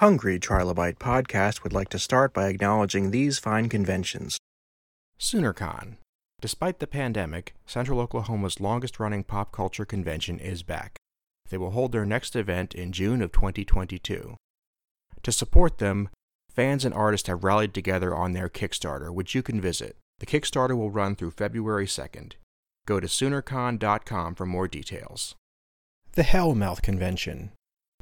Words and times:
Hungry 0.00 0.40
Trilobite 0.40 0.96
Podcast 0.96 1.62
would 1.62 1.74
like 1.74 1.90
to 1.90 1.98
start 1.98 2.32
by 2.32 2.48
acknowledging 2.48 3.10
these 3.10 3.38
fine 3.38 3.68
conventions. 3.68 4.38
SoonerCon. 5.18 5.98
Despite 6.40 6.78
the 6.78 6.86
pandemic, 6.86 7.54
Central 7.66 8.00
Oklahoma's 8.00 8.60
longest 8.60 8.98
running 8.98 9.24
pop 9.24 9.52
culture 9.52 9.84
convention 9.84 10.38
is 10.38 10.62
back. 10.62 10.96
They 11.50 11.58
will 11.58 11.72
hold 11.72 11.92
their 11.92 12.06
next 12.06 12.34
event 12.34 12.74
in 12.74 12.92
June 12.92 13.20
of 13.20 13.30
2022. 13.32 14.36
To 15.22 15.32
support 15.32 15.76
them, 15.76 16.08
fans 16.50 16.86
and 16.86 16.94
artists 16.94 17.28
have 17.28 17.44
rallied 17.44 17.74
together 17.74 18.16
on 18.16 18.32
their 18.32 18.48
Kickstarter, 18.48 19.12
which 19.12 19.34
you 19.34 19.42
can 19.42 19.60
visit. 19.60 19.98
The 20.20 20.24
Kickstarter 20.24 20.78
will 20.78 20.90
run 20.90 21.14
through 21.14 21.32
February 21.32 21.84
2nd. 21.84 22.36
Go 22.86 23.00
to 23.00 23.06
SoonerCon.com 23.06 24.34
for 24.34 24.46
more 24.46 24.66
details. 24.66 25.34
The 26.12 26.22
Hellmouth 26.22 26.80
Convention. 26.80 27.50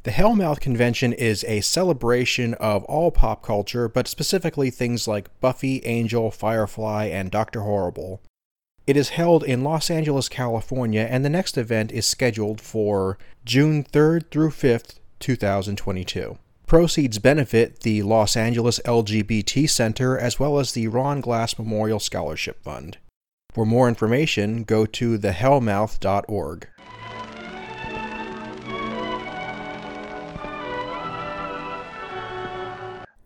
The 0.08 0.14
Hellmouth 0.14 0.60
Convention 0.60 1.12
is 1.12 1.44
a 1.44 1.60
celebration 1.60 2.54
of 2.54 2.82
all 2.84 3.10
pop 3.10 3.42
culture, 3.42 3.90
but 3.90 4.08
specifically 4.08 4.70
things 4.70 5.06
like 5.06 5.38
Buffy, 5.42 5.84
Angel, 5.84 6.30
Firefly, 6.30 7.08
and 7.12 7.30
Dr. 7.30 7.60
Horrible. 7.60 8.22
It 8.86 8.96
is 8.96 9.10
held 9.10 9.44
in 9.44 9.62
Los 9.62 9.90
Angeles, 9.90 10.30
California, 10.30 11.02
and 11.02 11.26
the 11.26 11.28
next 11.28 11.58
event 11.58 11.92
is 11.92 12.06
scheduled 12.06 12.58
for 12.58 13.18
June 13.44 13.84
3rd 13.84 14.30
through 14.30 14.52
5th, 14.52 14.94
2022. 15.18 16.38
Proceeds 16.66 17.18
benefit 17.18 17.80
the 17.80 18.02
Los 18.02 18.34
Angeles 18.34 18.80
LGBT 18.86 19.68
Center 19.68 20.16
as 20.18 20.40
well 20.40 20.58
as 20.58 20.72
the 20.72 20.88
Ron 20.88 21.20
Glass 21.20 21.58
Memorial 21.58 22.00
Scholarship 22.00 22.62
Fund. 22.62 22.96
For 23.52 23.66
more 23.66 23.90
information, 23.90 24.64
go 24.64 24.86
to 24.86 25.18
thehellmouth.org. 25.18 26.66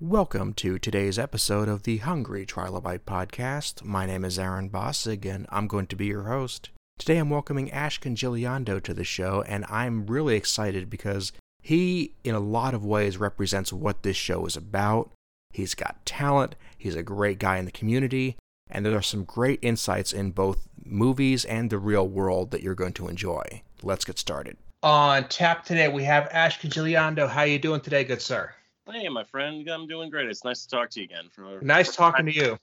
Welcome 0.04 0.54
to 0.54 0.80
today's 0.80 1.16
episode 1.16 1.68
of 1.68 1.84
the 1.84 1.98
Hungry 1.98 2.44
Trilobite 2.44 3.02
Podcast. 3.06 3.84
My 3.84 4.04
name 4.04 4.24
is 4.24 4.36
Aaron 4.36 4.68
Bossig, 4.68 5.24
and 5.24 5.46
I'm 5.48 5.68
going 5.68 5.86
to 5.86 5.94
be 5.94 6.06
your 6.06 6.24
host. 6.24 6.70
Today 6.98 7.18
I'm 7.18 7.30
welcoming 7.30 7.70
Ash 7.70 8.00
Congigliando 8.00 8.82
to 8.82 8.94
the 8.94 9.04
show, 9.04 9.44
and 9.46 9.64
I'm 9.68 10.06
really 10.06 10.34
excited 10.34 10.90
because 10.90 11.30
he, 11.62 12.14
in 12.24 12.34
a 12.34 12.40
lot 12.40 12.74
of 12.74 12.84
ways, 12.84 13.16
represents 13.16 13.72
what 13.72 14.02
this 14.02 14.16
show 14.16 14.44
is 14.44 14.56
about. 14.56 15.12
He's 15.52 15.76
got 15.76 16.04
talent, 16.04 16.56
he's 16.76 16.96
a 16.96 17.04
great 17.04 17.38
guy 17.38 17.58
in 17.58 17.64
the 17.64 17.70
community, 17.70 18.36
and 18.68 18.84
there 18.84 18.96
are 18.96 19.02
some 19.02 19.22
great 19.22 19.60
insights 19.62 20.12
in 20.12 20.32
both 20.32 20.66
movies 20.84 21.44
and 21.44 21.70
the 21.70 21.78
real 21.78 22.08
world 22.08 22.50
that 22.50 22.62
you're 22.64 22.74
going 22.74 22.94
to 22.94 23.06
enjoy. 23.06 23.62
Let's 23.84 24.04
get 24.04 24.18
started. 24.18 24.56
On 24.82 25.28
tap 25.28 25.64
today, 25.64 25.86
we 25.86 26.02
have 26.02 26.26
Ash 26.32 26.58
Congigliando. 26.58 27.28
How 27.28 27.44
you 27.44 27.60
doing 27.60 27.80
today, 27.80 28.02
good 28.02 28.20
sir? 28.20 28.52
Hey, 28.90 29.08
my 29.08 29.24
friend, 29.24 29.68
I'm 29.68 29.86
doing 29.86 30.10
great. 30.10 30.28
It's 30.28 30.44
nice 30.44 30.64
to 30.66 30.68
talk 30.68 30.90
to 30.90 31.00
you 31.00 31.04
again. 31.04 31.28
For 31.30 31.60
nice 31.62 31.94
talking 31.94 32.26
to 32.26 32.34
you. 32.34 32.58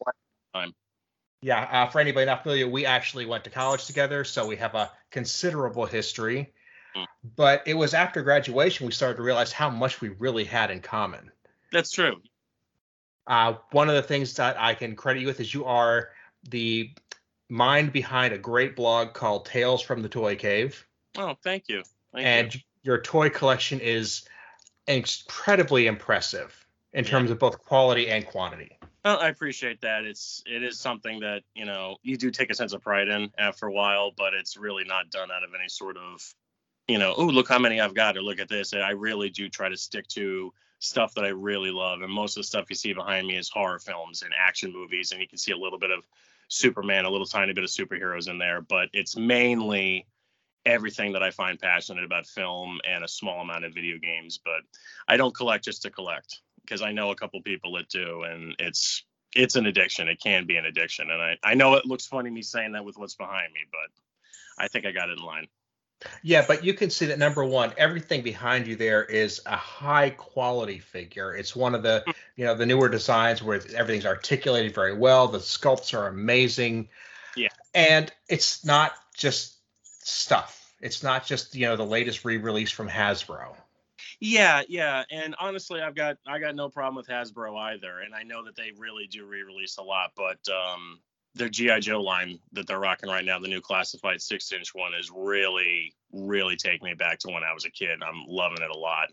Time. 0.53 0.73
Yeah, 1.41 1.61
uh, 1.61 1.87
for 1.87 1.99
anybody 1.99 2.25
not 2.25 2.43
familiar, 2.43 2.67
we 2.67 2.85
actually 2.85 3.25
went 3.25 3.45
to 3.45 3.49
college 3.49 3.85
together, 3.85 4.25
so 4.25 4.45
we 4.45 4.57
have 4.57 4.75
a 4.75 4.91
considerable 5.11 5.85
history. 5.85 6.51
Mm. 6.95 7.05
But 7.35 7.63
it 7.65 7.75
was 7.75 7.93
after 7.93 8.21
graduation 8.21 8.85
we 8.85 8.91
started 8.91 9.17
to 9.17 9.23
realize 9.23 9.51
how 9.51 9.69
much 9.69 10.01
we 10.01 10.09
really 10.09 10.43
had 10.43 10.71
in 10.71 10.81
common. 10.81 11.31
That's 11.71 11.91
true. 11.91 12.21
Uh, 13.25 13.53
one 13.71 13.87
of 13.89 13.95
the 13.95 14.01
things 14.01 14.33
that 14.35 14.59
I 14.59 14.73
can 14.73 14.95
credit 14.95 15.21
you 15.21 15.27
with 15.27 15.39
is 15.39 15.53
you 15.53 15.65
are 15.65 16.09
the 16.49 16.91
mind 17.47 17.93
behind 17.93 18.33
a 18.33 18.37
great 18.37 18.75
blog 18.75 19.13
called 19.13 19.45
Tales 19.45 19.81
from 19.81 20.01
the 20.01 20.09
Toy 20.09 20.35
Cave. 20.35 20.85
Oh, 21.17 21.35
thank 21.43 21.65
you. 21.69 21.83
Thank 22.13 22.25
and 22.25 22.55
you. 22.55 22.61
your 22.83 23.01
toy 23.01 23.29
collection 23.29 23.79
is 23.79 24.23
incredibly 24.87 25.87
impressive 25.87 26.65
in 26.93 27.03
yeah. 27.03 27.11
terms 27.11 27.31
of 27.31 27.39
both 27.39 27.59
quality 27.59 28.09
and 28.09 28.25
quantity. 28.25 28.77
Well, 29.05 29.19
I 29.19 29.29
appreciate 29.29 29.81
that. 29.81 30.03
It's 30.03 30.43
it 30.45 30.63
is 30.63 30.79
something 30.79 31.21
that 31.21 31.43
you 31.55 31.65
know 31.65 31.97
you 32.03 32.17
do 32.17 32.31
take 32.31 32.49
a 32.49 32.55
sense 32.55 32.73
of 32.73 32.81
pride 32.81 33.07
in 33.07 33.31
after 33.37 33.67
a 33.67 33.71
while, 33.71 34.11
but 34.15 34.33
it's 34.33 34.57
really 34.57 34.83
not 34.83 35.09
done 35.09 35.31
out 35.31 35.43
of 35.43 35.51
any 35.57 35.69
sort 35.69 35.97
of 35.97 36.21
you 36.89 36.97
know, 36.97 37.13
oh 37.15 37.25
look 37.25 37.47
how 37.47 37.59
many 37.59 37.79
I've 37.79 37.93
got, 37.93 38.17
or 38.17 38.21
look 38.21 38.39
at 38.39 38.49
this. 38.49 38.73
I 38.73 38.91
really 38.91 39.29
do 39.29 39.47
try 39.47 39.69
to 39.69 39.77
stick 39.77 40.07
to 40.09 40.51
stuff 40.79 41.13
that 41.13 41.23
I 41.23 41.29
really 41.29 41.71
love, 41.71 42.01
and 42.01 42.11
most 42.11 42.35
of 42.35 42.41
the 42.41 42.47
stuff 42.47 42.65
you 42.69 42.75
see 42.75 42.93
behind 42.93 43.27
me 43.27 43.37
is 43.37 43.49
horror 43.49 43.79
films 43.79 44.23
and 44.23 44.33
action 44.37 44.73
movies, 44.73 45.11
and 45.11 45.21
you 45.21 45.27
can 45.27 45.37
see 45.37 45.51
a 45.51 45.57
little 45.57 45.77
bit 45.77 45.91
of 45.91 46.03
Superman, 46.47 47.05
a 47.05 47.09
little 47.09 47.27
tiny 47.27 47.53
bit 47.53 47.63
of 47.63 47.69
superheroes 47.69 48.27
in 48.27 48.39
there, 48.39 48.59
but 48.61 48.89
it's 48.91 49.15
mainly 49.15 50.07
everything 50.65 51.13
that 51.13 51.23
I 51.23 51.31
find 51.31 51.59
passionate 51.59 52.03
about 52.03 52.27
film 52.27 52.79
and 52.87 53.03
a 53.03 53.07
small 53.07 53.41
amount 53.41 53.65
of 53.65 53.73
video 53.73 53.97
games. 53.97 54.39
But 54.43 54.61
I 55.07 55.17
don't 55.17 55.35
collect 55.35 55.65
just 55.65 55.81
to 55.83 55.89
collect 55.89 56.39
because 56.61 56.81
I 56.81 56.91
know 56.91 57.11
a 57.11 57.15
couple 57.15 57.41
people 57.41 57.73
that 57.73 57.89
do, 57.89 58.23
and 58.23 58.55
it's 58.59 59.03
it's 59.35 59.55
an 59.55 59.65
addiction. 59.65 60.07
It 60.07 60.21
can 60.21 60.45
be 60.45 60.57
an 60.57 60.65
addiction, 60.65 61.09
and 61.09 61.21
I 61.21 61.37
I 61.43 61.53
know 61.55 61.75
it 61.75 61.85
looks 61.85 62.05
funny 62.05 62.29
me 62.29 62.41
saying 62.41 62.73
that 62.73 62.85
with 62.85 62.97
what's 62.97 63.15
behind 63.15 63.53
me, 63.53 63.61
but 63.71 64.63
I 64.63 64.67
think 64.67 64.85
I 64.85 64.91
got 64.91 65.09
it 65.09 65.17
in 65.17 65.25
line. 65.25 65.47
Yeah, 66.23 66.45
but 66.47 66.63
you 66.63 66.73
can 66.73 66.89
see 66.89 67.07
that 67.07 67.19
number 67.19 67.43
one, 67.43 67.73
everything 67.77 68.21
behind 68.21 68.67
you 68.67 68.75
there 68.75 69.03
is 69.03 69.41
a 69.45 69.55
high 69.55 70.11
quality 70.11 70.79
figure. 70.79 71.35
It's 71.35 71.55
one 71.55 71.75
of 71.75 71.83
the, 71.83 72.03
you 72.37 72.45
know, 72.45 72.55
the 72.55 72.65
newer 72.65 72.87
designs 72.87 73.43
where 73.43 73.61
everything's 73.75 74.05
articulated 74.05 74.73
very 74.73 74.93
well. 74.93 75.27
The 75.27 75.39
sculpts 75.39 75.93
are 75.93 76.07
amazing. 76.07 76.89
Yeah. 77.35 77.49
And 77.73 78.11
it's 78.29 78.63
not 78.63 78.93
just 79.13 79.58
stuff. 80.09 80.73
It's 80.81 81.03
not 81.03 81.25
just 81.25 81.55
you 81.55 81.67
know 81.67 81.75
the 81.75 81.85
latest 81.85 82.25
re-release 82.25 82.71
from 82.71 82.89
Hasbro. 82.89 83.55
Yeah, 84.19 84.63
yeah, 84.67 85.03
and 85.11 85.35
honestly, 85.39 85.81
I've 85.81 85.95
got 85.95 86.17
I 86.27 86.39
got 86.39 86.55
no 86.55 86.69
problem 86.69 86.95
with 86.95 87.07
Hasbro 87.07 87.57
either, 87.57 87.99
and 87.99 88.13
I 88.13 88.23
know 88.23 88.43
that 88.45 88.55
they 88.55 88.71
really 88.77 89.07
do 89.07 89.25
re-release 89.25 89.77
a 89.77 89.83
lot, 89.83 90.11
but 90.15 90.39
um, 90.49 90.99
their 91.35 91.49
GI 91.49 91.79
Joe 91.81 92.01
line 92.01 92.39
that 92.53 92.67
they're 92.67 92.79
rocking 92.79 93.09
right 93.09 93.23
now, 93.23 93.39
the 93.39 93.47
new 93.47 93.61
classified 93.61 94.21
six 94.21 94.51
inch 94.51 94.73
one, 94.73 94.93
is 94.93 95.11
really, 95.15 95.93
really 96.11 96.55
taking 96.55 96.85
me 96.85 96.93
back 96.95 97.19
to 97.19 97.29
when 97.29 97.43
I 97.43 97.53
was 97.53 97.65
a 97.65 97.71
kid. 97.71 98.01
I'm 98.01 98.25
loving 98.27 98.61
it 98.61 98.69
a 98.69 98.77
lot. 98.77 99.09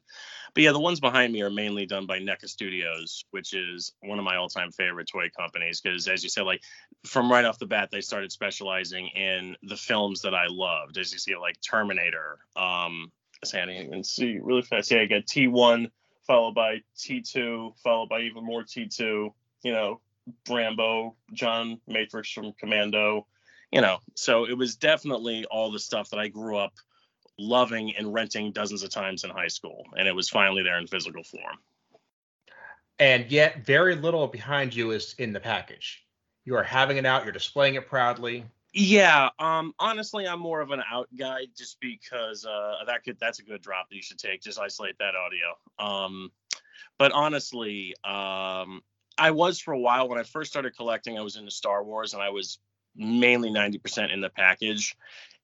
But 0.55 0.63
yeah, 0.63 0.73
the 0.73 0.81
ones 0.81 1.01
behind 1.01 1.33
me 1.33 1.43
are 1.43 1.51
mainly 1.51 1.85
done 1.85 2.07
by 2.07 2.19
NECA 2.19 2.49
Studios, 2.49 3.25
which 3.31 3.53
is 3.53 3.93
one 4.01 4.19
of 4.19 4.25
my 4.25 4.37
all 4.37 4.49
time 4.49 4.73
favorite 4.73 5.09
toy 5.13 5.29
companies. 5.39 5.81
Because 5.81 6.09
as 6.09 6.23
you 6.23 6.31
said, 6.31 6.45
like 6.45 6.63
from 7.05 7.31
right 7.31 7.45
off 7.45 7.59
the 7.59 7.67
bat, 7.67 7.91
they 7.93 8.01
started 8.01 8.33
specializing 8.33 9.09
in 9.09 9.57
the 9.63 9.77
films 9.77 10.23
that 10.23 10.35
I 10.35 10.47
loved. 10.49 10.97
As 10.97 11.13
you 11.13 11.19
see, 11.19 11.37
like 11.37 11.57
Terminator. 11.61 12.39
Um, 12.57 13.13
I 13.45 13.47
can't 13.47 13.71
even 13.71 14.03
see 14.03 14.39
really 14.43 14.63
fast. 14.63 14.91
Yeah, 14.91 15.03
I 15.03 15.07
got 15.07 15.27
T1 15.27 15.91
followed 16.27 16.55
by 16.55 16.81
T2, 16.97 17.79
followed 17.83 18.09
by 18.09 18.21
even 18.21 18.45
more 18.45 18.63
T2. 18.63 19.31
You 19.63 19.73
know, 19.73 20.01
Rambo, 20.49 21.17
John 21.33 21.81
Matrix 21.87 22.31
from 22.33 22.53
Commando, 22.53 23.27
you 23.71 23.81
know. 23.81 23.99
So 24.15 24.47
it 24.49 24.57
was 24.57 24.77
definitely 24.77 25.45
all 25.45 25.71
the 25.71 25.79
stuff 25.79 26.11
that 26.11 26.19
I 26.19 26.29
grew 26.29 26.57
up 26.57 26.75
loving 27.39 27.95
and 27.97 28.13
renting 28.13 28.53
dozens 28.53 28.83
of 28.83 28.91
times 28.91 29.25
in 29.25 29.31
high 29.31 29.49
school, 29.49 29.85
and 29.97 30.09
it 30.09 30.15
was 30.15 30.29
finally 30.29 30.63
there 30.63 30.79
in 30.79 30.87
physical 30.87 31.23
form. 31.23 31.59
And 32.99 33.31
yet, 33.31 33.67
very 33.67 33.95
little 33.95 34.27
behind 34.27 34.75
you 34.75 34.93
is 34.93 35.15
in 35.19 35.33
the 35.33 35.41
package. 35.41 36.03
You 36.45 36.57
are 36.57 36.63
having 36.63 36.97
it 36.97 37.05
out. 37.05 37.25
You're 37.25 37.33
displaying 37.33 37.75
it 37.75 37.89
proudly. 37.89 38.45
Yeah, 38.73 39.31
um, 39.39 39.75
honestly, 39.79 40.27
I'm 40.29 40.41
more 40.41 40.61
of 40.61 40.71
an 40.71 40.83
out 40.91 41.09
guy 41.19 41.47
just 41.57 41.79
because 41.81 42.45
uh, 42.45 42.85
that 42.87 43.05
could 43.05 43.19
that's 43.19 43.39
a 43.39 43.43
good 43.43 43.63
drop 43.63 43.89
that 43.89 43.97
you 43.97 44.03
should 44.03 44.19
take. 44.19 44.43
Just 44.43 44.59
isolate 44.59 44.99
that 44.99 45.15
audio. 45.15 45.57
Um, 45.79 46.31
but 46.99 47.13
honestly, 47.13 47.95
um, 48.05 48.83
I 49.19 49.31
was 49.31 49.61
for 49.61 49.73
a 49.73 49.79
while 49.79 50.09
when 50.09 50.19
I 50.19 50.23
first 50.23 50.51
started 50.51 50.77
collecting. 50.77 51.19
I 51.19 51.23
was 51.23 51.37
into 51.37 51.51
Star 51.51 51.83
Wars, 51.83 52.15
and 52.15 52.23
I 52.23 52.31
was 52.31 52.59
mainly 52.95 53.51
90% 53.51 54.13
in 54.13 54.21
the 54.21 54.31
package, 54.31 54.97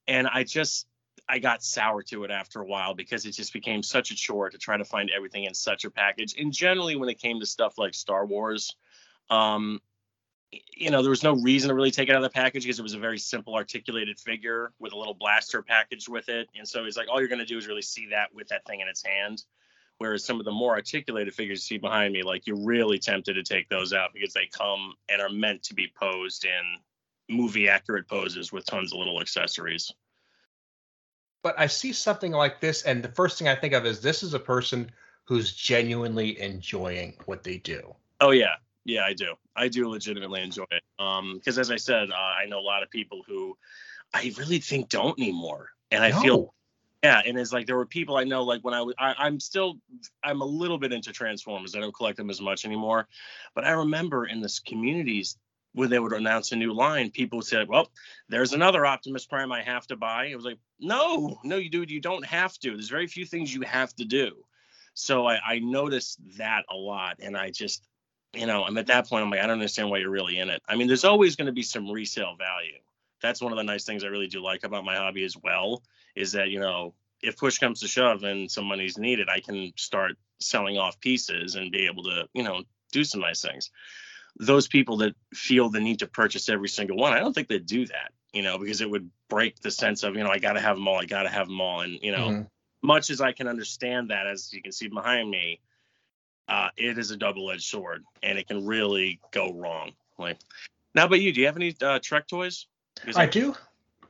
and 0.06 0.27
I 0.27 0.44
just 0.44 0.87
I 1.28 1.38
got 1.38 1.62
sour 1.62 2.03
to 2.05 2.25
it 2.25 2.31
after 2.31 2.60
a 2.60 2.66
while 2.66 2.94
because 2.94 3.25
it 3.27 3.33
just 3.33 3.53
became 3.53 3.83
such 3.83 4.10
a 4.10 4.15
chore 4.15 4.50
to 4.50 4.59
try 4.59 4.77
to 4.77 4.84
find 4.84 5.10
everything 5.10 5.44
in 5.44 5.55
such 5.55 5.84
a 5.84 5.91
package. 5.91 6.34
And 6.38 6.53
generally, 6.53 6.97
when 6.97 7.09
it 7.09 7.19
came 7.19 7.41
to 7.41 7.47
stuff 7.47 7.78
like 7.78 7.95
Star 7.95 8.27
Wars, 8.27 8.77
um, 9.30 9.80
you 10.77 10.91
know, 10.91 11.01
there 11.01 11.10
was 11.10 11.22
no 11.22 11.34
reason 11.34 11.68
to 11.68 11.75
really 11.75 11.91
take 11.91 12.09
it 12.09 12.13
out 12.13 12.22
of 12.22 12.30
the 12.30 12.34
package 12.34 12.65
because 12.65 12.78
it 12.78 12.83
was 12.83 12.95
a 12.95 12.98
very 12.98 13.18
simple 13.18 13.54
articulated 13.54 14.18
figure 14.18 14.72
with 14.78 14.92
a 14.92 14.97
little 14.97 15.15
blaster 15.15 15.63
package 15.63 16.09
with 16.09 16.28
it. 16.28 16.48
And 16.57 16.68
so 16.68 16.84
he's 16.84 16.97
like, 16.97 17.09
all 17.09 17.21
you're 17.21 17.28
going 17.28 17.39
to 17.39 17.47
do 17.47 17.57
is 17.57 17.66
really 17.66 17.83
see 17.83 18.09
that 18.10 18.34
with 18.34 18.48
that 18.48 18.66
thing 18.66 18.80
in 18.80 18.89
its 18.89 19.03
hand. 19.03 19.45
Whereas 19.98 20.24
some 20.24 20.41
of 20.41 20.44
the 20.44 20.53
more 20.53 20.74
articulated 20.74 21.34
figures 21.34 21.59
you 21.59 21.77
see 21.77 21.78
behind 21.78 22.12
me, 22.12 22.22
like 22.22 22.47
you're 22.47 22.65
really 22.65 22.98
tempted 22.98 23.34
to 23.34 23.42
take 23.42 23.68
those 23.68 23.92
out 23.92 24.10
because 24.12 24.33
they 24.33 24.47
come 24.47 24.94
and 25.09 25.22
are 25.22 25.28
meant 25.28 25.62
to 25.65 25.74
be 25.74 25.92
posed 25.94 26.44
in 26.44 26.78
movie 27.28 27.68
accurate 27.68 28.09
poses 28.09 28.53
with 28.53 28.66
tons 28.66 28.92
of 28.92 28.98
little 28.98 29.21
accessories. 29.21 29.92
But 31.42 31.59
I 31.59 31.66
see 31.66 31.92
something 31.92 32.33
like 32.33 32.60
this, 32.60 32.83
and 32.83 33.03
the 33.03 33.09
first 33.09 33.39
thing 33.39 33.48
I 33.48 33.54
think 33.54 33.74
of 33.74 33.84
is 33.84 34.00
this 34.00 34.22
is 34.22 34.34
a 34.34 34.39
person 34.39 34.91
who's 35.24 35.53
genuinely 35.53 36.41
enjoying 36.41 37.16
what 37.27 37.42
they 37.42 37.59
do. 37.59 37.94
Oh 38.21 38.30
yeah, 38.30 38.54
yeah, 38.84 39.04
I 39.04 39.12
do. 39.12 39.34
I 39.56 39.68
do 39.68 39.89
legitimately 39.89 40.42
enjoy 40.42 40.66
it. 40.71 40.83
Um, 40.98 41.34
because 41.34 41.59
as 41.59 41.71
I 41.71 41.77
said, 41.77 42.10
uh, 42.10 42.15
I 42.15 42.47
know 42.47 42.59
a 42.59 42.60
lot 42.60 42.83
of 42.83 42.91
people 42.91 43.22
who 43.27 43.56
I 44.15 44.33
really 44.39 44.59
think 44.59 44.89
don't 44.89 45.18
anymore, 45.18 45.71
and 45.91 46.04
I 46.04 46.10
no. 46.10 46.21
feel 46.21 46.54
Yeah, 47.03 47.21
and 47.27 47.37
it's 47.37 47.53
like 47.53 47.66
there 47.66 47.77
were 47.77 47.87
people 47.87 48.16
I 48.16 48.22
know, 48.25 48.45
like 48.45 48.63
when 48.63 48.75
I 48.75 48.83
was, 48.83 48.95
I, 48.97 49.15
I'm 49.19 49.41
still, 49.41 49.75
I'm 50.22 50.41
a 50.41 50.45
little 50.45 50.78
bit 50.78 50.93
into 50.93 51.13
Transformers. 51.13 51.75
I 51.75 51.81
don't 51.81 51.95
collect 51.95 52.16
them 52.16 52.31
as 52.31 52.41
much 52.41 52.65
anymore, 52.65 53.09
but 53.57 53.65
I 53.65 53.72
remember 53.72 54.27
in 54.27 54.41
this 54.41 54.60
communities 54.60 55.37
when 55.75 55.91
they 55.91 55.99
would 55.99 56.13
announce 56.13 56.53
a 56.53 56.57
new 56.57 56.72
line, 56.72 57.10
people 57.10 57.39
would 57.39 57.47
say, 57.47 57.65
"Well, 57.69 57.91
there's 58.28 58.53
another 58.53 58.87
Optimus 58.87 59.27
Prime 59.27 59.51
I 59.51 59.63
have 59.63 59.87
to 59.89 59.97
buy." 59.97 60.27
It 60.27 60.37
was 60.37 60.45
like, 60.45 60.59
"No, 60.78 61.39
no, 61.43 61.57
you 61.57 61.71
dude, 61.71 61.91
you 61.91 62.01
don't 62.01 62.25
have 62.27 62.57
to. 62.60 62.71
There's 62.71 62.89
very 62.91 63.09
few 63.09 63.25
things 63.27 63.53
you 63.53 63.63
have 63.63 63.93
to 63.97 64.04
do." 64.04 64.45
So 64.95 65.27
I, 65.27 65.41
I 65.45 65.59
noticed 65.59 66.21
that 66.37 66.65
a 66.71 66.77
lot, 66.77 67.16
and 67.21 67.37
I 67.37 67.51
just, 67.51 67.83
you 68.34 68.47
know, 68.47 68.63
I'm 68.65 68.78
at 68.78 68.87
that 68.89 69.09
point. 69.09 69.25
I'm 69.25 69.31
like, 69.31 69.41
I 69.41 69.45
don't 69.47 69.53
understand 69.54 69.91
why 69.91 69.99
you're 69.99 70.10
really 70.10 70.39
in 70.39 70.51
it. 70.51 70.63
I 70.69 70.77
mean, 70.77 70.87
there's 70.87 71.04
always 71.04 71.34
going 71.34 71.47
to 71.47 71.53
be 71.53 71.63
some 71.63 71.91
resale 71.91 72.37
value. 72.37 72.78
That's 73.22 73.41
one 73.41 73.51
of 73.53 73.57
the 73.59 73.65
nice 73.65 73.84
things 73.84 74.04
I 74.04 74.09
really 74.09 74.27
do 74.28 74.43
like 74.43 74.63
about 74.65 74.84
my 74.84 74.97
hobby 74.97 75.25
as 75.25 75.37
well. 75.43 75.83
Is 76.14 76.32
that 76.32 76.50
you 76.50 76.60
know, 76.60 76.94
if 77.22 77.36
push 77.36 77.59
comes 77.59 77.80
to 77.80 77.88
shove 77.88 78.22
and 78.24 78.50
some 78.50 78.66
money's 78.66 78.98
needed, 78.98 79.28
I 79.28 79.41
can 79.41 79.72
start 79.76 80.12
selling 80.41 80.78
off 80.78 81.00
pieces 81.00 81.54
and 81.54 81.70
be 81.70 81.86
able 81.86 82.03
to, 82.04 82.28
you 82.34 82.42
know, 82.42 82.62
do 82.91 83.04
some 83.04 83.20
nice 83.20 83.42
things 83.42 83.70
those 84.38 84.68
people 84.68 84.98
that 84.98 85.14
feel 85.34 85.68
the 85.68 85.80
need 85.80 85.98
to 86.00 86.06
purchase 86.06 86.48
every 86.48 86.68
single 86.68 86.97
one, 86.97 87.12
I 87.12 87.20
don't 87.20 87.32
think 87.32 87.48
they'd 87.48 87.66
do 87.66 87.86
that, 87.86 88.12
you 88.32 88.42
know, 88.42 88.59
because 88.59 88.80
it 88.80 88.91
would 88.91 89.10
break 89.28 89.60
the 89.60 89.70
sense 89.70 90.03
of, 90.03 90.16
you 90.16 90.24
know, 90.24 90.30
I 90.30 90.38
got 90.38 90.54
to 90.54 90.60
have 90.60 90.76
them 90.76 90.88
all, 90.88 90.98
I 90.98 91.04
got 91.04 91.24
to 91.24 91.28
have 91.28 91.48
them 91.48 91.60
all. 91.60 91.80
And, 91.80 91.98
you 92.03 92.12
know, 92.12 92.28
mm-hmm. 92.28 92.42
much 92.82 93.10
as 93.10 93.20
I 93.20 93.32
can 93.32 93.47
understand 93.47 94.10
that, 94.10 94.26
as 94.26 94.53
you 94.53 94.62
can 94.62 94.72
see 94.72 94.88
behind 94.88 95.30
me, 95.30 95.60
uh, 96.48 96.68
it 96.76 96.98
is 96.98 97.10
a 97.10 97.16
double 97.16 97.50
edged 97.50 97.65
sword 97.65 98.04
and 98.22 98.38
it 98.38 98.48
can 98.48 98.66
really 98.66 99.20
go 99.32 99.53
wrong. 99.53 99.92
Like, 100.18 100.38
now, 100.94 101.08
but 101.08 101.20
you, 101.20 101.32
do 101.32 101.41
you 101.41 101.47
have 101.47 101.56
any 101.56 101.74
uh, 101.80 101.98
Trek 102.03 102.26
toys? 102.26 102.66
I, 103.15 103.22
I 103.22 103.26
do. 103.26 103.54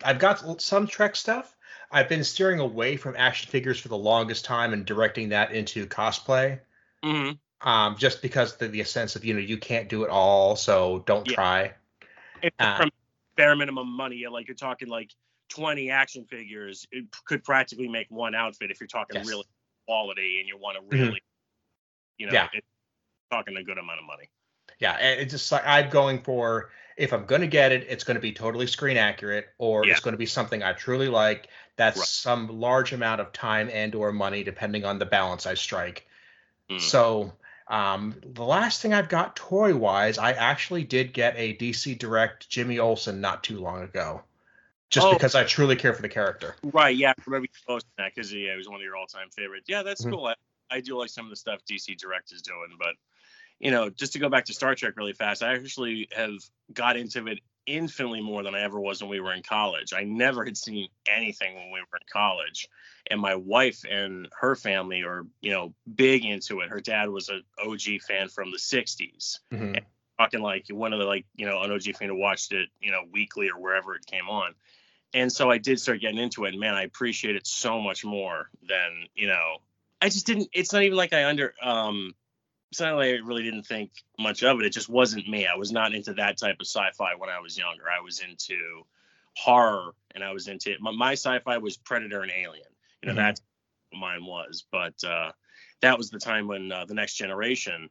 I've 0.05 0.19
got 0.19 0.61
some 0.61 0.87
Trek 0.87 1.15
stuff. 1.15 1.55
I've 1.93 2.09
been 2.09 2.25
steering 2.25 2.59
away 2.59 2.97
from 2.97 3.15
action 3.17 3.51
figures 3.51 3.79
for 3.79 3.89
the 3.89 3.99
longest 3.99 4.45
time 4.45 4.73
and 4.73 4.85
directing 4.85 5.29
that 5.31 5.53
into 5.53 5.87
cosplay. 5.87 6.59
Mm-hmm 7.05 7.33
um, 7.65 7.97
just 7.97 8.23
because 8.23 8.57
the, 8.57 8.69
the 8.69 8.83
sense 8.85 9.17
of 9.17 9.25
you 9.25 9.35
know 9.35 9.41
you 9.41 9.57
can't 9.57 9.89
do 9.89 10.05
it 10.05 10.11
all, 10.11 10.57
so 10.57 11.03
don't 11.07 11.29
yeah. 11.29 11.35
try. 11.35 11.73
Uh, 12.59 12.77
from 12.77 12.91
bare 13.37 13.55
minimum 13.55 13.89
money, 13.89 14.25
like 14.31 14.49
you're 14.49 14.55
talking 14.55 14.89
like 14.89 15.11
20 15.51 15.91
action 15.91 16.25
figures, 16.25 16.87
it 16.91 17.07
could 17.25 17.45
practically 17.45 17.89
make 17.89 18.09
one 18.11 18.35
outfit 18.35 18.71
if 18.71 18.81
you're 18.81 18.89
talking 18.89 19.17
yes. 19.17 19.29
really 19.29 19.45
quality 19.87 20.39
and 20.41 20.49
you 20.49 20.59
want 20.59 20.77
to 20.77 20.83
mm-hmm. 20.83 21.05
really, 21.05 21.21
mm-hmm. 21.21 22.19
you 22.19 22.27
know, 22.27 22.33
yeah. 22.33 22.49
talking 23.31 23.57
a 23.57 23.63
good 23.63 23.79
amount 23.79 24.01
of 24.01 24.07
money. 24.07 24.29
Yeah, 24.81 24.93
and 24.95 25.21
it's 25.21 25.33
just 25.33 25.53
like 25.53 25.63
I'm 25.65 25.89
going 25.91 26.23
for 26.23 26.71
if 26.97 27.13
I'm 27.13 27.27
going 27.27 27.41
to 27.41 27.47
get 27.47 27.73
it, 27.73 27.87
it's 27.89 28.05
going 28.05 28.17
to 28.17 28.21
be 28.21 28.33
totally 28.33 28.67
screen 28.67 28.97
accurate, 28.97 29.49
or 29.59 29.85
yeah. 29.85 29.93
it's 29.93 30.01
going 30.01 30.13
to 30.13 30.19
be 30.19 30.27
something 30.27 30.63
I 30.63 30.73
truly 30.73 31.09
like. 31.09 31.49
That's 31.77 31.99
right. 31.99 32.07
some 32.07 32.61
large 32.61 32.93
amount 32.93 33.21
of 33.21 33.33
time 33.33 33.71
and 33.73 33.95
or 33.95 34.13
money, 34.13 34.45
depending 34.45 34.85
on 34.85 34.99
the 34.99 35.07
balance 35.07 35.47
I 35.47 35.55
strike. 35.55 36.07
Mm. 36.71 36.81
So 36.81 37.33
um, 37.69 38.15
the 38.23 38.45
last 38.45 38.83
thing 38.83 38.93
I've 38.93 39.09
got 39.09 39.37
toy 39.37 39.75
wise, 39.75 40.19
I 40.19 40.33
actually 40.33 40.85
did 40.85 41.13
get 41.13 41.35
a 41.37 41.57
DC 41.57 41.99
Direct 41.99 42.49
Jimmy 42.49 42.79
Olsen 42.79 43.21
not 43.21 43.43
too 43.43 43.59
long 43.59 43.83
ago, 43.83 44.23
just 44.91 45.07
oh. 45.07 45.13
because 45.13 45.35
I 45.35 45.45
truly 45.45 45.77
care 45.77 45.95
for 45.95 46.03
the 46.03 46.09
character. 46.09 46.55
Right? 46.63 46.95
Yeah, 46.95 47.11
I 47.11 47.23
remember 47.27 47.45
you 47.45 47.61
posting 47.67 47.91
that 47.99 48.15
because 48.15 48.33
yeah, 48.33 48.53
it 48.53 48.57
was 48.57 48.69
one 48.69 48.77
of 48.77 48.83
your 48.83 48.97
all 48.97 49.07
time 49.07 49.31
favorites. 49.31 49.67
Yeah, 49.69 49.83
that's 49.83 50.03
mm-hmm. 50.03 50.13
cool. 50.13 50.27
I, 50.27 50.35
I 50.71 50.81
do 50.81 50.99
like 50.99 51.11
some 51.11 51.25
of 51.25 51.31
the 51.31 51.37
stuff 51.37 51.61
DC 51.65 51.97
Direct 51.97 52.33
is 52.33 52.43
doing, 52.43 52.77
but 52.79 52.95
you 53.63 53.71
know, 53.71 53.89
just 53.89 54.13
to 54.15 54.19
go 54.19 54.29
back 54.29 54.47
to 54.47 54.53
Star 54.53 54.75
Trek 54.75 54.95
really 54.97 55.13
fast, 55.13 55.43
I 55.43 55.55
actually 55.55 56.09
have 56.15 56.35
got 56.75 56.97
into 56.97 57.29
it 57.29 57.39
infinitely 57.65 58.21
more 58.21 58.43
than 58.43 58.57
I 58.57 58.63
ever 58.63 58.81
was 58.81 59.01
when 59.01 59.09
we 59.09 59.21
were 59.21 59.33
in 59.33 59.45
college. 59.45 59.93
I 59.93 60.03
never 60.03 60.45
had 60.45 60.57
seen 60.57 60.89
anything 61.09 61.55
when 61.55 61.67
we 61.67 61.79
were 61.79 61.97
in 61.97 62.07
college. 62.13 62.69
And 63.09 63.21
my 63.21 63.37
wife 63.37 63.85
and 63.89 64.29
her 64.41 64.57
family 64.57 65.03
are, 65.03 65.25
you 65.41 65.53
know, 65.53 65.75
big 65.95 66.25
into 66.25 66.59
it. 66.59 66.71
Her 66.71 66.81
dad 66.81 67.09
was 67.09 67.29
an 67.29 67.45
OG 67.65 68.01
fan 68.07 68.29
from 68.29 68.51
the 68.51 68.59
60s. 68.59 69.39
Mm-hmm. 69.53 69.77
talking 70.19 70.41
like 70.41 70.67
one 70.69 70.93
of 70.93 70.99
the 70.99 71.05
like, 71.05 71.27
you 71.37 71.47
know, 71.47 71.63
an 71.63 71.71
OG 71.71 71.95
fan 71.97 72.09
who 72.09 72.17
watched 72.17 72.53
it, 72.53 72.69
you 72.81 72.91
know, 72.91 73.03
weekly 73.13 73.49
or 73.49 73.61
wherever 73.61 73.95
it 73.95 74.05
came 74.07 74.29
on. 74.29 74.55
And 75.15 75.31
so 75.31 75.53
I 75.53 75.59
did 75.59 75.79
start 75.79 76.01
getting 76.01 76.19
into 76.19 76.47
it. 76.47 76.49
And 76.49 76.59
man, 76.59 76.75
I 76.75 76.83
appreciate 76.83 77.37
it 77.37 77.47
so 77.47 77.81
much 77.81 78.05
more 78.05 78.51
than, 78.69 79.07
you 79.15 79.29
know, 79.29 79.59
I 80.01 80.09
just 80.09 80.27
didn't 80.27 80.49
it's 80.53 80.73
not 80.73 80.83
even 80.83 80.97
like 80.97 81.13
I 81.13 81.27
under 81.27 81.55
um 81.63 82.15
it's 82.73 82.81
not 82.81 82.97
like 82.97 83.09
I 83.09 83.19
really 83.23 83.43
didn't 83.43 83.67
think 83.67 83.91
much 84.19 84.43
of 84.43 84.59
it. 84.59 84.65
It 84.65 84.73
just 84.73 84.89
wasn't 84.89 85.29
me. 85.29 85.47
I 85.47 85.57
was 85.57 85.73
not 85.73 85.95
into 85.95 86.15
that 86.15 86.39
type 86.39 86.57
of 86.59 86.67
sci-fi 86.67 87.17
when 87.19 87.29
I 87.29 87.39
was 87.39 87.59
younger. 87.59 87.85
I 87.85 88.01
was 88.01 88.21
into 88.21 88.87
horror, 89.37 89.95
and 90.15 90.25
I 90.25 90.33
was 90.33 90.49
into 90.49 90.75
my, 90.81 90.91
my 90.91 91.13
sci-fi 91.13 91.59
was 91.59 91.77
Predator 91.77 92.23
and 92.23 92.33
Alien. 92.33 92.65
You 93.03 93.09
know, 93.09 93.11
mm-hmm. 93.11 93.17
that's 93.19 93.43
what 93.91 94.01
mine 94.01 94.25
was. 94.25 94.65
But 94.73 94.95
uh, 95.05 95.33
that 95.83 95.99
was 95.99 96.09
the 96.09 96.19
time 96.19 96.49
when 96.49 96.73
uh, 96.73 96.87
the 96.87 96.95
Next 96.95 97.17
Generation 97.17 97.91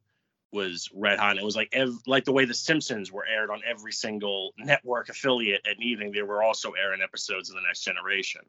was 0.51 0.89
red 0.95 1.19
hot. 1.19 1.29
And 1.29 1.39
it 1.39 1.45
was 1.45 1.55
like 1.55 1.69
ev- 1.73 2.01
like 2.07 2.25
the 2.25 2.31
way 2.31 2.45
the 2.45 2.55
Simpsons 2.55 3.11
were 3.11 3.27
aired 3.27 3.51
on 3.51 3.61
every 3.63 3.93
single 3.93 4.55
network 4.57 5.09
affiliate 5.09 5.61
at 5.69 5.79
evening. 5.79 6.11
They 6.11 6.23
were 6.23 6.41
also 6.41 6.71
airing 6.71 7.03
episodes 7.03 7.51
of 7.51 7.55
the 7.55 7.61
Next 7.67 7.81
Generation. 7.81 8.41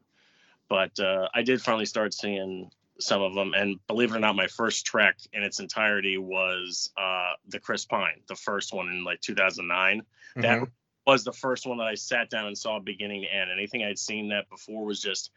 But 0.70 0.98
uh, 0.98 1.28
I 1.34 1.42
did 1.42 1.60
finally 1.60 1.84
start 1.84 2.14
seeing 2.14 2.70
some 3.02 3.22
of 3.22 3.34
them. 3.34 3.52
And 3.54 3.78
believe 3.86 4.12
it 4.12 4.16
or 4.16 4.20
not, 4.20 4.36
my 4.36 4.46
first 4.46 4.86
trek 4.86 5.18
in 5.32 5.42
its 5.42 5.60
entirety 5.60 6.18
was 6.18 6.90
uh, 6.96 7.32
the 7.48 7.60
Chris 7.60 7.84
Pine, 7.84 8.20
the 8.28 8.36
first 8.36 8.72
one 8.72 8.88
in 8.88 9.04
like 9.04 9.20
2009. 9.20 9.98
Mm-hmm. 9.98 10.40
That 10.40 10.68
was 11.06 11.24
the 11.24 11.32
first 11.32 11.66
one 11.66 11.78
that 11.78 11.86
I 11.86 11.94
sat 11.94 12.30
down 12.30 12.46
and 12.46 12.56
saw 12.56 12.78
beginning 12.78 13.22
to 13.22 13.34
end. 13.34 13.50
Anything 13.50 13.84
I'd 13.84 13.98
seen 13.98 14.28
that 14.28 14.48
before 14.48 14.84
was 14.84 15.00
just 15.00 15.30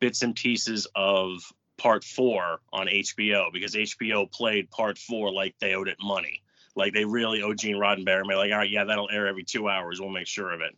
bits 0.00 0.22
and 0.22 0.34
pieces 0.34 0.86
of 0.94 1.40
part 1.78 2.04
four 2.04 2.60
on 2.72 2.86
HBO 2.86 3.52
because 3.52 3.74
HBO 3.74 4.30
played 4.30 4.70
part 4.70 4.98
four 4.98 5.32
like 5.32 5.54
they 5.60 5.74
owed 5.74 5.88
it 5.88 5.96
money. 6.02 6.42
Like 6.74 6.92
they 6.92 7.04
really 7.04 7.42
owe 7.42 7.54
Gene 7.54 7.76
Roddenberry. 7.76 8.24
Like, 8.24 8.52
all 8.52 8.58
right, 8.58 8.70
yeah, 8.70 8.84
that'll 8.84 9.10
air 9.10 9.26
every 9.26 9.44
two 9.44 9.68
hours. 9.68 10.00
We'll 10.00 10.10
make 10.10 10.26
sure 10.26 10.52
of 10.52 10.60
it. 10.60 10.76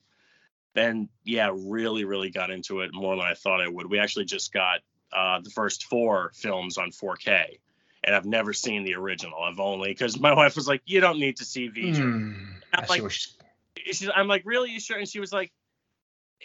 Then, 0.75 1.09
yeah, 1.23 1.51
really, 1.55 2.05
really 2.05 2.31
got 2.31 2.51
into 2.51 2.81
it 2.81 2.91
more 2.93 3.15
than 3.15 3.25
I 3.25 3.35
thought 3.35 3.61
I 3.61 3.69
would. 3.69 3.89
We 3.89 4.01
actually 4.01 4.25
just 4.25 4.53
got 4.53 4.81
uh, 5.15 5.41
the 5.41 5.51
first 5.51 5.85
four 5.85 6.33
films 6.35 6.77
on 6.79 6.91
4K, 6.91 7.59
and 8.03 8.15
I've 8.15 8.27
never 8.27 8.53
seen 8.53 8.85
the 8.85 8.95
original. 8.95 9.39
I've 9.43 9.61
only 9.61 9.91
because 9.91 10.19
my 10.19 10.35
wife 10.41 10.57
was 10.57 10.67
like, 10.67 10.83
"You 10.85 11.01
don't 11.01 11.19
need 11.19 11.37
to 11.37 11.45
see 11.45 11.69
V'Ger." 11.69 11.97
Mm, 11.97 12.47
I'm 12.73 12.87
like, 12.89 13.11
she's, 13.11 14.11
I'm 14.15 14.29
like, 14.29 14.43
"Really? 14.45 14.71
You 14.71 14.81
sure?" 14.81 14.99
And 14.99 15.09
she 15.09 15.21
was 15.21 15.33
like, 15.33 15.53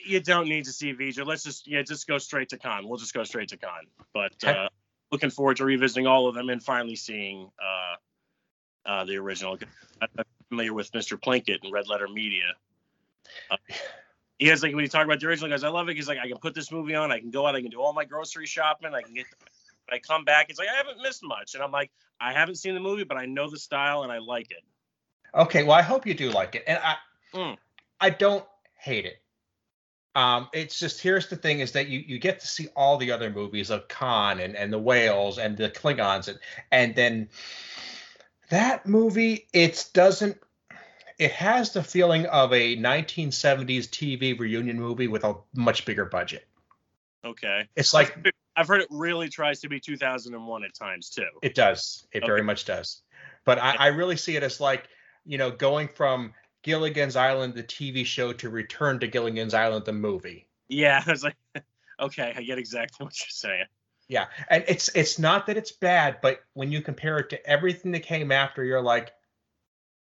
"You 0.06 0.20
don't 0.20 0.48
need 0.48 0.66
to 0.66 0.72
see 0.72 0.94
V'Ger. 0.94 1.26
Let's 1.26 1.44
just 1.44 1.68
yeah, 1.68 1.82
just 1.82 2.08
go 2.08 2.18
straight 2.18 2.50
to 2.50 2.58
Khan. 2.58 2.88
We'll 2.88 3.00
just 3.00 3.14
go 3.14 3.24
straight 3.24 3.50
to 3.50 3.58
Khan." 3.58 3.88
But 4.14 4.44
uh, 4.44 4.70
looking 5.12 5.30
forward 5.30 5.58
to 5.58 5.66
revisiting 5.66 6.08
all 6.08 6.28
of 6.28 6.36
them 6.36 6.50
and 6.50 6.64
finally 6.64 6.96
seeing 6.96 7.50
uh, 7.60 8.90
uh, 8.90 9.06
the 9.06 9.18
original. 9.18 9.58
I'm 10.02 10.26
familiar 10.50 10.74
with 10.74 10.92
Mr. 10.92 11.20
Plinkett 11.20 11.64
and 11.64 11.74
Red 11.74 11.88
Letter 11.88 12.08
Media. 12.08 12.54
Uh, 13.52 13.58
he 14.40 14.48
has 14.48 14.64
like 14.64 14.74
when 14.74 14.84
you 14.84 14.90
talk 14.90 15.06
about 15.06 15.20
the 15.20 15.28
original 15.28 15.50
guys, 15.50 15.64
I 15.64 15.70
love 15.70 15.90
it. 15.90 15.96
He's 15.96 16.08
like, 16.08 16.18
I 16.18 16.28
can 16.28 16.38
put 16.38 16.56
this 16.56 16.72
movie 16.72 16.96
on, 16.96 17.12
I 17.12 17.20
can 17.20 17.30
go 17.30 17.46
out, 17.46 17.56
I 17.56 17.62
can 17.62 17.70
do 17.70 17.82
all 17.82 17.94
my 17.94 18.06
grocery 18.06 18.48
shopping, 18.48 18.94
I 18.94 19.02
can 19.02 19.14
get. 19.14 19.26
I 19.92 19.98
come 19.98 20.24
back, 20.24 20.52
it's 20.52 20.60
like 20.60 20.68
I 20.70 20.78
haven't 20.78 21.02
missed 21.02 21.24
much, 21.24 21.56
and 21.56 21.64
I'm 21.64 21.72
like, 21.72 21.90
I 22.22 22.32
haven't 22.32 22.56
seen 22.56 22.76
the 22.76 22.80
movie, 22.80 23.06
but 23.06 23.18
I 23.18 23.26
know 23.26 23.50
the 23.50 23.58
style 23.58 24.04
and 24.04 24.12
I 24.12 24.20
like 24.20 24.52
it. 24.52 24.64
Okay, 25.34 25.64
well, 25.64 25.78
I 25.78 25.82
hope 25.82 26.06
you 26.06 26.14
do 26.14 26.30
like 26.30 26.54
it, 26.54 26.64
and 26.68 26.80
I, 26.84 26.96
mm. 27.34 27.58
I 28.00 28.12
don't 28.12 28.46
hate 28.78 29.06
it. 29.06 29.20
Um, 30.16 30.48
it's 30.54 30.80
just 30.80 31.02
here's 31.02 31.28
the 31.28 31.36
thing: 31.36 31.60
is 31.60 31.72
that 31.74 31.88
you 31.88 32.00
you 32.00 32.20
get 32.20 32.40
to 32.40 32.48
see 32.48 32.68
all 32.76 32.98
the 32.98 33.12
other 33.12 33.30
movies 33.30 33.70
of 33.70 33.88
Khan 33.88 34.40
and 34.40 34.56
and 34.56 34.72
the 34.72 34.80
whales 34.80 35.38
and 35.38 35.58
the 35.58 35.70
Klingons, 35.70 36.28
and 36.28 36.40
and 36.72 36.96
then 36.96 37.30
that 38.50 38.86
movie 38.86 39.48
it 39.54 39.90
doesn't 39.94 40.38
it 41.20 41.32
has 41.34 41.74
the 41.74 41.84
feeling 41.84 42.26
of 42.26 42.54
a 42.54 42.78
1970s 42.78 43.90
TV 43.90 44.40
reunion 44.40 44.80
movie 44.80 45.08
with 45.08 45.26
a 45.26 45.36
much 45.54 45.86
bigger 45.86 46.06
budget. 46.06 46.48
Okay. 47.24 47.68
It's 47.76 47.94
like 47.94 48.18
I've 48.56 48.68
heard 48.68 48.82
it 48.82 48.88
really 48.90 49.30
tries 49.30 49.60
to 49.62 49.70
be 49.70 49.80
2001 49.82 50.64
at 50.64 50.74
times 50.74 51.10
too. 51.10 51.28
It 51.42 51.54
does. 51.56 52.08
It 52.14 52.20
okay. 52.20 52.26
very 52.26 52.42
much 52.42 52.66
does. 52.66 53.02
But 53.46 53.60
I, 53.60 53.76
I 53.76 53.88
really 53.88 54.16
see 54.16 54.38
it 54.38 54.44
as 54.44 54.62
like, 54.62 54.88
you 55.26 55.38
know, 55.38 55.52
going 55.52 55.90
from 55.90 56.34
Gilligan's 56.64 57.18
Island, 57.18 57.54
the 57.54 57.64
TV 57.64 58.06
show, 58.06 58.34
to 58.34 58.50
Return 58.50 59.00
to 59.00 59.08
Gilligan's 59.08 59.54
Island, 59.54 59.86
the 59.86 59.94
movie. 59.94 60.48
Yeah, 60.70 61.04
I 61.08 61.12
was 61.12 61.24
like, 61.24 61.36
okay, 62.00 62.34
I 62.36 62.42
get 62.44 62.58
exactly 62.58 63.04
what 63.04 63.20
you're 63.20 63.28
saying. 63.30 63.66
Yeah, 64.08 64.26
and 64.50 64.64
it's 64.68 64.90
it's 64.96 65.20
not 65.20 65.46
that 65.48 65.58
it's 65.58 65.72
bad, 65.72 66.18
but 66.22 66.40
when 66.54 66.72
you 66.72 66.82
compare 66.82 67.20
it 67.20 67.30
to 67.30 67.46
everything 67.46 67.92
that 67.92 68.00
came 68.00 68.32
after, 68.32 68.64
you're 68.64 68.82
like, 68.82 69.12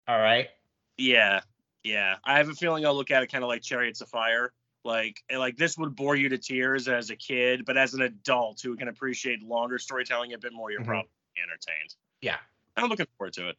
all 0.06 0.18
right, 0.18 0.48
yeah, 0.96 1.40
yeah. 1.82 2.16
I 2.24 2.38
have 2.38 2.48
a 2.48 2.54
feeling 2.54 2.86
I'll 2.86 2.94
look 2.94 3.10
at 3.10 3.22
it 3.22 3.32
kind 3.32 3.44
of 3.44 3.48
like 3.48 3.62
Chariots 3.62 4.00
of 4.00 4.08
Fire. 4.08 4.52
Like, 4.84 5.22
like 5.34 5.56
this 5.56 5.78
would 5.78 5.96
bore 5.96 6.14
you 6.14 6.28
to 6.28 6.38
tears 6.38 6.88
as 6.88 7.10
a 7.10 7.16
kid, 7.16 7.64
but 7.64 7.76
as 7.78 7.94
an 7.94 8.02
adult 8.02 8.60
who 8.60 8.76
can 8.76 8.88
appreciate 8.88 9.42
longer 9.42 9.78
storytelling 9.78 10.34
a 10.34 10.38
bit 10.38 10.52
more, 10.52 10.70
you're 10.70 10.80
mm-hmm. 10.80 10.90
probably 10.90 11.10
entertained. 11.42 11.94
Yeah, 12.20 12.36
I'm 12.76 12.90
looking 12.90 13.06
forward 13.16 13.32
to 13.34 13.48
it. 13.48 13.56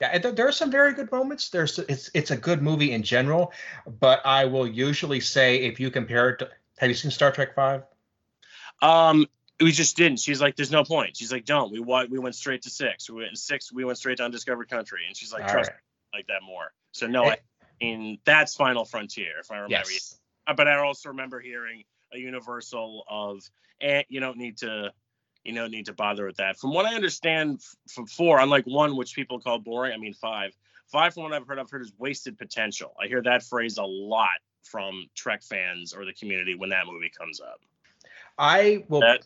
Yeah, 0.00 0.16
there 0.18 0.48
are 0.48 0.52
some 0.52 0.70
very 0.70 0.94
good 0.94 1.10
moments. 1.12 1.50
There's 1.50 1.78
it's 1.78 2.10
it's 2.14 2.30
a 2.30 2.36
good 2.36 2.62
movie 2.62 2.92
in 2.92 3.02
general, 3.02 3.52
but 3.98 4.24
I 4.24 4.46
will 4.46 4.66
usually 4.66 5.20
say 5.20 5.56
if 5.56 5.78
you 5.78 5.90
compare 5.90 6.30
it 6.30 6.38
to, 6.38 6.48
have 6.78 6.88
you 6.88 6.94
seen 6.94 7.10
Star 7.10 7.32
Trek 7.32 7.54
Five? 7.54 7.82
Um, 8.80 9.26
we 9.60 9.72
just 9.72 9.96
didn't. 9.96 10.20
She's 10.20 10.40
like, 10.40 10.56
"There's 10.56 10.70
no 10.70 10.84
point." 10.84 11.16
She's 11.16 11.30
like, 11.30 11.44
"Don't." 11.44 11.70
We 11.70 11.80
we 11.80 12.18
went 12.18 12.34
straight 12.34 12.62
to 12.62 12.70
six. 12.70 13.10
We 13.10 13.22
went 13.22 13.36
six. 13.36 13.70
We 13.70 13.84
went 13.84 13.98
straight 13.98 14.16
to 14.18 14.24
Undiscovered 14.24 14.70
Country, 14.70 15.00
and 15.06 15.14
she's 15.14 15.32
like, 15.32 15.42
All 15.42 15.50
"Trust 15.50 15.70
right. 15.70 15.80
Like 16.12 16.26
that 16.28 16.42
more." 16.44 16.72
So 16.92 17.06
no, 17.06 17.24
hey. 17.24 17.36
I 17.62 17.84
mean 17.84 18.18
that's 18.24 18.54
Final 18.54 18.84
Frontier, 18.84 19.38
if 19.40 19.50
I 19.50 19.56
remember. 19.56 19.90
Yes. 19.90 20.18
Uh, 20.46 20.54
but 20.54 20.68
I 20.68 20.78
also 20.78 21.10
remember 21.10 21.40
hearing 21.40 21.84
a 22.12 22.18
Universal 22.18 23.04
of, 23.08 23.42
and 23.80 24.04
you 24.08 24.20
don't 24.20 24.36
need 24.36 24.58
to, 24.58 24.92
you 25.44 25.54
don't 25.54 25.70
need 25.70 25.86
to 25.86 25.92
bother 25.92 26.26
with 26.26 26.36
that. 26.36 26.58
From 26.58 26.72
what 26.74 26.86
I 26.86 26.94
understand, 26.94 27.60
from 27.88 28.06
four, 28.06 28.40
unlike 28.40 28.64
one, 28.66 28.96
which 28.96 29.14
people 29.14 29.38
call 29.40 29.58
boring, 29.58 29.92
I 29.92 29.96
mean 29.96 30.14
five. 30.14 30.56
Five, 30.86 31.14
from 31.14 31.22
what 31.22 31.32
I've 31.32 31.46
heard, 31.46 31.60
I've 31.60 31.70
heard 31.70 31.82
is 31.82 31.92
wasted 31.98 32.36
potential. 32.36 32.94
I 33.00 33.06
hear 33.06 33.22
that 33.22 33.44
phrase 33.44 33.78
a 33.78 33.84
lot 33.84 34.40
from 34.64 35.08
Trek 35.14 35.42
fans 35.42 35.92
or 35.92 36.04
the 36.04 36.12
community 36.12 36.56
when 36.56 36.70
that 36.70 36.86
movie 36.86 37.12
comes 37.16 37.40
up. 37.40 37.60
I 38.36 38.84
will. 38.88 39.00
That, 39.00 39.20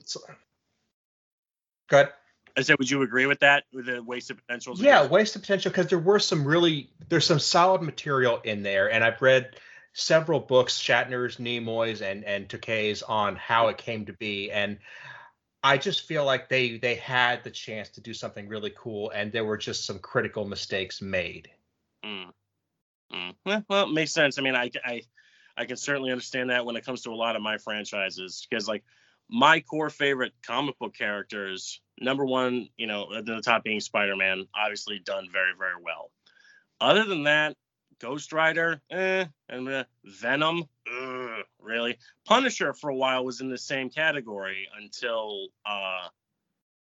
Good. 1.89 2.09
I 2.57 2.63
said, 2.63 2.77
would 2.79 2.91
you 2.91 3.03
agree 3.03 3.27
with 3.27 3.41
that? 3.41 3.65
With 3.73 3.87
the 3.87 4.03
waste 4.03 4.31
of 4.31 4.37
potential? 4.37 4.75
Yeah, 4.77 5.07
waste 5.07 5.35
of 5.37 5.43
potential 5.43 5.71
because 5.71 5.89
there 5.89 5.99
were 5.99 6.21
some 6.21 6.47
really 6.47 6.91
there's 7.09 7.27
some 7.27 7.41
solid 7.41 7.83
material 7.83 8.41
in 8.45 8.63
there, 8.63 8.91
and 8.91 9.03
I've 9.03 9.21
read 9.21 9.57
several 9.93 10.41
books, 10.41 10.79
Shatner's, 10.79 11.39
Nimoy's, 11.39 12.01
and 12.01 12.25
and 12.25 12.49
Takei's 12.49 13.03
on 13.03 13.37
how 13.37 13.69
it 13.69 13.79
came 13.79 14.07
to 14.07 14.13
be, 14.13 14.53
and 14.53 14.79
I 15.65 15.79
just 15.79 16.07
feel 16.07 16.25
like 16.25 16.49
they 16.49 16.79
they 16.79 16.95
had 16.95 17.43
the 17.43 17.51
chance 17.51 17.89
to 17.91 18.01
do 18.01 18.15
something 18.15 18.49
really 18.49 18.73
cool, 18.77 19.11
and 19.11 19.33
there 19.33 19.45
were 19.45 19.57
just 19.57 19.85
some 19.85 19.99
critical 19.99 20.45
mistakes 20.45 21.01
made. 21.03 21.51
Mm. 22.05 22.33
Mm. 23.13 23.65
Well, 23.69 23.89
it 23.89 23.93
makes 23.93 24.13
sense. 24.13 24.39
I 24.39 24.43
mean, 24.43 24.55
I 24.55 24.71
I 24.85 25.03
I 25.57 25.65
can 25.65 25.77
certainly 25.77 26.11
understand 26.13 26.51
that 26.51 26.67
when 26.67 26.77
it 26.77 26.85
comes 26.85 27.03
to 27.03 27.11
a 27.11 27.15
lot 27.15 27.35
of 27.35 27.43
my 27.43 27.59
franchises, 27.59 28.47
because 28.49 28.69
like 28.69 28.85
my 29.29 29.61
core 29.61 29.91
favorite 29.91 30.33
comic 30.47 30.79
book 30.79 30.95
characters, 30.95 31.81
number 32.01 32.25
one, 32.25 32.69
you 32.77 32.87
know, 32.87 33.09
at 33.17 33.27
the 33.27 33.41
top 33.41 33.65
being 33.65 33.81
Spider 33.81 34.17
Man, 34.17 34.47
obviously 34.55 34.99
done 34.99 35.29
very, 35.33 35.53
very 35.59 35.83
well. 35.83 36.11
Other 36.81 37.05
than 37.05 37.25
that, 37.25 37.57
Ghost 38.01 38.33
Rider, 38.33 38.81
eh, 38.91 39.25
and 39.49 39.69
uh, 39.69 39.85
Venom, 40.05 40.65
ugh, 40.93 41.45
really. 41.61 41.99
Punisher 42.27 42.75
for 42.75 42.91
a 42.91 42.95
while 42.95 43.25
was 43.25 43.41
in 43.41 43.49
the 43.49 43.59
same 43.59 43.89
category 43.89 44.69
until 44.79 45.47
uh, 45.65 46.09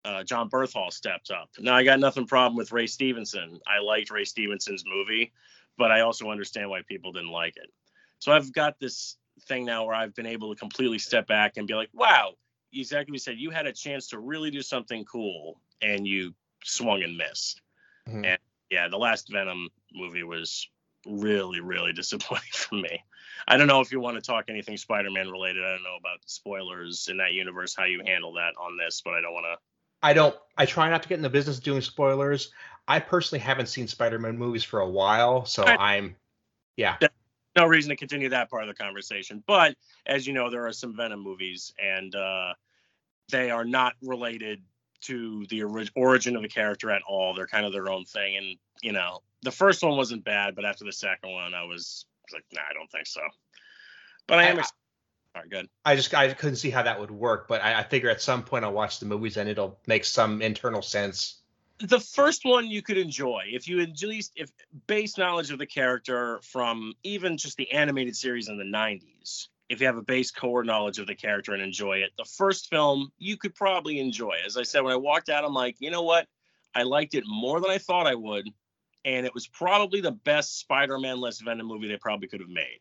uh, 0.04 0.24
Jon 0.24 0.50
Bernthal 0.50 0.92
stepped 0.92 1.32
up. 1.32 1.50
Now 1.60 1.76
I 1.76 1.84
got 1.84 2.00
nothing 2.00 2.28
problem 2.28 2.58
with 2.58 2.72
Ray 2.72 2.88
Stevenson. 2.88 3.60
I 3.68 3.80
liked 3.80 4.12
Ray 4.12 4.26
Stevenson's 4.26 4.84
movie, 4.86 5.32
but 5.78 5.92
I 5.92 6.02
also 6.02 6.30
understand 6.30 6.70
why 6.70 6.82
people 6.88 7.12
didn't 7.12 7.32
like 7.32 7.56
it. 7.58 7.70
So 8.20 8.32
I've 8.32 8.52
got 8.52 8.80
this 8.80 9.18
thing 9.42 9.66
now 9.66 9.86
where 9.86 9.96
I've 9.96 10.16
been 10.16 10.26
able 10.26 10.54
to 10.54 10.60
completely 10.60 11.00
step 11.00 11.28
back 11.28 11.58
and 11.58 11.68
be 11.68 11.74
like, 11.74 11.90
wow, 11.94 12.34
exactly 12.74 13.12
what 13.12 13.16
you 13.16 13.20
said. 13.20 13.38
You 13.38 13.52
had 13.52 13.66
a 13.66 13.74
chance 13.74 14.08
to 14.08 14.20
really 14.20 14.52
do 14.52 14.62
something 14.62 15.06
cool 15.06 15.60
and 15.82 16.08
you 16.08 16.34
swung 16.64 17.04
and 17.04 17.18
missed. 17.18 17.62
Mm-hmm. 18.08 18.26
And 18.26 18.40
yeah, 18.70 18.88
the 18.88 18.98
last 18.98 19.32
Venom 19.32 19.70
movie 19.94 20.24
was 20.24 20.68
really, 21.06 21.60
really 21.60 21.94
disappointing 21.94 22.50
for 22.54 22.76
me. 22.76 23.04
I 23.48 23.58
don't 23.58 23.68
know 23.68 23.82
if 23.82 23.92
you 23.92 24.00
want 24.00 24.16
to 24.16 24.22
talk 24.22 24.46
anything 24.50 24.78
Spider-Man 24.78 25.30
related. 25.30 25.64
I 25.64 25.72
don't 25.74 25.84
know 25.84 25.98
about 26.00 26.20
spoilers 26.26 27.08
in 27.10 27.18
that 27.18 27.34
universe, 27.34 27.76
how 27.78 27.84
you 27.84 28.02
handle 28.06 28.34
that 28.34 28.54
on 28.60 28.78
this, 28.78 29.02
but 29.04 29.14
I 29.14 29.22
don't 29.22 29.34
want 29.34 29.46
to. 29.46 29.58
I 30.02 30.14
don't. 30.14 30.36
I 30.58 30.66
try 30.66 30.90
not 30.90 31.04
to 31.04 31.10
get 31.10 31.16
in 31.16 31.22
the 31.22 31.30
business 31.30 31.58
of 31.58 31.64
doing 31.64 31.82
spoilers. 31.82 32.52
I 32.88 33.00
personally 33.00 33.40
haven't 33.40 33.68
seen 33.68 33.88
Spider-Man 33.88 34.38
movies 34.38 34.64
for 34.64 34.80
a 34.80 34.90
while, 34.90 35.46
so 35.46 35.64
I, 35.64 35.96
I'm, 35.96 36.16
yeah 36.78 36.98
no 37.56 37.66
reason 37.66 37.90
to 37.90 37.96
continue 37.96 38.30
that 38.30 38.50
part 38.50 38.64
of 38.64 38.68
the 38.68 38.74
conversation. 38.74 39.44
But 39.48 39.76
as 40.06 40.28
you 40.28 40.34
know, 40.34 40.50
there 40.50 40.66
are 40.68 40.74
some 40.74 40.96
Venom 40.96 41.22
movies, 41.22 41.74
and 41.82 42.14
uh, 42.16 42.54
they 43.30 43.50
are 43.50 43.66
not 43.66 43.94
related 44.02 44.62
to 45.02 45.46
the 45.50 45.64
ori- 45.64 45.90
origin 45.96 46.36
of 46.36 46.42
the 46.42 46.48
character 46.48 46.92
at 46.92 47.02
all. 47.08 47.34
They're 47.34 47.48
kind 47.48 47.66
of 47.66 47.74
their 47.74 47.90
own 47.90 48.06
thing. 48.06 48.38
And 48.38 48.58
you 48.82 48.92
know, 48.92 49.22
the 49.42 49.52
first 49.52 49.84
one 49.84 49.98
wasn't 49.98 50.24
bad, 50.24 50.56
but 50.56 50.66
after 50.66 50.84
the 50.84 50.92
second 50.92 51.32
one, 51.32 51.54
I 51.54 51.64
was, 51.64 52.06
was 52.24 52.34
like, 52.34 52.46
nah, 52.54 52.62
I 52.70 52.74
don't 52.74 52.92
think 52.92 53.08
so. 53.08 53.22
But 54.28 54.40
I 54.40 54.44
am. 54.46 54.58
I, 54.58 54.60
ex- 54.60 54.74
all 55.36 55.42
right, 55.42 55.50
good. 55.50 55.70
I 55.84 55.96
just 55.96 56.14
I 56.14 56.34
couldn't 56.34 56.56
see 56.56 56.70
how 56.70 56.84
that 56.84 57.00
would 57.00 57.12
work, 57.12 57.48
but 57.48 57.62
I, 57.62 57.80
I 57.80 57.84
figure 57.84 58.10
at 58.10 58.22
some 58.22 58.44
point 58.44 58.66
I'll 58.66 58.74
watch 58.74 59.00
the 59.00 59.06
movies 59.06 59.38
and 59.38 59.50
it'll 59.50 59.80
make 59.86 60.06
some 60.06 60.42
internal 60.42 60.82
sense 60.82 61.42
the 61.80 62.00
first 62.00 62.46
one 62.46 62.68
you 62.68 62.82
could 62.82 62.98
enjoy 62.98 63.44
if 63.48 63.68
you 63.68 63.82
at 63.82 64.02
least 64.02 64.32
if 64.36 64.50
base 64.88 65.18
knowledge 65.18 65.52
of 65.52 65.60
the 65.60 65.66
character 65.66 66.40
from 66.42 66.94
even 67.04 67.38
just 67.38 67.58
the 67.58 67.72
animated 67.72 68.16
series 68.16 68.48
in 68.48 68.58
the 68.58 68.64
90s 68.64 69.48
if 69.68 69.82
you 69.82 69.88
have 69.88 69.98
a 69.98 70.02
base 70.02 70.32
core 70.32 70.64
knowledge 70.64 71.00
of 71.00 71.08
the 71.08 71.16
character 71.16 71.54
and 71.54 71.62
enjoy 71.62 71.98
it 71.98 72.12
the 72.18 72.26
first 72.26 72.70
film 72.70 73.12
you 73.18 73.36
could 73.38 73.56
probably 73.56 74.00
enjoy. 74.00 74.36
As 74.46 74.58
i 74.58 74.64
said 74.64 74.82
when 74.82 74.94
i 74.94 74.98
walked 74.98 75.30
out 75.30 75.44
i'm 75.44 75.54
like 75.54 75.76
you 75.80 75.92
know 75.92 76.04
what? 76.04 76.28
I 76.74 76.84
liked 76.84 77.14
it 77.14 77.24
more 77.28 77.60
than 77.60 77.72
i 77.72 77.78
thought 77.78 78.08
i 78.08 78.16
would 78.16 78.50
and 79.04 79.26
it 79.26 79.34
was 79.34 79.48
probably 79.48 80.02
the 80.02 80.12
best 80.12 80.60
spider-man 80.60 81.20
less 81.20 81.40
venom 81.42 81.68
movie 81.68 81.88
they 81.88 81.98
probably 81.98 82.28
could 82.28 82.40
have 82.40 82.50
made. 82.50 82.80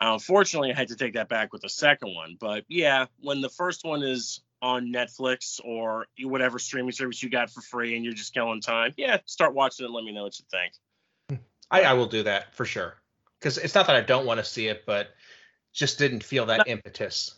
Unfortunately 0.00 0.72
i 0.72 0.76
had 0.76 0.88
to 0.88 0.96
take 0.96 1.14
that 1.14 1.28
back 1.28 1.52
with 1.52 1.62
the 1.62 1.68
second 1.68 2.14
one 2.14 2.36
but 2.38 2.64
yeah 2.68 3.06
when 3.18 3.40
the 3.40 3.48
first 3.48 3.84
one 3.84 4.04
is 4.04 4.40
on 4.62 4.92
Netflix 4.92 5.60
or 5.64 6.06
whatever 6.22 6.58
streaming 6.58 6.92
service 6.92 7.22
you 7.22 7.30
got 7.30 7.50
for 7.50 7.62
free 7.62 7.96
and 7.96 8.04
you're 8.04 8.14
just 8.14 8.34
killing 8.34 8.60
time, 8.60 8.92
yeah, 8.96 9.18
start 9.24 9.54
watching 9.54 9.86
it 9.86 9.90
let 9.90 10.04
me 10.04 10.12
know 10.12 10.24
what 10.24 10.38
you 10.38 10.44
think. 10.50 11.40
I, 11.70 11.82
I 11.82 11.92
will 11.94 12.06
do 12.06 12.22
that 12.24 12.54
for 12.54 12.64
sure. 12.64 12.96
Because 13.38 13.56
it's 13.56 13.74
not 13.74 13.86
that 13.86 13.96
I 13.96 14.02
don't 14.02 14.26
want 14.26 14.38
to 14.38 14.44
see 14.44 14.66
it, 14.66 14.84
but 14.84 15.10
just 15.72 15.98
didn't 15.98 16.22
feel 16.22 16.46
that 16.46 16.58
not, 16.58 16.68
impetus. 16.68 17.34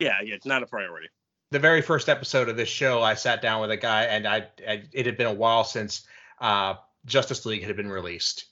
Yeah, 0.00 0.16
yeah, 0.24 0.34
it's 0.34 0.46
not 0.46 0.62
a 0.62 0.66
priority. 0.66 1.08
The 1.50 1.58
very 1.58 1.82
first 1.82 2.08
episode 2.08 2.48
of 2.48 2.56
this 2.56 2.68
show, 2.68 3.02
I 3.02 3.14
sat 3.14 3.40
down 3.40 3.60
with 3.60 3.70
a 3.70 3.76
guy, 3.76 4.04
and 4.04 4.26
I, 4.26 4.48
I 4.66 4.82
it 4.92 5.06
had 5.06 5.16
been 5.16 5.26
a 5.26 5.32
while 5.32 5.64
since 5.64 6.06
uh, 6.40 6.74
Justice 7.06 7.46
League 7.46 7.62
had 7.62 7.76
been 7.76 7.88
released, 7.88 8.46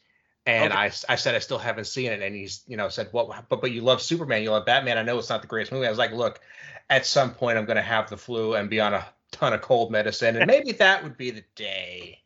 and 0.46 0.72
okay. 0.72 0.80
I, 0.80 0.84
I 1.08 1.16
said 1.16 1.34
I 1.34 1.40
still 1.40 1.58
haven't 1.58 1.86
seen 1.86 2.12
it, 2.12 2.22
and 2.22 2.34
he's 2.34 2.62
you 2.66 2.76
know 2.76 2.88
said, 2.88 3.08
well, 3.12 3.34
but 3.48 3.60
but 3.60 3.70
you 3.72 3.82
love 3.82 4.00
Superman, 4.00 4.42
you 4.42 4.50
love 4.50 4.64
Batman. 4.64 4.96
I 4.96 5.02
know 5.02 5.18
it's 5.18 5.28
not 5.28 5.42
the 5.42 5.48
greatest 5.48 5.72
movie. 5.72 5.86
I 5.86 5.90
was 5.90 5.98
like, 5.98 6.12
look, 6.12 6.40
at 6.88 7.06
some 7.06 7.32
point 7.32 7.58
I'm 7.58 7.64
going 7.64 7.76
to 7.76 7.82
have 7.82 8.08
the 8.10 8.16
flu 8.16 8.54
and 8.54 8.70
be 8.70 8.80
on 8.80 8.94
a 8.94 9.06
ton 9.32 9.52
of 9.52 9.60
cold 9.60 9.90
medicine, 9.90 10.36
and 10.36 10.46
maybe 10.46 10.72
that 10.78 11.02
would 11.02 11.16
be 11.16 11.30
the 11.30 11.44
day. 11.54 12.22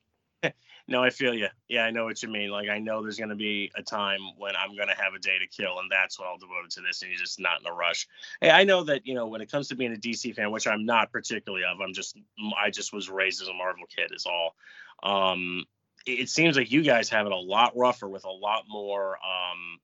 no, 0.88 1.02
I 1.02 1.11
feel 1.11 1.35
you. 1.35 1.49
Yeah, 1.69 1.85
I 1.85 1.90
know 1.90 2.05
what 2.05 2.23
you 2.23 2.29
mean. 2.29 2.50
Like 2.50 2.69
I 2.69 2.79
know 2.79 3.02
there's 3.02 3.19
going 3.19 3.31
to 3.31 3.37
be 3.37 3.71
a 3.76 3.83
time 3.83 4.21
when 4.37 4.55
I'm 4.57 4.76
going 4.76 4.88
to 4.88 5.02
have 5.02 5.14
a 5.14 5.19
day 5.19 5.38
to 5.38 5.47
kill, 5.47 5.79
and 5.79 5.90
that's 5.90 6.19
when 6.19 6.29
I'll 6.29 6.38
devote 6.38 6.64
it 6.67 6.71
to 6.73 6.83
this, 6.83 7.02
and 7.02 7.11
you're 7.11 7.21
just 7.21 7.40
not 7.40 7.61
in 7.61 7.67
a 7.67 7.73
rush. 7.73 8.07
Hey, 8.40 8.50
I 8.50 8.64
know 8.64 8.85
that 8.85 9.07
you 9.07 9.14
know 9.14 9.26
when 9.26 9.40
it 9.40 9.50
comes 9.50 9.69
to 9.69 9.76
being 9.76 9.95
a 9.95 9.99
DC 9.99 10.35
fan, 10.35 10.50
which 10.50 10.67
I'm 10.67 10.85
not 10.85 11.12
particularly 11.12 11.64
of. 11.64 11.81
I'm 11.81 11.95
just 11.95 12.19
I 12.61 12.71
just 12.71 12.93
was 12.93 13.09
raised 13.09 13.43
as 13.43 13.49
a 13.49 13.55
Marvel 13.55 13.85
kid, 13.95 14.12
is 14.14 14.26
all. 14.26 14.55
Um, 15.02 15.64
it 16.07 16.29
seems 16.29 16.57
like 16.57 16.71
you 16.71 16.83
guys 16.83 17.11
have 17.11 17.26
it 17.26 17.33
a 17.33 17.37
lot 17.37 17.76
rougher 17.76 18.09
with 18.09 18.25
a 18.25 18.31
lot 18.31 18.64
more 18.69 19.17
um, 19.17 19.79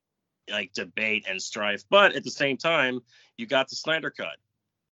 like 0.49 0.73
debate 0.73 1.25
and 1.29 1.41
strife. 1.41 1.83
But 1.89 2.15
at 2.15 2.23
the 2.23 2.31
same 2.31 2.57
time, 2.57 3.01
you 3.37 3.45
got 3.45 3.69
the 3.69 3.75
Snyder 3.75 4.09
Cut 4.09 4.37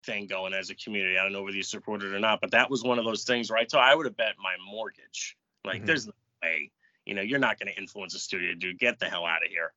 thing 0.06 0.27
going 0.27 0.53
as 0.53 0.70
a 0.70 0.75
community. 0.75 1.18
I 1.18 1.24
don't 1.24 1.34
know 1.34 1.44
whether 1.44 1.58
you 1.58 1.63
support 1.63 2.03
it 2.03 2.13
or 2.13 2.20
not, 2.20 2.41
but 2.41 2.51
that 2.51 2.70
was 2.70 2.84
one 2.84 3.00
of 3.00 3.06
those 3.06 3.24
things 3.24 3.50
where 3.50 3.60
I 3.60 3.65
thought 3.65 3.84
I 3.84 3.96
would 3.96 4.06
have 4.06 4.18
bet 4.18 4.36
my 4.41 4.56
mortgage. 4.72 5.38
Like, 5.65 5.77
mm-hmm. 5.77 5.86
there's 5.86 6.08
no 6.08 6.13
way, 6.41 6.72
you 7.06 7.13
know, 7.13 7.22
you're 7.22 7.39
not 7.39 7.60
going 7.60 7.74
to 7.74 7.79
influence 7.79 8.15
a 8.15 8.20
studio, 8.20 8.53
dude. 8.56 8.79
Get 8.79 9.00
the 9.00 9.06
hell 9.06 9.25
out 9.25 9.46
of 9.46 9.51
here. 9.51 9.74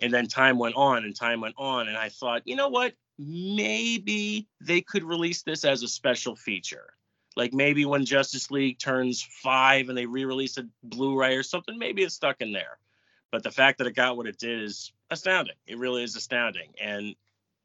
And 0.00 0.12
then 0.12 0.26
time 0.26 0.58
went 0.58 0.74
on 0.74 1.04
and 1.04 1.14
time 1.14 1.40
went 1.40 1.54
on, 1.56 1.88
and 1.88 1.96
I 1.96 2.08
thought, 2.08 2.42
you 2.44 2.56
know 2.56 2.68
what? 2.68 2.94
Maybe 3.18 4.48
they 4.60 4.80
could 4.80 5.04
release 5.04 5.42
this 5.42 5.64
as 5.64 5.82
a 5.82 5.88
special 5.88 6.34
feature. 6.34 6.94
Like 7.36 7.52
maybe 7.52 7.84
when 7.84 8.04
Justice 8.04 8.50
League 8.50 8.78
turns 8.78 9.22
five 9.22 9.88
and 9.88 9.98
they 9.98 10.06
re-release 10.06 10.56
a 10.58 10.66
Blu-ray 10.82 11.36
or 11.36 11.42
something, 11.42 11.78
maybe 11.78 12.02
it's 12.02 12.14
stuck 12.14 12.40
in 12.40 12.52
there. 12.52 12.78
But 13.30 13.42
the 13.42 13.50
fact 13.50 13.78
that 13.78 13.86
it 13.88 13.96
got 13.96 14.16
what 14.16 14.26
it 14.26 14.38
did 14.38 14.62
is 14.62 14.92
astounding. 15.10 15.56
It 15.66 15.78
really 15.78 16.04
is 16.04 16.14
astounding. 16.14 16.72
And 16.80 17.16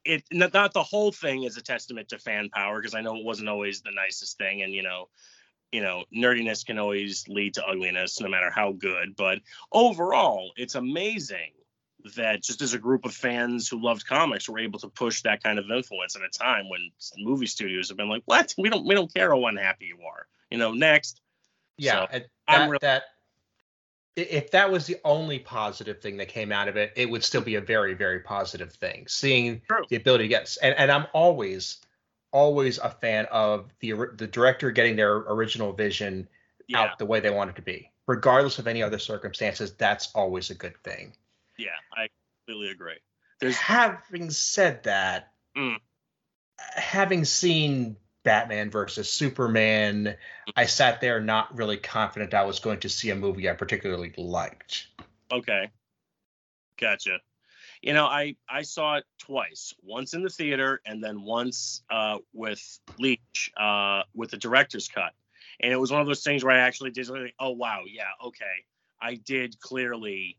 it 0.05 0.23
not, 0.31 0.53
not 0.53 0.73
the 0.73 0.83
whole 0.83 1.11
thing 1.11 1.43
is 1.43 1.57
a 1.57 1.61
testament 1.61 2.09
to 2.09 2.19
fan 2.19 2.49
power 2.49 2.79
because 2.79 2.95
I 2.95 3.01
know 3.01 3.15
it 3.17 3.25
wasn't 3.25 3.49
always 3.49 3.81
the 3.81 3.91
nicest 3.91 4.37
thing, 4.37 4.63
and 4.63 4.73
you 4.73 4.83
know, 4.83 5.09
you 5.71 5.81
know, 5.81 6.05
nerdiness 6.15 6.65
can 6.65 6.79
always 6.79 7.27
lead 7.27 7.55
to 7.55 7.65
ugliness, 7.65 8.19
no 8.19 8.29
matter 8.29 8.49
how 8.49 8.71
good. 8.71 9.15
But 9.15 9.39
overall, 9.71 10.51
it's 10.55 10.75
amazing 10.75 11.51
that 12.15 12.41
just 12.41 12.61
as 12.61 12.73
a 12.73 12.79
group 12.79 13.05
of 13.05 13.13
fans 13.13 13.67
who 13.67 13.83
loved 13.83 14.07
comics 14.07 14.47
were 14.47 14.59
able 14.59 14.79
to 14.79 14.87
push 14.87 15.21
that 15.23 15.43
kind 15.43 15.59
of 15.59 15.69
influence 15.69 16.15
at 16.15 16.21
a 16.21 16.29
time 16.29 16.69
when 16.69 16.91
movie 17.17 17.45
studios 17.45 17.89
have 17.89 17.97
been 17.97 18.09
like, 18.09 18.23
"What? 18.25 18.53
We 18.57 18.69
don't 18.69 18.85
we 18.85 18.95
don't 18.95 19.13
care 19.13 19.31
how 19.31 19.45
unhappy 19.45 19.85
you 19.85 19.97
are." 20.05 20.27
You 20.49 20.57
know, 20.57 20.73
next. 20.73 21.21
Yeah, 21.77 22.07
so, 22.11 22.19
that, 22.47 22.69
really- 22.69 22.79
that 22.81 23.03
if 24.15 24.51
that 24.51 24.71
was 24.71 24.85
the 24.85 24.97
only 25.03 25.39
positive 25.39 26.01
thing 26.01 26.17
that 26.17 26.27
came 26.27 26.51
out 26.51 26.67
of 26.67 26.77
it, 26.77 26.93
it 26.95 27.09
would 27.09 27.23
still 27.23 27.41
be 27.41 27.55
a 27.55 27.61
very, 27.61 27.93
very 27.93 28.19
positive 28.19 28.71
thing. 28.73 29.05
Seeing 29.07 29.61
True. 29.67 29.83
the 29.89 29.95
ability 29.95 30.25
to 30.25 30.27
get 30.27 30.57
and, 30.61 30.75
and 30.77 30.91
I'm 30.91 31.07
always, 31.13 31.77
always 32.31 32.77
a 32.77 32.89
fan 32.89 33.27
of 33.31 33.71
the 33.79 33.93
the 34.15 34.27
director 34.27 34.71
getting 34.71 34.95
their 34.95 35.15
original 35.15 35.73
vision 35.73 36.27
yeah. 36.67 36.81
out 36.81 36.99
the 36.99 37.05
way 37.05 37.19
they 37.19 37.29
want 37.29 37.49
it 37.49 37.55
to 37.57 37.61
be, 37.61 37.91
regardless 38.07 38.59
of 38.59 38.67
any 38.67 38.83
other 38.83 38.99
circumstances. 38.99 39.73
That's 39.73 40.11
always 40.13 40.49
a 40.49 40.55
good 40.55 40.77
thing. 40.83 41.13
Yeah, 41.57 41.69
I 41.95 42.07
completely 42.45 42.71
agree. 42.71 42.97
There's 43.39 43.57
having 43.57 44.29
said 44.31 44.83
that, 44.83 45.31
mm. 45.57 45.77
having 46.57 47.25
seen 47.25 47.97
Batman 48.23 48.69
versus 48.69 49.09
Superman, 49.09 50.15
I 50.55 50.65
sat 50.65 51.01
there 51.01 51.21
not 51.21 51.55
really 51.55 51.77
confident 51.77 52.33
I 52.33 52.43
was 52.43 52.59
going 52.59 52.79
to 52.81 52.89
see 52.89 53.09
a 53.09 53.15
movie 53.15 53.49
I 53.49 53.53
particularly 53.53 54.13
liked. 54.17 54.87
Okay. 55.31 55.69
Gotcha. 56.79 57.19
You 57.81 57.93
know, 57.93 58.05
I 58.05 58.35
I 58.49 58.63
saw 58.63 58.97
it 58.97 59.05
twice. 59.19 59.73
Once 59.81 60.13
in 60.13 60.21
the 60.21 60.29
theater 60.29 60.81
and 60.85 61.01
then 61.03 61.23
once 61.23 61.81
uh, 61.89 62.17
with 62.33 62.79
Leitch 62.97 63.51
uh, 63.57 64.03
with 64.13 64.31
the 64.31 64.37
director's 64.37 64.87
cut. 64.87 65.13
And 65.61 65.71
it 65.71 65.77
was 65.77 65.91
one 65.91 66.01
of 66.01 66.07
those 66.07 66.23
things 66.23 66.43
where 66.43 66.55
I 66.55 66.59
actually 66.59 66.91
did 66.91 67.09
like, 67.09 67.35
oh 67.39 67.51
wow, 67.51 67.83
yeah, 67.87 68.03
okay. 68.25 68.65
I 69.01 69.15
did 69.15 69.59
clearly, 69.59 70.37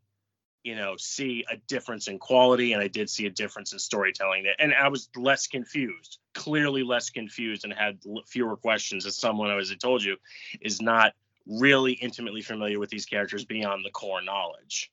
you 0.63 0.75
know, 0.75 0.95
see 0.97 1.43
a 1.51 1.57
difference 1.67 2.07
in 2.07 2.19
quality 2.19 2.73
and 2.73 2.81
I 2.81 2.87
did 2.87 3.09
see 3.09 3.25
a 3.25 3.31
difference 3.31 3.73
in 3.73 3.79
storytelling. 3.79 4.45
And 4.59 4.73
I 4.73 4.87
was 4.89 5.09
less 5.15 5.47
confused, 5.47 6.19
clearly 6.33 6.83
less 6.83 7.09
confused 7.09 7.63
and 7.63 7.73
had 7.73 7.99
fewer 8.27 8.55
questions 8.55 9.05
as 9.05 9.17
someone, 9.17 9.51
as 9.57 9.71
I 9.71 9.75
told 9.75 10.03
you, 10.03 10.17
is 10.61 10.81
not 10.81 11.13
really 11.47 11.93
intimately 11.93 12.41
familiar 12.41 12.79
with 12.79 12.89
these 12.89 13.05
characters 13.05 13.45
beyond 13.45 13.83
the 13.83 13.89
core 13.89 14.21
knowledge. 14.21 14.91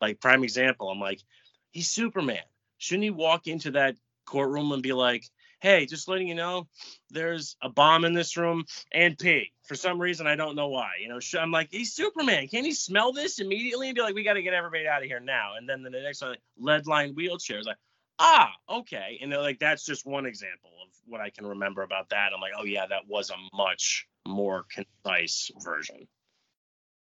Like 0.00 0.20
prime 0.20 0.44
example, 0.44 0.90
I'm 0.90 1.00
like, 1.00 1.22
he's 1.70 1.88
Superman. 1.88 2.44
Shouldn't 2.78 3.04
he 3.04 3.10
walk 3.10 3.46
into 3.46 3.70
that 3.72 3.96
courtroom 4.26 4.72
and 4.72 4.82
be 4.82 4.92
like, 4.92 5.24
hey, 5.60 5.86
just 5.86 6.08
letting 6.08 6.28
you 6.28 6.34
know, 6.34 6.68
there's 7.10 7.56
a 7.62 7.68
bomb 7.68 8.04
in 8.04 8.12
this 8.12 8.36
room 8.36 8.64
and 8.92 9.18
pee. 9.18 9.52
For 9.64 9.74
some 9.74 10.00
reason, 10.00 10.26
I 10.26 10.36
don't 10.36 10.56
know 10.56 10.68
why. 10.68 10.90
You 11.00 11.08
know, 11.08 11.18
I'm 11.38 11.50
like, 11.50 11.68
he's 11.70 11.92
Superman. 11.92 12.48
Can 12.48 12.64
he 12.64 12.72
smell 12.72 13.12
this 13.12 13.38
immediately 13.38 13.88
and 13.88 13.94
be 13.94 14.02
like, 14.02 14.14
we 14.14 14.22
got 14.22 14.34
to 14.34 14.42
get 14.42 14.54
everybody 14.54 14.86
out 14.86 15.02
of 15.02 15.08
here 15.08 15.20
now? 15.20 15.56
And 15.56 15.68
then 15.68 15.82
the 15.82 15.90
next 15.90 16.22
one, 16.22 16.30
like, 16.30 16.40
lead 16.58 16.86
line 16.86 17.14
wheelchairs. 17.14 17.64
Like, 17.64 17.78
ah, 18.18 18.50
okay. 18.70 19.18
And 19.20 19.32
like, 19.32 19.58
that's 19.58 19.84
just 19.84 20.06
one 20.06 20.26
example 20.26 20.70
of 20.84 20.92
what 21.06 21.20
I 21.20 21.30
can 21.30 21.46
remember 21.46 21.82
about 21.82 22.10
that. 22.10 22.30
I'm 22.34 22.40
like, 22.40 22.52
oh, 22.58 22.64
yeah, 22.64 22.86
that 22.86 23.08
was 23.08 23.30
a 23.30 23.56
much 23.56 24.06
more 24.26 24.66
concise 24.70 25.50
version. 25.62 26.06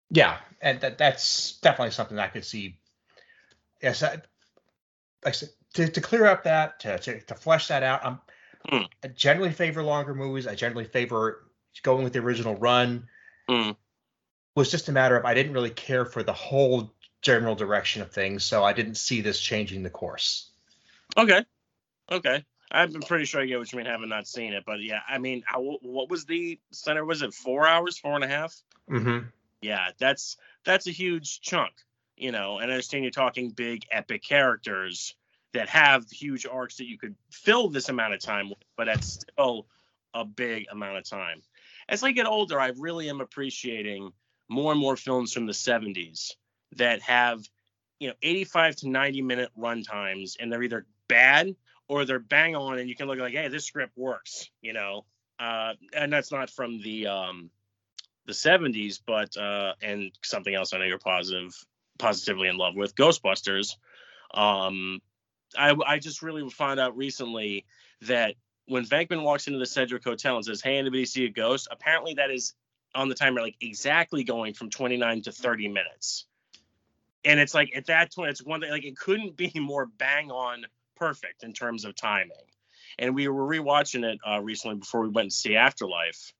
Yeah, 0.09 0.37
and 0.61 0.79
that 0.81 0.99
that's 0.99 1.57
definitely 1.61 1.91
something 1.91 2.19
I 2.19 2.27
could 2.27 2.45
see. 2.45 2.77
Yes, 3.81 4.03
I, 4.03 4.21
said 5.31 5.49
to, 5.73 5.87
to 5.87 6.01
clear 6.01 6.25
up 6.25 6.43
that 6.43 6.79
to, 6.81 6.99
to, 6.99 7.19
to 7.21 7.35
flesh 7.35 7.67
that 7.67 7.83
out. 7.83 8.05
I'm 8.05 8.19
mm. 8.69 8.87
I 9.03 9.07
generally 9.09 9.51
favor 9.51 9.83
longer 9.83 10.13
movies. 10.13 10.47
I 10.47 10.55
generally 10.55 10.85
favor 10.85 11.43
going 11.81 12.03
with 12.03 12.13
the 12.13 12.19
original 12.19 12.55
run. 12.55 13.07
Mm. 13.49 13.75
Was 14.55 14.69
just 14.69 14.89
a 14.89 14.91
matter 14.91 15.17
of 15.17 15.25
I 15.25 15.33
didn't 15.33 15.53
really 15.53 15.71
care 15.71 16.05
for 16.05 16.23
the 16.23 16.33
whole 16.33 16.93
general 17.21 17.55
direction 17.55 18.01
of 18.01 18.11
things, 18.11 18.45
so 18.45 18.63
I 18.63 18.73
didn't 18.73 18.95
see 18.95 19.21
this 19.21 19.39
changing 19.39 19.83
the 19.83 19.89
course. 19.89 20.49
Okay, 21.17 21.43
okay. 22.11 22.45
Been 22.71 23.01
pretty 23.01 23.25
sure 23.25 23.41
I 23.41 23.45
get 23.45 23.59
what 23.59 23.71
you 23.71 23.77
mean, 23.77 23.85
having 23.85 24.09
not 24.09 24.27
seen 24.27 24.53
it, 24.53 24.63
but 24.65 24.81
yeah, 24.81 25.01
I 25.07 25.19
mean, 25.19 25.43
how, 25.45 25.61
what 25.81 26.09
was 26.09 26.25
the 26.25 26.59
center? 26.71 27.05
Was 27.05 27.21
it 27.21 27.33
four 27.33 27.67
hours, 27.67 27.99
four 27.99 28.15
and 28.15 28.23
a 28.23 28.27
half? 28.27 28.55
Mm-hmm 28.89 29.27
yeah, 29.63 29.87
that's 29.97 30.37
that's 30.65 30.87
a 30.87 30.91
huge 30.91 31.41
chunk, 31.41 31.71
you 32.15 32.31
know. 32.31 32.59
And 32.59 32.69
I 32.69 32.75
understand 32.75 33.03
you're 33.03 33.11
talking 33.11 33.49
big 33.49 33.83
epic 33.89 34.23
characters 34.23 35.15
that 35.53 35.69
have 35.69 36.09
huge 36.09 36.45
arcs 36.45 36.77
that 36.77 36.87
you 36.87 36.97
could 36.97 37.15
fill 37.29 37.69
this 37.69 37.89
amount 37.89 38.13
of 38.13 38.19
time 38.19 38.49
with, 38.49 38.57
but 38.75 38.85
that's 38.85 39.07
still 39.07 39.67
a 40.13 40.25
big 40.25 40.65
amount 40.71 40.97
of 40.97 41.07
time. 41.07 41.41
As 41.87 42.03
I 42.03 42.11
get 42.11 42.25
older, 42.25 42.59
I 42.59 42.71
really 42.77 43.09
am 43.09 43.21
appreciating 43.21 44.11
more 44.49 44.71
and 44.71 44.81
more 44.81 44.95
films 44.95 45.33
from 45.33 45.45
the 45.45 45.53
70s 45.53 46.31
that 46.75 47.01
have, 47.01 47.43
you 47.99 48.09
know, 48.09 48.15
85 48.21 48.75
to 48.77 48.89
90 48.89 49.21
minute 49.21 49.49
run 49.55 49.83
times 49.83 50.37
and 50.39 50.51
they're 50.51 50.63
either 50.63 50.85
bad 51.07 51.55
or 51.87 52.05
they're 52.05 52.19
bang 52.19 52.55
on 52.55 52.79
and 52.79 52.89
you 52.89 52.95
can 52.95 53.07
look 53.07 53.19
like, 53.19 53.33
hey, 53.33 53.47
this 53.47 53.65
script 53.65 53.97
works, 53.97 54.49
you 54.61 54.73
know. 54.73 55.05
Uh, 55.39 55.73
and 55.93 56.11
that's 56.11 56.31
not 56.31 56.49
from 56.49 56.81
the 56.81 57.07
um, 57.07 57.49
the 58.25 58.33
70s, 58.33 58.99
but 59.05 59.35
uh, 59.35 59.73
and 59.81 60.11
something 60.23 60.53
else 60.53 60.73
I 60.73 60.77
know 60.77 60.85
you're 60.85 60.99
positive, 60.99 61.53
positively 61.97 62.47
in 62.47 62.57
love 62.57 62.75
with, 62.75 62.95
Ghostbusters. 62.95 63.75
Um, 64.33 65.01
I 65.57 65.75
I 65.85 65.99
just 65.99 66.21
really 66.21 66.49
found 66.49 66.79
out 66.79 66.95
recently 66.95 67.65
that 68.01 68.35
when 68.67 68.85
Venkman 68.85 69.23
walks 69.23 69.47
into 69.47 69.59
the 69.59 69.65
Sedgewick 69.65 70.03
Hotel 70.03 70.35
and 70.35 70.45
says, 70.45 70.61
"Hey, 70.61 70.77
anybody 70.77 71.05
see 71.05 71.25
a 71.25 71.29
ghost?" 71.29 71.67
Apparently, 71.71 72.13
that 72.15 72.31
is 72.31 72.53
on 72.95 73.09
the 73.09 73.15
timer, 73.15 73.41
like 73.41 73.55
exactly 73.61 74.23
going 74.23 74.53
from 74.53 74.69
29 74.69 75.23
to 75.23 75.31
30 75.31 75.67
minutes. 75.67 76.25
And 77.25 77.39
it's 77.39 77.53
like 77.53 77.75
at 77.75 77.87
that 77.87 78.13
point, 78.13 78.29
it's 78.29 78.43
one 78.43 78.61
thing 78.61 78.71
like 78.71 78.85
it 78.85 78.97
couldn't 78.97 79.35
be 79.35 79.51
more 79.59 79.85
bang 79.85 80.31
on 80.31 80.65
perfect 80.95 81.43
in 81.43 81.53
terms 81.53 81.85
of 81.85 81.95
timing. 81.95 82.37
And 82.99 83.15
we 83.15 83.27
were 83.27 83.47
rewatching 83.47 84.03
it 84.03 84.19
uh, 84.27 84.39
recently 84.39 84.77
before 84.77 85.01
we 85.01 85.09
went 85.09 85.31
to 85.31 85.35
see 85.35 85.55
Afterlife, 85.55 86.33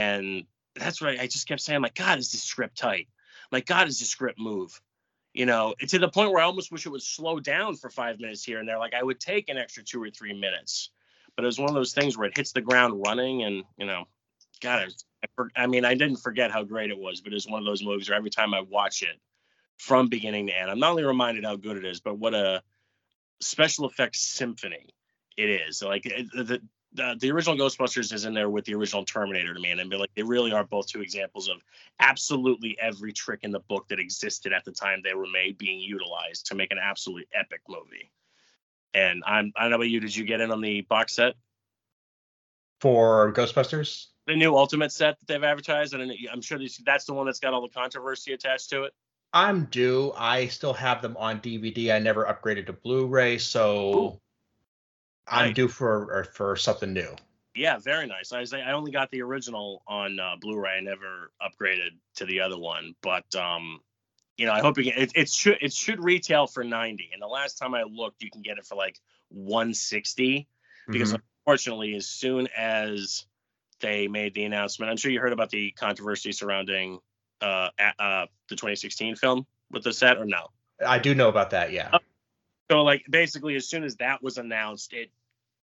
and 0.00 0.44
that's 0.74 1.00
right. 1.00 1.20
I, 1.20 1.26
just 1.26 1.46
kept 1.46 1.60
saying. 1.60 1.82
like, 1.82 1.94
God, 1.94 2.18
is 2.18 2.32
this 2.32 2.42
script 2.42 2.78
tight? 2.78 3.06
like, 3.52 3.66
God, 3.66 3.88
is 3.88 3.98
this 3.98 4.08
script 4.08 4.38
move? 4.38 4.80
You 5.32 5.46
know, 5.46 5.74
it's 5.78 5.92
to 5.92 5.98
the 5.98 6.08
point 6.08 6.32
where 6.32 6.42
I 6.42 6.46
almost 6.46 6.72
wish 6.72 6.86
it 6.86 6.90
would 6.90 7.02
slow 7.02 7.38
down 7.38 7.76
for 7.76 7.88
five 7.88 8.18
minutes 8.18 8.42
here 8.42 8.58
and 8.58 8.68
there. 8.68 8.78
Like, 8.78 8.94
I 8.94 9.02
would 9.02 9.20
take 9.20 9.48
an 9.48 9.58
extra 9.58 9.84
two 9.84 10.02
or 10.02 10.10
three 10.10 10.32
minutes, 10.32 10.90
but 11.36 11.44
it 11.44 11.46
was 11.46 11.58
one 11.58 11.68
of 11.68 11.74
those 11.74 11.92
things 11.92 12.18
where 12.18 12.28
it 12.28 12.36
hits 12.36 12.52
the 12.52 12.60
ground 12.60 13.02
running, 13.06 13.44
and 13.44 13.64
you 13.78 13.86
know, 13.86 14.06
God, 14.60 14.88
I, 15.38 15.62
I 15.62 15.66
mean, 15.66 15.84
I 15.84 15.94
didn't 15.94 16.18
forget 16.18 16.50
how 16.50 16.64
great 16.64 16.90
it 16.90 16.98
was, 16.98 17.20
but 17.20 17.32
it's 17.32 17.48
one 17.48 17.60
of 17.60 17.66
those 17.66 17.82
movies 17.82 18.08
where 18.08 18.18
every 18.18 18.30
time 18.30 18.54
I 18.54 18.60
watch 18.60 19.02
it 19.02 19.20
from 19.78 20.08
beginning 20.08 20.48
to 20.48 20.58
end, 20.58 20.70
I'm 20.70 20.78
not 20.78 20.90
only 20.90 21.04
reminded 21.04 21.44
how 21.44 21.56
good 21.56 21.76
it 21.76 21.84
is, 21.84 22.00
but 22.00 22.18
what 22.18 22.34
a 22.34 22.62
special 23.40 23.88
effects 23.88 24.20
symphony 24.20 24.88
it 25.36 25.48
is. 25.48 25.82
Like 25.82 26.06
it, 26.06 26.30
the 26.32 26.60
the, 26.92 27.16
the 27.20 27.30
original 27.30 27.56
Ghostbusters 27.56 28.12
is 28.12 28.24
in 28.24 28.34
there 28.34 28.50
with 28.50 28.64
the 28.64 28.74
original 28.74 29.04
Terminator 29.04 29.54
to 29.54 29.60
me, 29.60 29.70
and 29.70 29.80
I 29.80 29.96
like 29.96 30.10
they 30.14 30.22
really 30.22 30.52
are 30.52 30.64
both 30.64 30.88
two 30.88 31.02
examples 31.02 31.48
of 31.48 31.56
absolutely 32.00 32.76
every 32.80 33.12
trick 33.12 33.40
in 33.42 33.52
the 33.52 33.60
book 33.60 33.88
that 33.88 34.00
existed 34.00 34.52
at 34.52 34.64
the 34.64 34.72
time 34.72 35.00
they 35.02 35.14
were 35.14 35.26
made 35.32 35.56
being 35.56 35.78
utilized 35.78 36.46
to 36.46 36.54
make 36.54 36.72
an 36.72 36.78
absolutely 36.82 37.28
epic 37.32 37.60
movie. 37.68 38.10
And 38.92 39.22
I'm 39.24 39.52
I 39.56 39.62
don't 39.62 39.70
know 39.70 39.76
about 39.76 39.88
you, 39.88 40.00
did 40.00 40.14
you 40.14 40.24
get 40.24 40.40
in 40.40 40.50
on 40.50 40.60
the 40.60 40.80
box 40.82 41.14
set 41.14 41.34
for 42.80 43.32
Ghostbusters? 43.32 44.06
The 44.26 44.34
new 44.34 44.56
Ultimate 44.56 44.90
set 44.90 45.18
that 45.18 45.26
they've 45.28 45.44
advertised, 45.44 45.94
and 45.94 46.12
I'm 46.32 46.42
sure 46.42 46.58
that's 46.84 47.04
the 47.04 47.14
one 47.14 47.26
that's 47.26 47.40
got 47.40 47.54
all 47.54 47.62
the 47.62 47.68
controversy 47.68 48.32
attached 48.32 48.70
to 48.70 48.84
it. 48.84 48.92
I'm 49.32 49.66
due. 49.66 50.12
I 50.16 50.48
still 50.48 50.72
have 50.72 51.02
them 51.02 51.16
on 51.16 51.40
DVD. 51.40 51.94
I 51.94 52.00
never 52.00 52.24
upgraded 52.24 52.66
to 52.66 52.72
Blu-ray, 52.72 53.38
so. 53.38 53.94
Ooh 53.94 54.20
I'm 55.26 55.52
due 55.52 55.68
for 55.68 56.24
for 56.34 56.56
something 56.56 56.92
new. 56.92 57.14
Yeah, 57.54 57.78
very 57.78 58.06
nice. 58.06 58.32
I 58.32 58.44
I 58.58 58.72
only 58.72 58.92
got 58.92 59.10
the 59.10 59.22
original 59.22 59.82
on 59.86 60.18
uh, 60.20 60.36
Blu-ray. 60.40 60.78
I 60.78 60.80
never 60.80 61.30
upgraded 61.42 61.90
to 62.16 62.24
the 62.24 62.40
other 62.40 62.58
one, 62.58 62.94
but 63.02 63.34
um, 63.34 63.80
you 64.36 64.46
know, 64.46 64.52
I 64.52 64.60
hope 64.60 64.78
you 64.78 64.92
it, 64.96 65.12
it 65.14 65.28
should 65.28 65.58
it 65.60 65.72
should 65.72 66.02
retail 66.02 66.46
for 66.46 66.64
90. 66.64 67.10
And 67.12 67.20
the 67.20 67.26
last 67.26 67.58
time 67.58 67.74
I 67.74 67.82
looked, 67.82 68.22
you 68.22 68.30
can 68.30 68.42
get 68.42 68.58
it 68.58 68.64
for 68.64 68.74
like 68.74 68.98
160 69.28 70.48
because 70.88 71.12
mm-hmm. 71.12 71.22
unfortunately, 71.44 71.94
as 71.94 72.06
soon 72.06 72.48
as 72.56 73.26
they 73.80 74.08
made 74.08 74.34
the 74.34 74.44
announcement, 74.44 74.90
I'm 74.90 74.96
sure 74.96 75.10
you 75.10 75.20
heard 75.20 75.32
about 75.32 75.50
the 75.50 75.72
controversy 75.72 76.32
surrounding 76.32 77.00
uh, 77.40 77.68
uh 77.98 78.26
the 78.48 78.56
2016 78.56 79.16
film 79.16 79.46
with 79.70 79.82
the 79.82 79.92
set 79.92 80.18
or 80.18 80.24
no? 80.24 80.48
I 80.84 80.98
do 80.98 81.14
know 81.14 81.28
about 81.28 81.50
that. 81.50 81.72
Yeah. 81.72 81.98
So 82.70 82.82
like 82.82 83.04
basically, 83.10 83.56
as 83.56 83.66
soon 83.66 83.82
as 83.82 83.96
that 83.96 84.22
was 84.22 84.38
announced, 84.38 84.92
it 84.92 85.10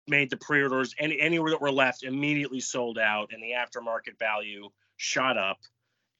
made 0.08 0.30
the 0.30 0.38
pre-orders 0.38 0.94
any 0.98 1.20
anywhere 1.20 1.50
that 1.50 1.60
were 1.60 1.70
left 1.70 2.02
immediately 2.02 2.60
sold 2.60 2.98
out, 2.98 3.30
and 3.32 3.42
the 3.42 3.50
aftermarket 3.52 4.18
value 4.18 4.70
shot 4.96 5.36
up. 5.36 5.58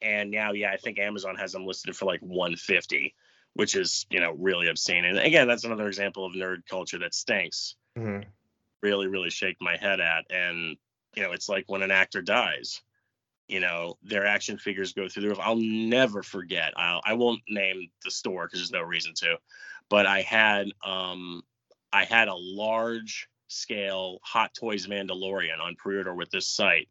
And 0.02 0.30
now, 0.30 0.52
yeah, 0.52 0.70
I 0.70 0.76
think 0.76 0.98
Amazon 0.98 1.36
has 1.36 1.52
them 1.52 1.66
listed 1.66 1.96
for 1.96 2.04
like 2.04 2.20
150, 2.20 3.14
which 3.54 3.76
is 3.76 4.04
you 4.10 4.20
know 4.20 4.32
really 4.32 4.68
obscene. 4.68 5.06
And 5.06 5.18
again, 5.18 5.48
that's 5.48 5.64
another 5.64 5.86
example 5.86 6.26
of 6.26 6.34
nerd 6.34 6.66
culture 6.68 6.98
that 6.98 7.14
stinks. 7.14 7.76
Mm-hmm. 7.96 8.28
Really, 8.82 9.06
really 9.06 9.30
shake 9.30 9.56
my 9.62 9.78
head 9.78 10.00
at. 10.00 10.26
And 10.28 10.76
you 11.16 11.22
know, 11.22 11.32
it's 11.32 11.48
like 11.48 11.64
when 11.66 11.80
an 11.80 11.92
actor 11.92 12.20
dies 12.20 12.82
you 13.46 13.60
know 13.60 13.98
their 14.02 14.24
action 14.24 14.56
figures 14.56 14.94
go 14.94 15.06
through 15.06 15.22
the 15.22 15.28
roof 15.28 15.38
i'll 15.42 15.54
never 15.56 16.22
forget 16.22 16.72
I'll, 16.78 17.02
i 17.04 17.12
won't 17.12 17.42
name 17.46 17.90
the 18.02 18.10
store 18.10 18.46
because 18.46 18.60
there's 18.60 18.70
no 18.70 18.80
reason 18.80 19.12
to 19.16 19.36
but 19.88 20.06
I 20.06 20.22
had 20.22 20.68
um, 20.84 21.42
I 21.92 22.04
had 22.04 22.28
a 22.28 22.34
large 22.34 23.28
scale 23.48 24.18
Hot 24.22 24.52
Toys 24.54 24.86
Mandalorian 24.86 25.60
on 25.60 25.76
pre-order 25.76 26.14
with 26.14 26.30
this 26.30 26.46
site, 26.46 26.88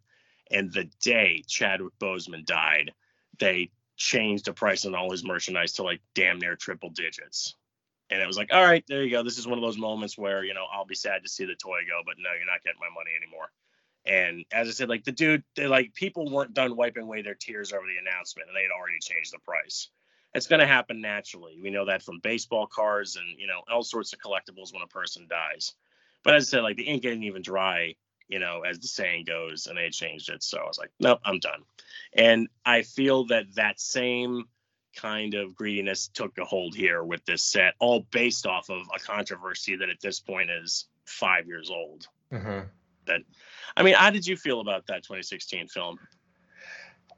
and 0.51 0.71
the 0.71 0.89
day 1.01 1.43
Chadwick 1.47 1.93
Boseman 1.99 2.45
died, 2.45 2.91
they 3.39 3.71
changed 3.97 4.45
the 4.45 4.53
price 4.53 4.85
on 4.85 4.95
all 4.95 5.11
his 5.11 5.23
merchandise 5.23 5.73
to 5.73 5.83
like 5.83 6.01
damn 6.15 6.39
near 6.39 6.55
triple 6.55 6.89
digits. 6.89 7.55
And 8.09 8.21
it 8.21 8.27
was 8.27 8.37
like, 8.37 8.53
all 8.53 8.63
right, 8.63 8.83
there 8.87 9.03
you 9.03 9.11
go. 9.11 9.23
This 9.23 9.37
is 9.37 9.47
one 9.47 9.57
of 9.57 9.63
those 9.63 9.77
moments 9.77 10.17
where, 10.17 10.43
you 10.43 10.53
know, 10.53 10.65
I'll 10.71 10.85
be 10.85 10.95
sad 10.95 11.23
to 11.23 11.29
see 11.29 11.45
the 11.45 11.55
toy 11.55 11.79
go, 11.87 12.01
but 12.05 12.15
no, 12.19 12.29
you're 12.37 12.45
not 12.45 12.61
getting 12.63 12.79
my 12.79 12.93
money 12.93 13.11
anymore. 13.17 13.49
And 14.05 14.45
as 14.51 14.67
I 14.67 14.71
said, 14.71 14.89
like 14.89 15.05
the 15.05 15.11
dude, 15.11 15.43
like 15.57 15.93
people 15.93 16.29
weren't 16.29 16.53
done 16.53 16.75
wiping 16.75 17.03
away 17.03 17.21
their 17.21 17.35
tears 17.35 17.71
over 17.71 17.85
the 17.87 17.97
announcement 17.97 18.49
and 18.49 18.55
they 18.55 18.63
had 18.63 18.71
already 18.77 18.99
changed 18.99 19.33
the 19.33 19.39
price 19.39 19.89
it's 20.33 20.47
going 20.47 20.59
to 20.59 20.67
happen 20.67 21.01
naturally. 21.01 21.59
We 21.61 21.69
know 21.69 21.85
that 21.85 22.01
from 22.01 22.19
baseball 22.19 22.67
cards 22.67 23.15
and 23.15 23.39
you 23.39 23.47
know 23.47 23.61
all 23.71 23.83
sorts 23.83 24.13
of 24.13 24.19
collectibles 24.19 24.73
when 24.73 24.83
a 24.83 24.87
person 24.87 25.27
dies. 25.29 25.73
But 26.23 26.35
as 26.35 26.47
I 26.47 26.57
said, 26.57 26.63
like 26.63 26.77
the 26.77 26.83
ink 26.83 27.01
didn't 27.01 27.23
even 27.23 27.41
dry, 27.41 27.95
you 28.27 28.39
know, 28.39 28.61
as 28.61 28.79
the 28.79 28.87
saying 28.87 29.25
goes, 29.25 29.67
and 29.67 29.77
they 29.77 29.89
changed 29.89 30.29
it. 30.29 30.41
So 30.41 30.59
I 30.59 30.63
was 30.63 30.79
like, 30.79 30.91
nope, 30.99 31.19
I'm 31.25 31.39
done. 31.39 31.63
And 32.13 32.47
I 32.65 32.83
feel 32.83 33.25
that 33.25 33.55
that 33.55 33.79
same 33.79 34.45
kind 34.95 35.33
of 35.33 35.55
greediness 35.55 36.07
took 36.07 36.37
a 36.37 36.45
hold 36.45 36.75
here 36.75 37.03
with 37.03 37.25
this 37.25 37.43
set, 37.43 37.73
all 37.79 38.01
based 38.11 38.45
off 38.45 38.69
of 38.69 38.83
a 38.95 38.99
controversy 38.99 39.75
that 39.75 39.89
at 39.89 39.99
this 40.01 40.19
point 40.19 40.49
is 40.49 40.85
five 41.05 41.47
years 41.47 41.69
old. 41.69 42.07
Mm-hmm. 42.31 42.67
That, 43.05 43.21
I 43.75 43.83
mean, 43.83 43.95
how 43.95 44.11
did 44.11 44.25
you 44.25 44.37
feel 44.37 44.61
about 44.61 44.87
that 44.87 45.03
2016 45.03 45.67
film? 45.67 45.99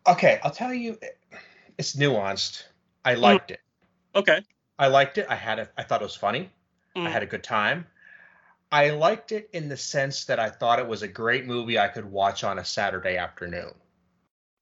Okay, 0.07 0.39
I'll 0.43 0.51
tell 0.51 0.73
you, 0.73 0.97
it's 1.77 1.95
nuanced. 1.95 2.63
I 3.05 3.15
mm. 3.15 3.19
liked 3.19 3.49
mm. 3.49 3.53
it. 3.53 3.61
Okay. 4.15 4.41
I 4.77 4.87
liked 4.87 5.17
it. 5.17 5.27
I 5.29 5.35
had 5.35 5.59
it. 5.59 5.71
I 5.77 5.83
thought 5.83 6.01
it 6.01 6.05
was 6.05 6.15
funny. 6.15 6.49
Mm. 6.95 7.07
I 7.07 7.09
had 7.09 7.23
a 7.23 7.27
good 7.27 7.43
time. 7.43 7.87
I 8.71 8.89
liked 8.89 9.31
it 9.31 9.49
in 9.53 9.69
the 9.69 9.77
sense 9.77 10.25
that 10.25 10.39
I 10.39 10.49
thought 10.49 10.79
it 10.79 10.87
was 10.87 11.03
a 11.03 11.07
great 11.07 11.45
movie 11.45 11.79
I 11.79 11.87
could 11.87 12.11
watch 12.11 12.43
on 12.43 12.59
a 12.59 12.65
Saturday 12.65 13.15
afternoon. 13.15 13.73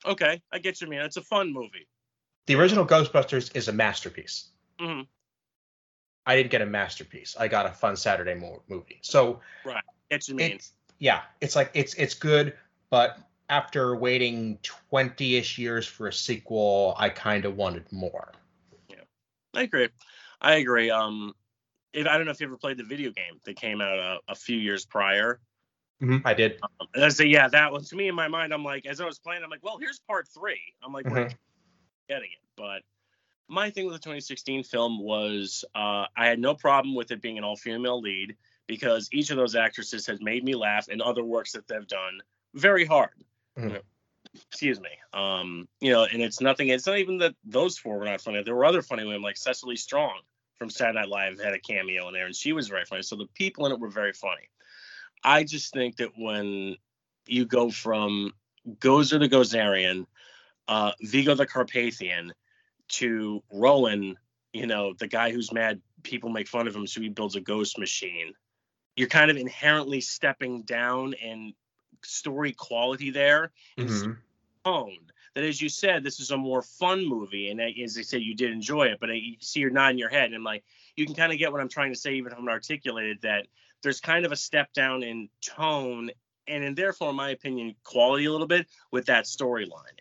Okay, 0.05 0.41
I 0.51 0.59
get 0.59 0.81
you, 0.81 0.87
man. 0.87 1.05
It's 1.05 1.17
a 1.17 1.21
fun 1.21 1.51
movie. 1.53 1.87
The 2.45 2.55
original 2.55 2.85
Ghostbusters 2.85 3.55
is 3.55 3.69
a 3.69 3.71
masterpiece. 3.71 4.49
Mm-hmm. 4.79 5.03
I 6.25 6.35
didn't 6.35 6.51
get 6.51 6.61
a 6.61 6.65
masterpiece. 6.65 7.35
I 7.39 7.47
got 7.47 7.65
a 7.65 7.69
fun 7.69 7.95
Saturday 7.95 8.33
mo- 8.33 8.61
movie. 8.67 8.99
So 9.01 9.39
right, 9.65 9.83
get 10.11 10.27
you 10.27 10.59
yeah, 10.99 11.21
it's 11.41 11.55
like 11.55 11.71
it's 11.73 11.93
it's 11.95 12.13
good, 12.13 12.53
but 12.89 13.17
after 13.49 13.95
waiting 13.95 14.57
20ish 14.91 15.57
years 15.57 15.85
for 15.85 16.07
a 16.07 16.13
sequel, 16.13 16.95
I 16.97 17.09
kind 17.09 17.45
of 17.45 17.55
wanted 17.55 17.91
more. 17.91 18.31
Yeah. 18.89 18.97
I 19.53 19.63
agree. 19.63 19.89
I 20.41 20.55
agree. 20.55 20.89
Um 20.89 21.33
if, 21.93 22.07
I 22.07 22.17
don't 22.17 22.25
know 22.25 22.31
if 22.31 22.39
you 22.39 22.47
ever 22.47 22.57
played 22.57 22.77
the 22.77 22.83
video 22.83 23.11
game 23.11 23.39
that 23.45 23.55
came 23.55 23.79
out 23.79 23.99
a, 23.99 24.17
a 24.27 24.35
few 24.35 24.57
years 24.57 24.85
prior. 24.85 25.39
Mm-hmm, 26.01 26.27
I 26.27 26.33
did. 26.33 26.59
Um, 26.63 26.87
and 26.95 27.05
I 27.05 27.09
say, 27.09 27.25
yeah, 27.25 27.47
that 27.49 27.71
was 27.71 27.89
to 27.89 27.95
me 27.95 28.07
in 28.07 28.15
my 28.15 28.27
mind. 28.27 28.53
I'm 28.53 28.63
like, 28.63 28.85
as 28.85 28.99
I 28.99 29.05
was 29.05 29.19
playing, 29.19 29.43
I'm 29.43 29.49
like, 29.49 29.63
well, 29.63 29.77
here's 29.77 29.99
part 29.99 30.27
three. 30.27 30.59
I'm 30.83 30.91
like, 30.91 31.05
mm-hmm. 31.05 31.33
getting 32.09 32.29
it. 32.31 32.43
But 32.57 32.81
my 33.47 33.69
thing 33.69 33.85
with 33.85 33.93
the 33.93 33.99
2016 33.99 34.63
film 34.63 34.99
was 34.99 35.63
uh, 35.75 36.05
I 36.17 36.25
had 36.25 36.39
no 36.39 36.55
problem 36.55 36.95
with 36.95 37.11
it 37.11 37.21
being 37.21 37.37
an 37.37 37.43
all 37.43 37.55
female 37.55 38.01
lead 38.01 38.35
because 38.67 39.09
each 39.11 39.29
of 39.29 39.37
those 39.37 39.55
actresses 39.55 40.05
has 40.07 40.21
made 40.21 40.43
me 40.43 40.55
laugh 40.55 40.89
in 40.89 41.01
other 41.01 41.23
works 41.23 41.51
that 41.51 41.67
they've 41.67 41.87
done 41.87 42.19
very 42.53 42.85
hard. 42.85 43.23
Mm-hmm. 43.57 43.77
excuse 44.47 44.79
me. 44.79 44.89
Um, 45.13 45.67
you 45.79 45.91
know, 45.91 46.05
and 46.05 46.21
it's 46.21 46.41
nothing. 46.41 46.69
It's 46.69 46.87
not 46.87 46.97
even 46.97 47.19
that 47.19 47.35
those 47.43 47.77
four 47.77 47.99
were 47.99 48.05
not 48.05 48.21
funny. 48.21 48.41
There 48.43 48.55
were 48.55 48.65
other 48.65 48.81
funny 48.81 49.05
women 49.05 49.21
like 49.21 49.37
Cecily 49.37 49.75
Strong 49.75 50.19
from 50.57 50.69
Saturday 50.69 50.99
Night 50.99 51.09
Live 51.09 51.39
had 51.39 51.53
a 51.53 51.59
cameo 51.59 52.07
in 52.07 52.13
there, 52.13 52.25
and 52.25 52.35
she 52.35 52.53
was 52.53 52.67
very 52.67 52.85
funny. 52.85 53.03
So 53.03 53.15
the 53.15 53.27
people 53.33 53.65
in 53.65 53.71
it 53.71 53.79
were 53.79 53.89
very 53.89 54.13
funny. 54.13 54.49
I 55.23 55.43
just 55.43 55.73
think 55.73 55.97
that 55.97 56.11
when 56.17 56.77
you 57.27 57.45
go 57.45 57.69
from 57.69 58.33
Gozer 58.79 59.19
the 59.19 59.29
Gozerian, 59.29 60.05
uh, 60.67 60.91
Vigo 61.01 61.35
the 61.35 61.45
Carpathian, 61.45 62.33
to 62.89 63.43
Rowan, 63.51 64.17
you 64.51 64.67
know, 64.67 64.93
the 64.93 65.07
guy 65.07 65.31
who's 65.31 65.51
mad 65.51 65.81
people 66.03 66.29
make 66.29 66.47
fun 66.47 66.67
of 66.67 66.75
him, 66.75 66.85
so 66.85 67.01
he 67.01 67.09
builds 67.09 67.35
a 67.35 67.41
ghost 67.41 67.77
machine. 67.77 68.33
You're 68.95 69.07
kind 69.07 69.31
of 69.31 69.37
inherently 69.37 70.01
stepping 70.01 70.63
down 70.63 71.13
in 71.13 71.53
story 72.05 72.53
quality 72.53 73.09
there 73.09 73.51
and 73.77 73.89
mm-hmm. 73.89 74.11
tone. 74.65 74.97
That, 75.35 75.43
as 75.43 75.59
you 75.59 75.67
said, 75.69 76.03
this 76.03 76.19
is 76.19 76.29
a 76.29 76.37
more 76.37 76.61
fun 76.61 77.07
movie, 77.07 77.49
and 77.49 77.59
as 77.59 77.97
I 77.97 78.03
said, 78.03 78.21
you 78.21 78.35
did 78.35 78.51
enjoy 78.51 78.83
it. 78.83 78.99
But 78.99 79.09
you 79.15 79.35
see, 79.39 79.61
you're 79.61 79.71
nodding 79.71 79.97
your 79.97 80.09
head, 80.09 80.25
and 80.25 80.35
I'm 80.35 80.43
like, 80.43 80.63
you 80.95 81.07
can 81.07 81.15
kind 81.15 81.31
of 81.31 81.39
get 81.39 81.51
what 81.51 81.59
I'm 81.59 81.69
trying 81.69 81.91
to 81.91 81.99
say, 81.99 82.13
even 82.13 82.31
if 82.31 82.37
I'm 82.37 82.47
articulated. 82.47 83.21
That 83.23 83.47
there's 83.81 83.99
kind 83.99 84.27
of 84.27 84.31
a 84.31 84.35
step 84.35 84.71
down 84.73 85.01
in 85.01 85.29
tone, 85.41 86.11
and 86.47 86.63
in 86.63 86.75
therefore, 86.75 87.09
in 87.09 87.15
my 87.15 87.31
opinion, 87.31 87.73
quality 87.83 88.25
a 88.25 88.31
little 88.31 88.47
bit 88.47 88.67
with 88.91 89.07
that 89.07 89.25
storyline, 89.25 89.97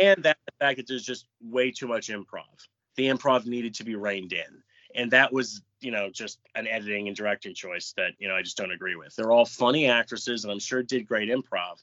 and 0.00 0.22
that 0.22 0.38
the 0.46 0.52
fact 0.58 0.78
that 0.78 0.86
there's 0.86 1.04
just 1.04 1.26
way 1.42 1.70
too 1.70 1.86
much 1.86 2.08
improv. 2.08 2.68
The 2.96 3.08
improv 3.08 3.44
needed 3.44 3.74
to 3.74 3.84
be 3.84 3.96
reined 3.96 4.32
in, 4.32 4.62
and 4.94 5.10
that 5.12 5.32
was 5.32 5.62
you 5.80 5.90
know 5.90 6.10
just 6.10 6.38
an 6.54 6.66
editing 6.66 7.08
and 7.08 7.16
directing 7.16 7.54
choice 7.54 7.92
that 7.96 8.12
you 8.18 8.28
know 8.28 8.34
I 8.34 8.42
just 8.42 8.56
don't 8.56 8.72
agree 8.72 8.96
with. 8.96 9.14
They're 9.16 9.32
all 9.32 9.46
funny 9.46 9.86
actresses, 9.86 10.44
and 10.44 10.52
I'm 10.52 10.58
sure 10.58 10.82
did 10.82 11.06
great 11.06 11.28
improv, 11.28 11.82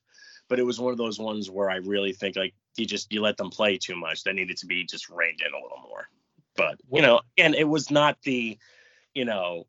but 0.50 0.60
it 0.60 0.64
was 0.64 0.80
one 0.80 0.92
of 0.92 0.98
those 0.98 1.20
ones 1.20 1.50
where 1.50 1.70
I 1.70 1.78
really 1.78 2.14
think 2.14 2.36
like 2.36 2.54
you 2.76 2.86
just 2.86 3.12
you 3.12 3.22
let 3.22 3.38
them 3.38 3.50
play 3.50 3.78
too 3.78 3.96
much. 3.96 4.24
That 4.24 4.34
needed 4.34 4.58
to 4.58 4.66
be 4.66 4.86
just 4.86 5.10
reined 5.10 5.42
in 5.42 5.54
a 5.54 5.62
little 5.62 5.82
more. 5.88 6.10
But 6.56 6.80
you 6.92 7.02
know, 7.02 7.22
and 7.38 7.56
it 7.56 7.68
was 7.68 7.92
not 7.92 8.18
the, 8.24 8.58
you 9.14 9.26
know, 9.26 9.68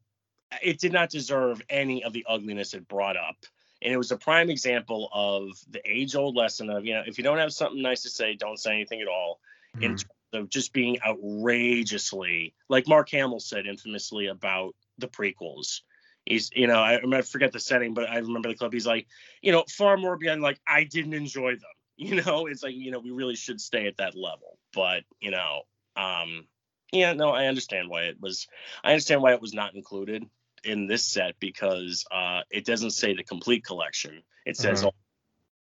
it 0.62 0.81
did 0.81 0.92
not 0.92 1.11
deserve 1.11 1.62
any 1.68 2.03
of 2.03 2.12
the 2.12 2.24
ugliness 2.29 2.74
it 2.74 2.88
brought 2.88 3.16
up. 3.16 3.37
And 3.81 3.92
it 3.92 3.96
was 3.96 4.11
a 4.11 4.16
prime 4.16 4.51
example 4.51 5.09
of 5.12 5.51
the 5.70 5.81
age 5.88 6.16
old 6.16 6.35
lesson 6.35 6.68
of, 6.68 6.85
you 6.85 6.94
know, 6.94 7.05
if 7.07 7.16
you 7.16 7.22
don't 7.22 7.38
have 7.38 7.53
something 7.53 7.81
nice 7.81 8.03
to 8.03 8.11
say, 8.11 8.35
don't 8.35 8.59
say 8.59 8.72
anything 8.72 9.01
at 9.01 9.07
all. 9.07 9.38
Mm-hmm. 9.77 9.85
Of 10.33 10.49
just 10.49 10.73
being 10.73 10.99
outrageously, 11.07 12.55
like 12.69 12.88
Mark 12.88 13.11
Hamill 13.11 13.41
said 13.41 13.67
infamously 13.67 14.27
about 14.27 14.75
the 14.99 15.09
prequels. 15.09 15.81
He's, 16.25 16.51
you 16.55 16.67
know, 16.67 16.79
I, 16.79 17.01
I 17.01 17.23
forget 17.23 17.53
the 17.53 17.61
setting, 17.61 17.95
but 17.95 18.09
I 18.09 18.19
remember 18.19 18.49
the 18.49 18.55
clip. 18.55 18.73
He's 18.73 18.87
like, 18.87 19.07
you 19.41 19.53
know, 19.53 19.64
far 19.71 19.97
more 19.97 20.17
beyond 20.19 20.43
like, 20.43 20.61
I 20.67 20.85
didn't 20.85 21.14
enjoy 21.14 21.53
them. 21.53 21.62
You 22.01 22.23
know, 22.23 22.47
it's 22.47 22.62
like, 22.62 22.77
you 22.77 22.93
know, 22.93 23.01
we 23.01 23.11
really 23.11 23.35
should 23.35 23.61
stay 23.61 23.88
at 23.88 23.97
that 23.97 24.14
level. 24.14 24.57
But, 24.73 25.03
you 25.19 25.33
know, 25.33 25.62
um, 25.97 26.47
yeah, 26.93 27.12
no, 27.12 27.31
I 27.31 27.47
understand 27.47 27.88
why 27.88 28.03
it 28.03 28.21
was. 28.21 28.47
I 28.85 28.93
understand 28.93 29.21
why 29.21 29.33
it 29.33 29.41
was 29.41 29.53
not 29.53 29.75
included 29.75 30.25
in 30.62 30.87
this 30.87 31.05
set 31.05 31.35
because 31.41 32.05
uh, 32.12 32.43
it 32.51 32.64
doesn't 32.64 32.93
say 32.93 33.14
the 33.14 33.25
complete 33.25 33.64
collection. 33.64 34.23
It 34.47 34.57
says, 34.57 34.81
mm-hmm. 34.81 34.88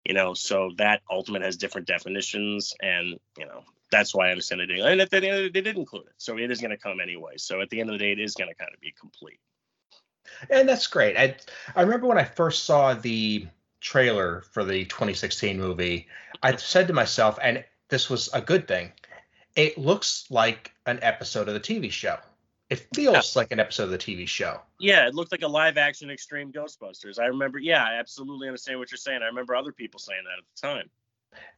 you 0.06 0.14
know, 0.14 0.32
so 0.32 0.70
that 0.78 1.02
ultimate 1.10 1.42
has 1.42 1.58
different 1.58 1.86
definitions, 1.86 2.74
and 2.82 3.18
you 3.38 3.44
know 3.44 3.64
that's 3.92 4.12
why 4.12 4.26
I 4.26 4.30
understand 4.30 4.60
they 4.60 4.66
did. 4.66 4.80
And 4.80 5.00
the 5.00 5.06
they, 5.06 5.48
they 5.48 5.60
did 5.60 5.76
include 5.76 6.06
it, 6.06 6.14
so 6.16 6.36
it 6.36 6.50
is 6.50 6.60
going 6.60 6.70
to 6.70 6.76
come 6.76 6.98
anyway. 7.00 7.34
So 7.36 7.60
at 7.60 7.70
the 7.70 7.80
end 7.80 7.90
of 7.90 7.94
the 7.94 7.98
day, 7.98 8.10
it 8.10 8.18
is 8.18 8.34
going 8.34 8.48
to 8.48 8.54
kind 8.56 8.70
of 8.74 8.80
be 8.80 8.92
complete. 8.98 9.38
And 10.50 10.68
that's 10.68 10.88
great. 10.88 11.16
I 11.16 11.36
I 11.76 11.82
remember 11.82 12.08
when 12.08 12.18
I 12.18 12.24
first 12.24 12.64
saw 12.64 12.94
the 12.94 13.46
trailer 13.80 14.42
for 14.52 14.64
the 14.64 14.84
2016 14.86 15.60
movie, 15.60 16.08
I 16.42 16.56
said 16.56 16.88
to 16.88 16.92
myself, 16.92 17.38
and 17.40 17.64
this 17.88 18.10
was 18.10 18.28
a 18.32 18.40
good 18.40 18.66
thing. 18.66 18.92
It 19.54 19.76
looks 19.76 20.26
like 20.30 20.72
an 20.86 20.98
episode 21.02 21.48
of 21.48 21.54
the 21.54 21.60
TV 21.60 21.92
show. 21.92 22.16
It 22.70 22.86
feels 22.94 23.36
yeah. 23.36 23.40
like 23.40 23.52
an 23.52 23.60
episode 23.60 23.84
of 23.84 23.90
the 23.90 23.98
TV 23.98 24.26
show. 24.26 24.62
Yeah, 24.78 25.06
it 25.06 25.14
looked 25.14 25.30
like 25.30 25.42
a 25.42 25.48
live 25.48 25.76
action 25.76 26.10
Extreme 26.10 26.52
Ghostbusters. 26.52 27.18
I 27.20 27.26
remember, 27.26 27.58
yeah, 27.58 27.84
I 27.84 27.98
absolutely 27.98 28.48
understand 28.48 28.78
what 28.78 28.90
you're 28.90 28.96
saying. 28.96 29.20
I 29.22 29.26
remember 29.26 29.54
other 29.54 29.72
people 29.72 30.00
saying 30.00 30.22
that 30.24 30.38
at 30.38 30.44
the 30.56 30.78
time. 30.78 30.90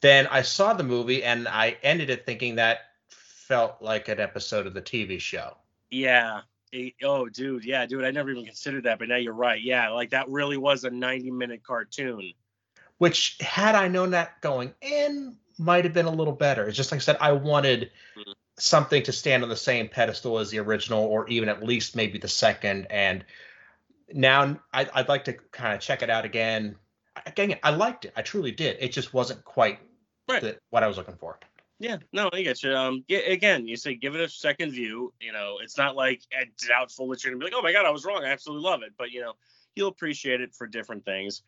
Then 0.01 0.27
I 0.29 0.43
saw 0.43 0.75
the 0.75 0.85
movie 0.85 1.25
and 1.25 1.49
I 1.49 1.77
ended 1.83 2.11
it 2.11 2.27
thinking 2.27 2.57
that 2.57 2.79
felt 3.09 3.81
like 3.81 4.09
an 4.09 4.21
episode 4.21 4.67
of 4.67 4.75
the 4.75 4.83
TV 4.83 5.21
show. 5.21 5.57
Yeah. 5.91 6.41
oh, 7.03 7.29
dude. 7.29 7.65
Yeah, 7.65 7.87
dude. 7.87 8.05
I 8.05 8.11
never 8.11 8.31
even 8.31 8.45
considered 8.45 8.85
that, 8.85 8.99
but 8.99 9.09
now 9.09 9.17
you're 9.17 9.33
right. 9.33 9.63
Yeah, 9.63 9.91
like 9.91 10.11
that 10.11 10.29
really 10.29 10.57
was 10.57 10.85
a 10.85 10.91
90 10.91 11.31
minute 11.31 11.63
cartoon. 11.63 12.33
Which, 12.99 13.37
had 13.41 13.75
I 13.75 13.89
known 13.89 14.13
that 14.13 14.41
going 14.41 14.73
in, 14.81 15.37
might 15.59 15.85
have 15.85 15.93
been 15.93 16.07
a 16.07 16.11
little 16.11 16.33
better. 16.33 16.67
It's 16.67 16.77
just 16.77 16.93
like 16.93 17.01
I 17.01 17.03
said, 17.03 17.17
I 17.21 17.33
wanted 17.33 17.91
mm-hmm 18.17 18.33
something 18.59 19.03
to 19.03 19.13
stand 19.13 19.43
on 19.43 19.49
the 19.49 19.57
same 19.57 19.89
pedestal 19.89 20.39
as 20.39 20.51
the 20.51 20.59
original, 20.59 21.05
or 21.05 21.29
even 21.29 21.49
at 21.49 21.63
least 21.63 21.97
maybe 21.97 22.19
the 22.19 22.29
second. 22.29 22.87
And 22.91 23.25
now 24.13 24.61
I, 24.73 24.89
would 24.97 25.09
like 25.09 25.25
to 25.25 25.33
kind 25.33 25.75
of 25.75 25.81
check 25.81 26.03
it 26.03 26.11
out 26.11 26.25
again. 26.25 26.77
Again, 27.27 27.57
I 27.62 27.70
liked 27.70 28.05
it. 28.05 28.12
I 28.16 28.22
truly 28.22 28.50
did. 28.50 28.77
It 28.81 28.92
just 28.92 29.14
wasn't 29.14 29.44
quite 29.44 29.79
right. 30.29 30.42
the, 30.42 30.59
what 30.70 30.83
I 30.83 30.88
was 30.88 30.96
looking 30.96 31.16
for. 31.16 31.38
Yeah, 31.79 31.98
no, 32.12 32.31
I 32.33 32.42
get 32.42 32.62
you. 32.62 32.72
Um, 32.74 33.05
yeah, 33.09 33.18
again, 33.18 33.66
you 33.66 33.77
say 33.77 33.94
give 33.94 34.14
it 34.14 34.20
a 34.20 34.29
second 34.29 34.72
view. 34.72 35.12
You 35.20 35.33
know, 35.33 35.59
it's 35.62 35.77
not 35.77 35.96
like 35.96 36.22
doubtful 36.68 37.09
that 37.09 37.22
you're 37.22 37.33
gonna 37.33 37.40
be 37.40 37.46
like, 37.46 37.55
oh 37.57 37.62
my 37.62 37.72
god, 37.72 37.85
I 37.85 37.90
was 37.90 38.05
wrong. 38.05 38.24
I 38.24 38.29
absolutely 38.29 38.64
love 38.68 38.83
it. 38.83 38.92
But 38.96 39.11
you 39.11 39.20
know, 39.20 39.35
you'll 39.74 39.88
appreciate 39.88 40.40
it 40.40 40.55
for 40.55 40.66
different 40.66 41.05
things. 41.05 41.42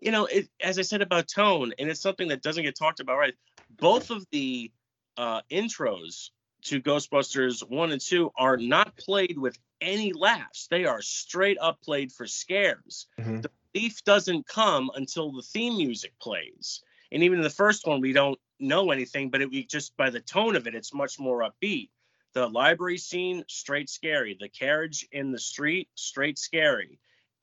You 0.00 0.12
know, 0.12 0.26
it, 0.26 0.48
as 0.62 0.78
I 0.78 0.82
said 0.82 1.02
about 1.02 1.26
tone, 1.28 1.72
and 1.78 1.88
it's 1.88 2.00
something 2.00 2.28
that 2.28 2.42
doesn't 2.42 2.62
get 2.62 2.76
talked 2.76 3.00
about, 3.00 3.18
right? 3.18 3.34
Both 3.78 4.10
of 4.10 4.24
the 4.30 4.70
uh, 5.16 5.40
intros 5.50 6.30
to 6.66 6.80
Ghostbusters 6.80 7.68
1 7.68 7.92
and 7.92 8.00
2 8.00 8.32
are 8.36 8.56
not 8.56 8.96
played 8.96 9.38
with 9.38 9.58
any 9.80 10.12
laughs. 10.12 10.66
They 10.68 10.84
are 10.84 11.00
straight 11.00 11.58
up 11.60 11.80
played 11.80 12.12
for 12.12 12.26
scares. 12.26 13.06
Mm-hmm. 13.18 13.40
The 13.40 13.50
relief 13.76 14.02
doesn't 14.04 14.46
come 14.46 14.90
until 14.94 15.30
the 15.32 15.42
theme 15.42 15.76
music 15.76 16.12
plays. 16.18 16.82
And 17.12 17.22
even 17.22 17.38
in 17.38 17.44
the 17.44 17.50
first 17.50 17.86
one, 17.86 18.00
we 18.00 18.12
don't 18.12 18.38
know 18.58 18.90
anything, 18.90 19.28
but 19.28 19.42
it 19.42 19.50
we 19.50 19.64
just 19.66 19.96
by 19.96 20.08
the 20.08 20.20
tone 20.20 20.56
of 20.56 20.66
it, 20.66 20.74
it's 20.74 20.94
much 20.94 21.20
more 21.20 21.46
upbeat. 21.48 21.90
The 22.32 22.46
library 22.48 22.98
scene, 22.98 23.44
straight 23.48 23.88
scary. 23.90 24.36
The 24.38 24.48
carriage 24.48 25.06
in 25.12 25.30
the 25.30 25.38
street, 25.38 25.88
straight 25.94 26.38
scary. 26.38 26.98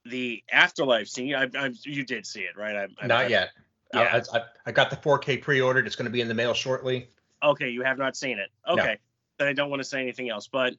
The 0.05 0.43
afterlife 0.51 1.07
scene, 1.07 1.35
I, 1.35 1.49
I, 1.55 1.71
you 1.83 2.03
did 2.03 2.25
see 2.25 2.41
it, 2.41 2.57
right? 2.57 2.89
I, 3.01 3.05
Not 3.05 3.29
yet. 3.29 3.51
Yeah. 3.93 4.21
I, 4.33 4.41
I, 4.65 4.71
got 4.71 4.89
the 4.89 4.95
4K 4.97 5.41
pre-ordered. 5.41 5.85
It's 5.85 5.95
going 5.95 6.05
to 6.05 6.11
be 6.11 6.21
in 6.21 6.27
the 6.27 6.33
mail 6.33 6.55
shortly. 6.55 7.09
Okay, 7.43 7.69
you 7.69 7.83
have 7.83 7.99
not 7.99 8.17
seen 8.17 8.39
it. 8.39 8.49
Okay. 8.67 8.83
No 8.83 8.95
then 9.37 9.47
I 9.47 9.53
don't 9.53 9.69
want 9.69 9.81
to 9.81 9.87
say 9.87 10.01
anything 10.01 10.29
else. 10.29 10.47
But 10.47 10.75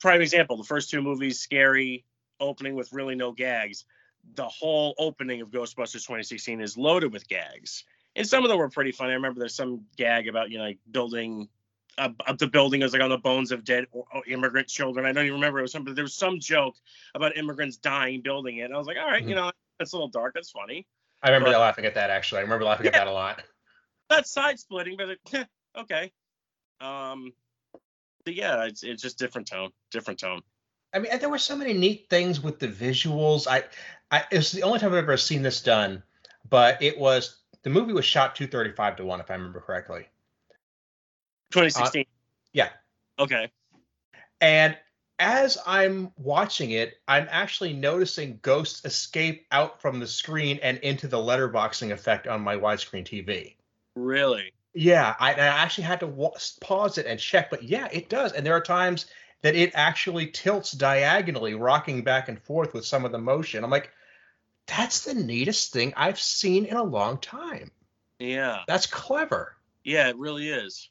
prime 0.00 0.20
example, 0.20 0.56
the 0.56 0.64
first 0.64 0.90
two 0.90 1.02
movies, 1.02 1.38
scary 1.40 2.04
opening 2.40 2.74
with 2.74 2.92
really 2.92 3.14
no 3.14 3.32
gags. 3.32 3.84
The 4.34 4.46
whole 4.46 4.94
opening 4.98 5.40
of 5.40 5.50
Ghostbusters 5.50 6.04
2016 6.04 6.60
is 6.60 6.76
loaded 6.76 7.12
with 7.12 7.28
gags, 7.28 7.84
and 8.16 8.26
some 8.26 8.44
of 8.44 8.50
them 8.50 8.58
were 8.58 8.70
pretty 8.70 8.92
funny. 8.92 9.10
I 9.10 9.14
remember 9.14 9.40
there's 9.40 9.54
some 9.54 9.84
gag 9.96 10.28
about 10.28 10.50
you 10.50 10.58
know 10.58 10.64
like 10.64 10.78
building 10.90 11.48
uh, 11.98 12.08
the 12.38 12.46
building 12.46 12.82
is 12.82 12.92
like 12.92 13.02
on 13.02 13.10
the 13.10 13.18
bones 13.18 13.52
of 13.52 13.64
dead 13.64 13.86
immigrant 14.26 14.68
children. 14.68 15.04
I 15.04 15.12
don't 15.12 15.24
even 15.24 15.34
remember 15.34 15.58
it 15.58 15.62
was 15.62 15.72
something. 15.72 15.94
There 15.94 16.04
was 16.04 16.14
some 16.14 16.40
joke 16.40 16.76
about 17.14 17.36
immigrants 17.36 17.76
dying 17.76 18.22
building 18.22 18.58
it. 18.58 18.64
And 18.64 18.74
I 18.74 18.78
was 18.78 18.86
like, 18.86 18.96
all 18.96 19.06
right, 19.06 19.20
mm-hmm. 19.20 19.28
you 19.28 19.34
know, 19.34 19.50
that's 19.78 19.92
a 19.92 19.96
little 19.96 20.08
dark. 20.08 20.34
That's 20.34 20.50
funny. 20.50 20.86
I 21.22 21.28
remember 21.28 21.52
but, 21.52 21.60
laughing 21.60 21.84
at 21.84 21.94
that 21.94 22.10
actually. 22.10 22.38
I 22.38 22.42
remember 22.42 22.64
laughing 22.64 22.86
yeah, 22.86 22.92
at 22.92 23.04
that 23.04 23.06
a 23.08 23.12
lot. 23.12 23.42
That's 24.08 24.30
side 24.30 24.58
splitting, 24.58 24.96
but 24.96 25.10
it, 25.10 25.48
okay. 25.78 26.12
Um, 26.80 27.32
but 28.24 28.34
yeah, 28.34 28.64
it's 28.64 28.82
it's 28.82 29.02
just 29.02 29.18
different 29.18 29.48
tone, 29.48 29.70
different 29.90 30.20
tone. 30.20 30.42
I 30.94 30.98
mean, 30.98 31.18
there 31.18 31.30
were 31.30 31.38
so 31.38 31.56
many 31.56 31.72
neat 31.72 32.06
things 32.10 32.40
with 32.40 32.58
the 32.58 32.68
visuals. 32.68 33.46
I, 33.46 33.64
I 34.10 34.24
it's 34.30 34.52
the 34.52 34.62
only 34.62 34.78
time 34.78 34.90
I've 34.90 34.98
ever 34.98 35.16
seen 35.16 35.42
this 35.42 35.62
done, 35.62 36.02
but 36.48 36.82
it 36.82 36.98
was 36.98 37.42
the 37.62 37.70
movie 37.70 37.92
was 37.92 38.04
shot 38.04 38.34
235 38.36 38.96
to 38.96 39.04
one, 39.04 39.20
if 39.20 39.30
I 39.30 39.34
remember 39.34 39.60
correctly. 39.60 40.08
2016. 41.50 42.02
Uh, 42.02 42.04
yeah. 42.52 42.68
Okay. 43.18 43.50
And 44.40 44.76
as 45.18 45.56
I'm 45.66 46.10
watching 46.16 46.72
it, 46.72 46.94
I'm 47.06 47.28
actually 47.30 47.72
noticing 47.72 48.40
ghosts 48.42 48.84
escape 48.84 49.46
out 49.52 49.80
from 49.80 50.00
the 50.00 50.06
screen 50.06 50.58
and 50.62 50.78
into 50.78 51.06
the 51.06 51.18
letterboxing 51.18 51.92
effect 51.92 52.26
on 52.26 52.40
my 52.40 52.56
widescreen 52.56 53.04
TV. 53.04 53.54
Really? 53.94 54.52
Yeah, 54.74 55.14
I, 55.20 55.34
I 55.34 55.38
actually 55.38 55.84
had 55.84 56.00
to 56.00 56.06
wa- 56.06 56.32
pause 56.60 56.98
it 56.98 57.06
and 57.06 57.20
check, 57.20 57.50
but 57.50 57.62
yeah, 57.62 57.88
it 57.92 58.08
does. 58.08 58.32
And 58.32 58.44
there 58.44 58.54
are 58.54 58.60
times 58.60 59.06
that 59.42 59.54
it 59.54 59.72
actually 59.74 60.28
tilts 60.28 60.72
diagonally, 60.72 61.54
rocking 61.54 62.02
back 62.02 62.28
and 62.28 62.40
forth 62.40 62.74
with 62.74 62.86
some 62.86 63.04
of 63.04 63.12
the 63.12 63.18
motion. 63.18 63.64
I'm 63.64 63.70
like, 63.70 63.90
that's 64.66 65.04
the 65.04 65.14
neatest 65.14 65.72
thing 65.72 65.92
I've 65.96 66.20
seen 66.20 66.64
in 66.64 66.76
a 66.76 66.82
long 66.82 67.18
time. 67.18 67.70
Yeah. 68.18 68.60
That's 68.66 68.86
clever. 68.86 69.56
Yeah, 69.84 70.08
it 70.08 70.16
really 70.16 70.48
is. 70.48 70.88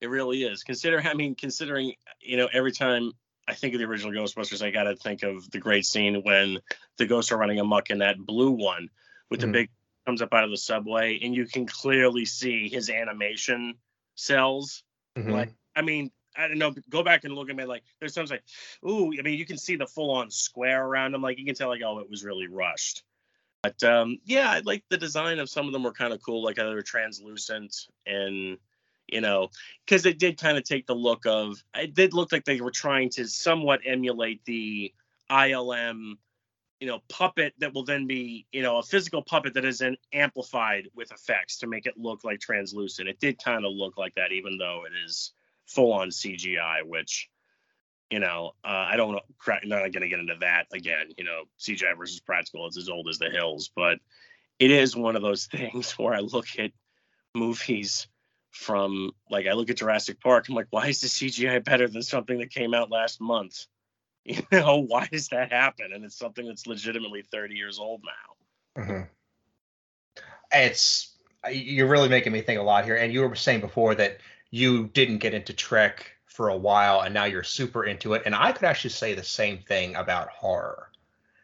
It 0.00 0.08
really 0.08 0.42
is. 0.42 0.64
Consider, 0.64 1.00
I 1.00 1.14
mean, 1.14 1.36
considering, 1.36 1.94
you 2.20 2.36
know, 2.36 2.48
every 2.52 2.72
time 2.72 3.12
I 3.46 3.54
think 3.54 3.74
of 3.74 3.80
the 3.80 3.86
original 3.86 4.12
Ghostbusters, 4.12 4.64
I 4.64 4.70
got 4.70 4.84
to 4.84 4.96
think 4.96 5.22
of 5.22 5.48
the 5.50 5.58
great 5.58 5.86
scene 5.86 6.22
when 6.22 6.58
the 6.96 7.06
ghosts 7.06 7.30
are 7.30 7.38
running 7.38 7.60
amok 7.60 7.90
in 7.90 7.98
that 7.98 8.18
blue 8.18 8.50
one 8.50 8.90
with 9.30 9.40
mm-hmm. 9.40 9.52
the 9.52 9.58
big 9.58 9.70
comes 10.04 10.20
up 10.20 10.34
out 10.34 10.44
of 10.44 10.50
the 10.50 10.56
subway 10.56 11.18
and 11.22 11.34
you 11.34 11.46
can 11.46 11.66
clearly 11.66 12.24
see 12.24 12.68
his 12.68 12.90
animation 12.90 13.74
cells. 14.16 14.82
Mm-hmm. 15.16 15.30
Like, 15.30 15.54
I 15.74 15.82
mean, 15.82 16.10
I 16.36 16.48
don't 16.48 16.58
know. 16.58 16.74
Go 16.90 17.02
back 17.02 17.24
and 17.24 17.34
look 17.34 17.50
at 17.50 17.56
me. 17.56 17.64
Like, 17.64 17.84
there's 18.00 18.14
times 18.14 18.30
like, 18.30 18.44
ooh, 18.86 19.12
I 19.18 19.22
mean, 19.22 19.38
you 19.38 19.46
can 19.46 19.58
see 19.58 19.76
the 19.76 19.86
full 19.86 20.10
on 20.10 20.30
square 20.30 20.84
around 20.84 21.14
him. 21.14 21.22
Like, 21.22 21.38
you 21.38 21.44
can 21.44 21.54
tell, 21.54 21.68
like, 21.68 21.82
oh, 21.84 21.98
it 21.98 22.10
was 22.10 22.24
really 22.24 22.48
rushed. 22.48 23.04
But 23.62 23.82
um, 23.82 24.18
yeah, 24.26 24.50
I 24.50 24.58
like 24.58 24.84
the 24.90 24.98
design 24.98 25.38
of 25.38 25.48
some 25.48 25.66
of 25.66 25.72
them 25.72 25.84
were 25.84 25.92
kind 25.92 26.12
of 26.12 26.22
cool. 26.22 26.44
Like, 26.44 26.58
how 26.58 26.68
they 26.68 26.74
were 26.74 26.82
translucent 26.82 27.74
and 28.06 28.58
you 29.06 29.20
know, 29.20 29.48
because 29.84 30.06
it 30.06 30.18
did 30.18 30.38
kind 30.38 30.56
of 30.56 30.64
take 30.64 30.86
the 30.86 30.94
look 30.94 31.26
of 31.26 31.62
it 31.74 31.94
did 31.94 32.14
look 32.14 32.32
like 32.32 32.44
they 32.44 32.60
were 32.60 32.70
trying 32.70 33.10
to 33.10 33.26
somewhat 33.26 33.80
emulate 33.84 34.44
the 34.44 34.92
ILM, 35.30 36.14
you 36.80 36.86
know, 36.86 37.00
puppet 37.08 37.54
that 37.58 37.74
will 37.74 37.84
then 37.84 38.06
be, 38.06 38.46
you 38.52 38.62
know, 38.62 38.78
a 38.78 38.82
physical 38.82 39.22
puppet 39.22 39.54
that 39.54 39.64
is 39.64 39.78
then 39.78 39.96
amplified 40.12 40.88
with 40.94 41.12
effects 41.12 41.58
to 41.58 41.66
make 41.66 41.86
it 41.86 41.96
look 41.96 42.24
like 42.24 42.40
translucent. 42.40 43.08
It 43.08 43.20
did 43.20 43.42
kind 43.42 43.64
of 43.64 43.72
look 43.72 43.96
like 43.96 44.14
that, 44.14 44.32
even 44.32 44.58
though 44.58 44.84
it 44.86 44.92
is 45.04 45.32
full 45.66 45.92
on 45.92 46.08
CGI, 46.08 46.84
which, 46.84 47.28
you 48.10 48.20
know, 48.20 48.52
uh, 48.64 48.68
I 48.68 48.96
don't 48.96 49.12
know, 49.12 49.20
I'm 49.46 49.68
not 49.68 49.78
going 49.78 50.02
to 50.02 50.08
get 50.08 50.20
into 50.20 50.36
that 50.40 50.66
again. 50.72 51.12
You 51.16 51.24
know, 51.24 51.44
CGI 51.58 51.96
versus 51.96 52.20
practical, 52.20 52.66
it's 52.66 52.78
as 52.78 52.88
old 52.88 53.08
as 53.08 53.18
the 53.18 53.30
hills, 53.30 53.70
but 53.74 53.98
it 54.58 54.70
is 54.70 54.96
one 54.96 55.16
of 55.16 55.22
those 55.22 55.46
things 55.52 55.92
where 55.92 56.14
I 56.14 56.20
look 56.20 56.46
at 56.58 56.72
movies 57.34 58.06
from 58.54 59.10
like 59.28 59.46
I 59.46 59.52
look 59.52 59.68
at 59.68 59.76
Jurassic 59.76 60.20
Park, 60.20 60.48
I'm 60.48 60.54
like, 60.54 60.68
why 60.70 60.86
is 60.86 61.00
the 61.00 61.08
CGI 61.08 61.62
better 61.64 61.88
than 61.88 62.02
something 62.02 62.38
that 62.38 62.50
came 62.50 62.72
out 62.72 62.90
last 62.90 63.20
month? 63.20 63.66
You 64.26 64.40
know, 64.50 64.78
why 64.78 65.06
does 65.12 65.28
that 65.28 65.52
happen? 65.52 65.92
And 65.92 66.02
it's 66.02 66.16
something 66.16 66.46
that's 66.46 66.66
legitimately 66.66 67.24
30 67.30 67.56
years 67.56 67.78
old 67.78 68.02
now. 68.06 68.82
Mm-hmm. 68.82 69.02
It's 70.50 71.14
you're 71.52 71.88
really 71.88 72.08
making 72.08 72.32
me 72.32 72.40
think 72.40 72.58
a 72.58 72.62
lot 72.62 72.86
here. 72.86 72.96
And 72.96 73.12
you 73.12 73.20
were 73.20 73.34
saying 73.34 73.60
before 73.60 73.94
that 73.96 74.20
you 74.54 74.86
didn't 74.86 75.18
get 75.18 75.34
into 75.34 75.52
Trek 75.52 76.12
for 76.26 76.48
a 76.48 76.56
while, 76.56 77.00
and 77.00 77.12
now 77.12 77.24
you're 77.24 77.42
super 77.42 77.84
into 77.84 78.14
it. 78.14 78.22
And 78.24 78.36
I 78.36 78.52
could 78.52 78.62
actually 78.62 78.90
say 78.90 79.12
the 79.12 79.24
same 79.24 79.58
thing 79.58 79.96
about 79.96 80.28
horror. 80.28 80.92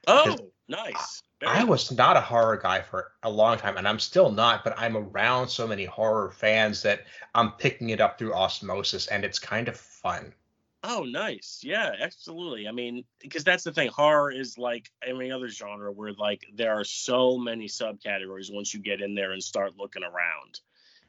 Oh, 0.07 0.37
nice. 0.69 1.21
I 1.45 1.65
was 1.65 1.91
not 1.91 2.17
a 2.17 2.21
horror 2.21 2.57
guy 2.57 2.83
for 2.83 3.11
a 3.25 3.29
long 3.29 3.59
time, 3.59 3.79
and 3.79 3.89
I'm 3.89 3.99
still 3.99 4.31
not, 4.31 4.63
but 4.63 4.79
I'm 4.79 4.97
around 4.97 5.49
so 5.49 5.67
many 5.67 5.87
horror 5.87 6.31
fans 6.31 6.83
that 6.83 7.01
I'm 7.35 7.51
picking 7.51 7.91
it 7.91 8.01
up 8.01 8.17
through 8.17 8.33
osmosis, 8.33 9.09
and 9.09 9.25
it's 9.25 9.41
kind 9.41 9.67
of 9.67 9.77
fun. 9.77 10.33
Oh, 10.85 11.03
nice. 11.03 11.63
Yeah, 11.65 11.91
absolutely. 12.01 12.69
I 12.69 12.71
mean, 12.71 13.03
because 13.19 13.43
that's 13.43 13.65
the 13.65 13.73
thing. 13.73 13.89
Horror 13.89 14.31
is 14.31 14.57
like 14.57 14.89
any 15.05 15.33
other 15.33 15.49
genre 15.49 15.91
where 15.91 16.13
like 16.13 16.47
there 16.55 16.79
are 16.79 16.85
so 16.85 17.37
many 17.39 17.67
subcategories 17.67 18.55
once 18.55 18.73
you 18.73 18.79
get 18.79 19.01
in 19.01 19.17
there 19.17 19.33
and 19.33 19.43
start 19.43 19.77
looking 19.77 20.05
around. 20.05 20.61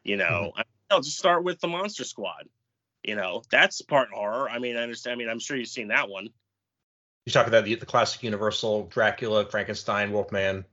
You 0.04 0.18
know, 0.18 0.52
mm-hmm. 0.58 0.62
I'll 0.92 1.02
just 1.02 1.18
start 1.18 1.44
with 1.44 1.60
the 1.60 1.68
Monster 1.68 2.04
Squad. 2.04 2.48
You 3.04 3.16
know, 3.16 3.42
that's 3.50 3.82
part 3.82 4.10
horror. 4.14 4.50
I 4.50 4.60
mean, 4.60 4.78
I 4.78 4.84
understand. 4.84 5.14
I 5.14 5.18
mean, 5.18 5.30
I'm 5.30 5.40
sure 5.40 5.58
you've 5.58 5.68
seen 5.68 5.88
that 5.88 6.10
one. 6.10 6.30
You 7.26 7.32
talk 7.32 7.48
about 7.48 7.66
the, 7.66 7.76
the 7.76 7.86
classic 7.86 8.24
Universal 8.24 8.88
Dracula, 8.88 9.46
Frankenstein, 9.46 10.12
Wolfman. 10.12 10.66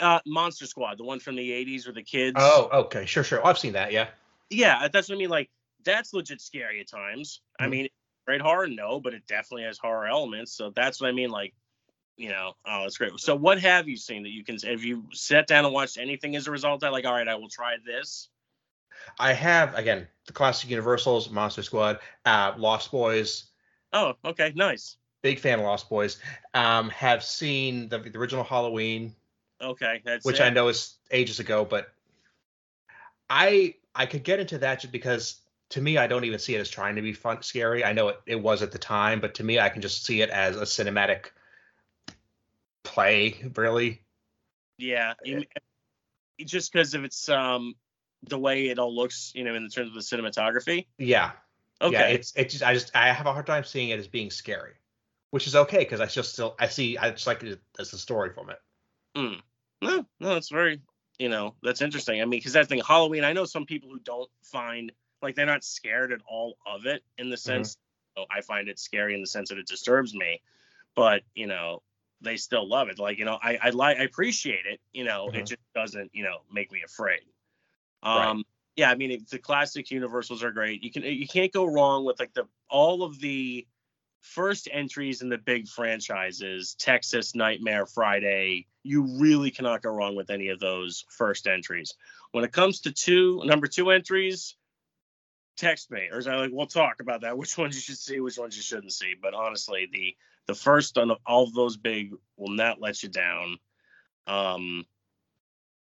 Uh, 0.00 0.18
Monster 0.26 0.66
Squad, 0.66 0.98
the 0.98 1.04
one 1.04 1.20
from 1.20 1.36
the 1.36 1.50
'80s 1.50 1.86
with 1.86 1.94
the 1.94 2.02
kids. 2.02 2.36
Oh, 2.38 2.68
okay, 2.72 3.06
sure, 3.06 3.24
sure. 3.24 3.40
Oh, 3.44 3.48
I've 3.48 3.58
seen 3.58 3.72
that. 3.74 3.92
Yeah. 3.92 4.08
Yeah, 4.50 4.88
that's 4.92 5.08
what 5.08 5.16
I 5.16 5.18
mean. 5.18 5.30
Like 5.30 5.50
that's 5.84 6.12
legit 6.12 6.40
scary 6.40 6.80
at 6.80 6.88
times. 6.88 7.40
Mm-hmm. 7.60 7.64
I 7.64 7.68
mean, 7.68 7.88
great 8.26 8.40
horror, 8.40 8.66
no, 8.66 9.00
but 9.00 9.14
it 9.14 9.26
definitely 9.26 9.64
has 9.64 9.78
horror 9.78 10.06
elements. 10.06 10.52
So 10.52 10.70
that's 10.70 11.00
what 11.00 11.08
I 11.08 11.12
mean. 11.12 11.30
Like, 11.30 11.54
you 12.16 12.28
know, 12.30 12.52
oh, 12.66 12.84
it's 12.84 12.98
great. 12.98 13.18
So 13.18 13.34
what 13.34 13.60
have 13.60 13.88
you 13.88 13.96
seen 13.96 14.22
that 14.24 14.30
you 14.30 14.44
can? 14.44 14.58
Have 14.58 14.84
you 14.84 15.04
sat 15.12 15.46
down 15.46 15.64
and 15.64 15.74
watched 15.74 15.98
anything 15.98 16.36
as 16.36 16.46
a 16.46 16.50
result? 16.50 16.80
That 16.80 16.92
like, 16.92 17.06
all 17.06 17.14
right, 17.14 17.28
I 17.28 17.36
will 17.36 17.48
try 17.48 17.76
this. 17.84 18.28
I 19.18 19.32
have 19.32 19.74
again 19.74 20.06
the 20.26 20.32
classic 20.32 20.70
Universals, 20.70 21.30
Monster 21.30 21.62
Squad, 21.62 21.98
uh, 22.24 22.54
Lost 22.56 22.90
Boys. 22.90 23.44
Oh, 23.92 24.14
okay, 24.24 24.52
nice 24.54 24.96
big 25.22 25.38
fan 25.38 25.60
of 25.60 25.64
Lost 25.64 25.88
Boys. 25.88 26.18
Um, 26.52 26.90
have 26.90 27.24
seen 27.24 27.88
the, 27.88 27.98
the 27.98 28.18
original 28.18 28.44
Halloween. 28.44 29.14
Okay, 29.60 30.02
which 30.22 30.40
it. 30.40 30.42
I 30.42 30.50
know 30.50 30.68
is 30.68 30.96
ages 31.10 31.38
ago, 31.38 31.64
but 31.64 31.92
I 33.30 33.76
I 33.94 34.06
could 34.06 34.24
get 34.24 34.40
into 34.40 34.58
that 34.58 34.80
just 34.80 34.92
because 34.92 35.40
to 35.70 35.80
me 35.80 35.96
I 35.96 36.08
don't 36.08 36.24
even 36.24 36.40
see 36.40 36.54
it 36.56 36.60
as 36.60 36.68
trying 36.68 36.96
to 36.96 37.02
be 37.02 37.12
fun 37.12 37.42
scary. 37.42 37.84
I 37.84 37.92
know 37.92 38.08
it, 38.08 38.20
it 38.26 38.36
was 38.36 38.62
at 38.62 38.72
the 38.72 38.78
time, 38.78 39.20
but 39.20 39.34
to 39.36 39.44
me 39.44 39.60
I 39.60 39.68
can 39.68 39.80
just 39.80 40.04
see 40.04 40.20
it 40.20 40.30
as 40.30 40.56
a 40.56 40.62
cinematic 40.62 41.26
play, 42.82 43.36
really. 43.54 44.02
Yeah, 44.76 45.14
you, 45.22 45.44
just 46.44 46.72
because 46.72 46.94
of 46.94 47.04
its 47.04 47.28
um 47.28 47.76
the 48.28 48.38
way 48.38 48.68
it 48.68 48.78
all 48.78 48.94
looks, 48.94 49.32
you 49.34 49.44
know, 49.44 49.54
in 49.54 49.68
terms 49.68 49.88
of 49.88 49.94
the 49.94 50.00
cinematography. 50.00 50.86
Yeah. 50.98 51.32
Okay. 51.80 51.94
Yeah, 51.94 52.06
it's 52.06 52.32
it's 52.36 52.52
just 52.52 52.64
I 52.64 52.74
just 52.74 52.94
I 52.94 53.08
have 53.12 53.26
a 53.26 53.32
hard 53.32 53.46
time 53.46 53.64
seeing 53.64 53.88
it 53.88 53.98
as 53.98 54.06
being 54.06 54.30
scary 54.30 54.74
which 55.32 55.46
is 55.46 55.56
okay 55.56 55.78
because 55.78 56.00
I 56.00 56.06
just 56.06 56.34
still 56.34 56.54
I 56.60 56.68
see 56.68 56.98
I 56.98 57.10
just 57.10 57.26
like 57.26 57.42
it 57.42 57.58
as 57.78 57.92
a 57.94 57.98
story 57.98 58.30
from 58.30 58.50
it. 58.50 58.58
Mm. 59.16 59.40
No, 59.80 60.06
no, 60.20 60.36
it's 60.36 60.50
very 60.50 60.80
you 61.18 61.30
know 61.30 61.54
that's 61.62 61.80
interesting. 61.80 62.20
I 62.20 62.24
mean, 62.24 62.38
because 62.38 62.52
that 62.52 62.68
thing 62.68 62.82
Halloween, 62.86 63.24
I 63.24 63.32
know 63.32 63.46
some 63.46 63.64
people 63.64 63.88
who 63.88 63.98
don't 63.98 64.30
find 64.42 64.92
like 65.22 65.34
they're 65.34 65.46
not 65.46 65.64
scared 65.64 66.12
at 66.12 66.20
all 66.28 66.58
of 66.66 66.84
it 66.84 67.02
in 67.16 67.30
the 67.30 67.36
mm-hmm. 67.36 67.50
sense. 67.50 67.78
Mm-hmm. 68.16 68.30
I 68.30 68.42
find 68.42 68.68
it 68.68 68.78
scary 68.78 69.14
in 69.14 69.22
the 69.22 69.26
sense 69.26 69.48
that 69.48 69.56
it 69.56 69.66
disturbs 69.66 70.14
me, 70.14 70.42
but 70.94 71.22
you 71.34 71.46
know 71.46 71.82
they 72.20 72.36
still 72.36 72.68
love 72.68 72.90
it. 72.90 72.98
Like 72.98 73.18
you 73.18 73.24
know 73.24 73.38
I 73.42 73.58
I 73.60 73.70
like 73.70 73.96
I 73.96 74.02
appreciate 74.02 74.66
it. 74.66 74.80
You 74.92 75.04
know 75.04 75.28
mm-hmm. 75.28 75.36
it 75.36 75.46
just 75.46 75.62
doesn't 75.74 76.10
you 76.12 76.24
know 76.24 76.42
make 76.52 76.70
me 76.70 76.82
afraid. 76.84 77.22
Um. 78.02 78.36
Right. 78.38 78.46
Yeah, 78.74 78.90
I 78.90 78.94
mean 78.94 79.26
the 79.30 79.38
classic 79.38 79.90
Universals 79.90 80.42
are 80.42 80.50
great. 80.50 80.82
You 80.82 80.90
can 80.90 81.02
you 81.02 81.28
can't 81.28 81.52
go 81.52 81.66
wrong 81.66 82.06
with 82.06 82.18
like 82.18 82.32
the 82.32 82.48
all 82.70 83.02
of 83.02 83.20
the 83.20 83.66
first 84.22 84.68
entries 84.72 85.20
in 85.20 85.28
the 85.28 85.36
big 85.36 85.68
franchises, 85.68 86.74
Texas, 86.78 87.34
Nightmare, 87.34 87.86
Friday, 87.86 88.66
you 88.82 89.18
really 89.18 89.50
cannot 89.50 89.82
go 89.82 89.90
wrong 89.90 90.16
with 90.16 90.30
any 90.30 90.48
of 90.48 90.60
those 90.60 91.04
first 91.10 91.46
entries. 91.46 91.94
When 92.30 92.44
it 92.44 92.52
comes 92.52 92.80
to 92.80 92.92
two, 92.92 93.42
number 93.44 93.66
two 93.66 93.90
entries, 93.90 94.56
text 95.56 95.90
me 95.90 96.08
or 96.10 96.22
like 96.22 96.50
we'll 96.52 96.66
talk 96.66 97.00
about 97.00 97.20
that. 97.22 97.36
Which 97.38 97.58
ones 97.58 97.74
you 97.74 97.80
should 97.80 97.98
see, 97.98 98.20
which 98.20 98.38
ones 98.38 98.56
you 98.56 98.62
shouldn't 98.62 98.92
see. 98.92 99.14
But 99.20 99.34
honestly, 99.34 99.88
the 99.92 100.16
the 100.46 100.54
first 100.54 100.98
on 100.98 101.10
all 101.26 101.44
of 101.44 101.54
those 101.54 101.76
big 101.76 102.12
will 102.36 102.54
not 102.54 102.80
let 102.80 103.02
you 103.02 103.08
down. 103.08 103.58
Um, 104.26 104.86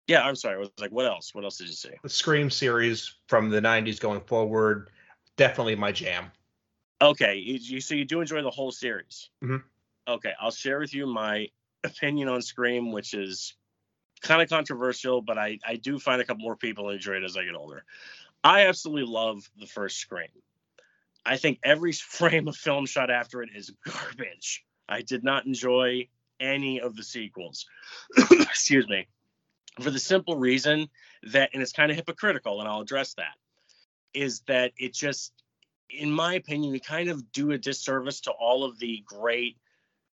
yeah, 0.07 0.23
I'm 0.23 0.35
sorry. 0.35 0.55
I 0.55 0.59
was 0.59 0.71
like, 0.79 0.91
what 0.91 1.05
else? 1.05 1.33
What 1.33 1.43
else 1.43 1.57
did 1.57 1.67
you 1.67 1.73
see? 1.73 1.91
The 2.03 2.09
Scream 2.09 2.49
series 2.49 3.15
from 3.27 3.49
the 3.49 3.59
'90s 3.59 3.99
going 3.99 4.21
forward, 4.21 4.89
definitely 5.37 5.75
my 5.75 5.91
jam. 5.91 6.31
Okay, 7.01 7.35
you, 7.35 7.81
so 7.81 7.95
you 7.95 8.05
do 8.05 8.21
enjoy 8.21 8.41
the 8.41 8.49
whole 8.49 8.71
series. 8.71 9.29
Mm-hmm. 9.43 9.57
Okay, 10.07 10.33
I'll 10.39 10.51
share 10.51 10.79
with 10.79 10.93
you 10.93 11.05
my 11.07 11.49
opinion 11.83 12.29
on 12.29 12.41
Scream, 12.41 12.91
which 12.91 13.13
is 13.13 13.55
kind 14.21 14.41
of 14.41 14.49
controversial, 14.49 15.21
but 15.21 15.37
I, 15.37 15.59
I 15.65 15.75
do 15.75 15.99
find 15.99 16.21
a 16.21 16.25
couple 16.25 16.43
more 16.43 16.55
people 16.55 16.89
enjoy 16.89 17.15
it 17.15 17.23
as 17.23 17.35
I 17.35 17.43
get 17.43 17.55
older. 17.55 17.83
I 18.43 18.67
absolutely 18.67 19.11
love 19.11 19.49
the 19.59 19.65
first 19.65 19.97
Scream. 19.97 20.29
I 21.25 21.37
think 21.37 21.59
every 21.63 21.91
frame 21.93 22.47
of 22.47 22.55
film 22.55 22.85
shot 22.85 23.09
after 23.09 23.41
it 23.41 23.49
is 23.55 23.71
garbage. 23.85 24.63
I 24.87 25.01
did 25.01 25.23
not 25.23 25.45
enjoy 25.45 26.07
any 26.39 26.79
of 26.79 26.95
the 26.95 27.03
sequels. 27.03 27.65
Excuse 28.31 28.87
me. 28.87 29.07
For 29.81 29.91
the 29.91 29.99
simple 29.99 30.37
reason 30.37 30.89
that, 31.31 31.49
and 31.53 31.61
it's 31.61 31.73
kind 31.73 31.91
of 31.91 31.97
hypocritical, 31.97 32.59
and 32.59 32.69
I'll 32.69 32.81
address 32.81 33.13
that, 33.15 33.35
is 34.13 34.41
that 34.47 34.71
it 34.77 34.93
just, 34.93 35.33
in 35.89 36.11
my 36.11 36.35
opinion, 36.35 36.73
you 36.73 36.79
kind 36.79 37.09
of 37.09 37.31
do 37.33 37.51
a 37.51 37.57
disservice 37.57 38.21
to 38.21 38.31
all 38.31 38.63
of 38.63 38.79
the 38.79 39.03
great 39.05 39.57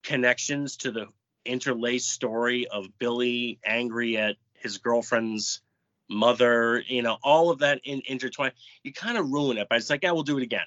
connections 0.02 0.76
to 0.78 0.92
the 0.92 1.06
interlaced 1.44 2.10
story 2.10 2.66
of 2.68 2.86
Billy 2.98 3.58
angry 3.64 4.18
at 4.18 4.36
his 4.54 4.78
girlfriend's 4.78 5.62
mother, 6.08 6.82
you 6.86 7.02
know, 7.02 7.16
all 7.22 7.50
of 7.50 7.60
that 7.60 7.80
in 7.84 8.02
intertwined. 8.06 8.52
You 8.82 8.92
kind 8.92 9.16
of 9.16 9.30
ruin 9.30 9.56
it, 9.56 9.68
but 9.68 9.78
it's 9.78 9.90
like, 9.90 10.02
yeah, 10.02 10.12
we'll 10.12 10.22
do 10.22 10.38
it 10.38 10.42
again. 10.42 10.66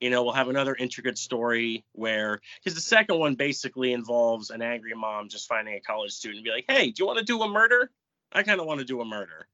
You 0.00 0.10
know, 0.10 0.22
we'll 0.24 0.32
have 0.32 0.48
another 0.48 0.74
intricate 0.74 1.18
story 1.18 1.84
where, 1.92 2.40
because 2.58 2.74
the 2.74 2.80
second 2.80 3.18
one 3.18 3.34
basically 3.34 3.92
involves 3.92 4.50
an 4.50 4.62
angry 4.62 4.94
mom 4.94 5.28
just 5.28 5.46
finding 5.46 5.74
a 5.74 5.80
college 5.80 6.12
student 6.12 6.38
and 6.38 6.44
be 6.44 6.50
like, 6.50 6.64
hey, 6.68 6.90
do 6.90 6.94
you 7.02 7.06
want 7.06 7.18
to 7.18 7.24
do 7.24 7.42
a 7.42 7.48
murder? 7.48 7.90
I 8.32 8.42
kind 8.42 8.60
of 8.60 8.66
want 8.66 8.80
to 8.80 8.86
do 8.86 9.00
a 9.00 9.04
murder. 9.04 9.46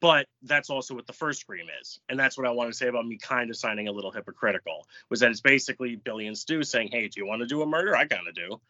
But 0.00 0.26
that's 0.42 0.68
also 0.68 0.96
what 0.96 1.06
the 1.06 1.12
first 1.12 1.40
Scream 1.40 1.66
is. 1.80 2.00
And 2.08 2.18
that's 2.18 2.36
what 2.36 2.44
I 2.44 2.50
want 2.50 2.70
to 2.72 2.76
say 2.76 2.88
about 2.88 3.06
me 3.06 3.18
kind 3.18 3.50
of 3.50 3.56
signing 3.56 3.86
a 3.86 3.92
little 3.92 4.10
hypocritical, 4.10 4.88
was 5.08 5.20
that 5.20 5.30
it's 5.30 5.40
basically 5.40 5.94
Billy 5.94 6.26
and 6.26 6.36
Stu 6.36 6.64
saying, 6.64 6.88
hey, 6.90 7.06
do 7.06 7.20
you 7.20 7.26
want 7.26 7.40
to 7.40 7.46
do 7.46 7.62
a 7.62 7.66
murder? 7.66 7.94
I 7.94 8.06
kind 8.06 8.26
of 8.26 8.34
do. 8.34 8.60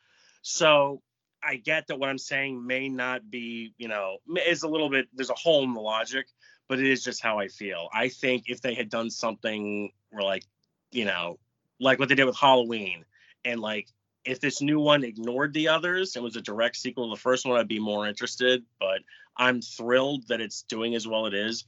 So 0.42 1.00
I 1.42 1.56
get 1.56 1.86
that 1.86 1.98
what 1.98 2.10
I'm 2.10 2.18
saying 2.18 2.66
may 2.66 2.90
not 2.90 3.30
be, 3.30 3.72
you 3.78 3.88
know, 3.88 4.18
is 4.46 4.62
a 4.62 4.68
little 4.68 4.90
bit, 4.90 5.08
there's 5.14 5.30
a 5.30 5.34
hole 5.34 5.64
in 5.64 5.72
the 5.72 5.80
logic, 5.80 6.26
but 6.68 6.78
it 6.78 6.86
is 6.86 7.02
just 7.02 7.22
how 7.22 7.38
I 7.38 7.48
feel. 7.48 7.88
I 7.94 8.08
think 8.08 8.44
if 8.48 8.60
they 8.60 8.74
had 8.74 8.90
done 8.90 9.08
something 9.08 9.90
where, 10.10 10.22
like, 10.22 10.44
you 10.90 11.06
know, 11.06 11.38
like 11.80 11.98
what 11.98 12.10
they 12.10 12.14
did 12.14 12.26
with 12.26 12.36
Halloween, 12.36 13.06
and 13.44 13.58
like 13.58 13.88
if 14.24 14.38
this 14.38 14.60
new 14.60 14.78
one 14.78 15.02
ignored 15.02 15.52
the 15.52 15.68
others 15.68 16.14
and 16.14 16.24
was 16.24 16.36
a 16.36 16.42
direct 16.42 16.76
sequel 16.76 17.08
to 17.08 17.16
the 17.16 17.20
first 17.20 17.46
one, 17.46 17.58
I'd 17.58 17.66
be 17.66 17.80
more 17.80 18.06
interested. 18.06 18.62
But 18.78 19.00
I'm 19.36 19.62
thrilled 19.62 20.28
that 20.28 20.40
it's 20.40 20.62
doing 20.62 20.94
as 20.94 21.06
well 21.06 21.26
it 21.26 21.34
is. 21.34 21.64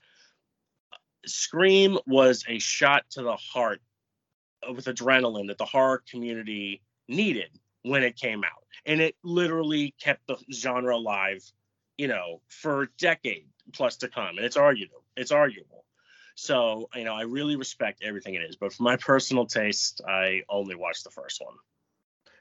Scream 1.26 1.98
was 2.06 2.44
a 2.48 2.58
shot 2.58 3.04
to 3.10 3.22
the 3.22 3.36
heart 3.36 3.80
with 4.68 4.86
adrenaline 4.86 5.48
that 5.48 5.58
the 5.58 5.64
horror 5.64 6.02
community 6.10 6.82
needed 7.08 7.50
when 7.82 8.02
it 8.02 8.16
came 8.16 8.44
out. 8.44 8.64
And 8.86 9.00
it 9.00 9.16
literally 9.22 9.94
kept 10.00 10.26
the 10.26 10.36
genre 10.52 10.96
alive, 10.96 11.42
you 11.96 12.08
know, 12.08 12.40
for 12.48 12.82
a 12.82 12.88
decade 12.98 13.46
plus 13.72 13.96
to 13.98 14.08
come. 14.08 14.36
And 14.36 14.44
it's 14.44 14.56
arguable. 14.56 15.04
It's 15.16 15.32
arguable. 15.32 15.84
So, 16.34 16.88
you 16.94 17.04
know, 17.04 17.14
I 17.14 17.22
really 17.22 17.56
respect 17.56 18.02
everything 18.02 18.34
it 18.34 18.42
is. 18.42 18.56
But 18.56 18.72
for 18.72 18.82
my 18.82 18.96
personal 18.96 19.46
taste, 19.46 20.00
I 20.06 20.42
only 20.48 20.74
watched 20.74 21.04
the 21.04 21.10
first 21.10 21.40
one. 21.42 21.54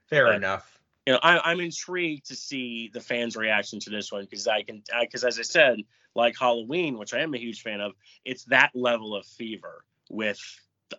Fair 0.10 0.26
but, 0.26 0.36
enough. 0.36 0.80
You 1.06 1.14
know, 1.14 1.20
I, 1.22 1.52
am 1.52 1.60
intrigued 1.60 2.28
to 2.28 2.36
see 2.36 2.90
the 2.94 3.02
fans' 3.02 3.36
reaction 3.36 3.80
to 3.82 3.90
this 3.90 4.12
one 4.12 4.24
because 4.24 4.48
I 4.48 4.64
can, 4.64 4.84
because 5.02 5.24
as 5.24 5.38
I 5.38 5.42
said, 5.42 5.82
like 6.16 6.36
Halloween, 6.40 6.98
which 6.98 7.14
I 7.14 7.20
am 7.20 7.34
a 7.34 7.38
huge 7.38 7.62
fan 7.62 7.82
of, 7.82 7.94
it's 8.24 8.46
that 8.46 8.72
level 8.74 9.16
of 9.16 9.26
fever 9.26 9.84
with 10.10 10.40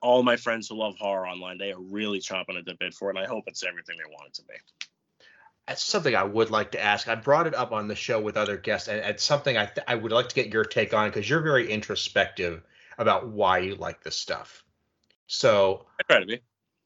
all 0.03 0.23
my 0.23 0.37
friends 0.37 0.69
who 0.69 0.77
love 0.77 0.97
horror 0.99 1.27
online, 1.27 1.59
they 1.59 1.73
are 1.73 1.81
really 1.81 2.19
chomping 2.19 2.59
at 2.59 2.65
the 2.65 2.75
bit 2.75 2.95
for 2.95 3.11
it, 3.11 3.17
and 3.17 3.25
I 3.25 3.29
hope 3.29 3.45
it's 3.47 3.65
everything 3.65 3.97
they 3.97 4.11
want 4.11 4.29
it 4.29 4.35
to 4.35 4.43
be. 4.43 4.55
That's 5.67 5.83
something 5.83 6.15
I 6.15 6.25
would 6.25 6.51
like 6.51 6.73
to 6.73 6.83
ask. 6.83 7.09
I 7.09 7.15
brought 7.15 7.47
it 7.47 7.55
up 7.55 7.73
on 7.73 7.89
the 7.89 7.95
show 7.95 8.21
with 8.21 8.37
other 8.37 8.59
guests, 8.59 8.89
and 8.89 8.99
it's 8.99 9.25
something 9.25 9.57
I 9.57 9.67
th- 9.67 9.87
I 9.89 9.95
would 9.95 10.13
like 10.13 10.29
to 10.29 10.35
get 10.35 10.53
your 10.53 10.65
take 10.65 10.93
on 10.93 11.09
because 11.09 11.29
you're 11.29 11.41
very 11.41 11.71
introspective 11.71 12.63
about 12.99 13.29
why 13.29 13.59
you 13.59 13.75
like 13.77 14.03
this 14.03 14.17
stuff. 14.17 14.63
So 15.27 15.87
I 15.99 16.03
try 16.03 16.21
to 16.21 16.27
be. 16.27 16.41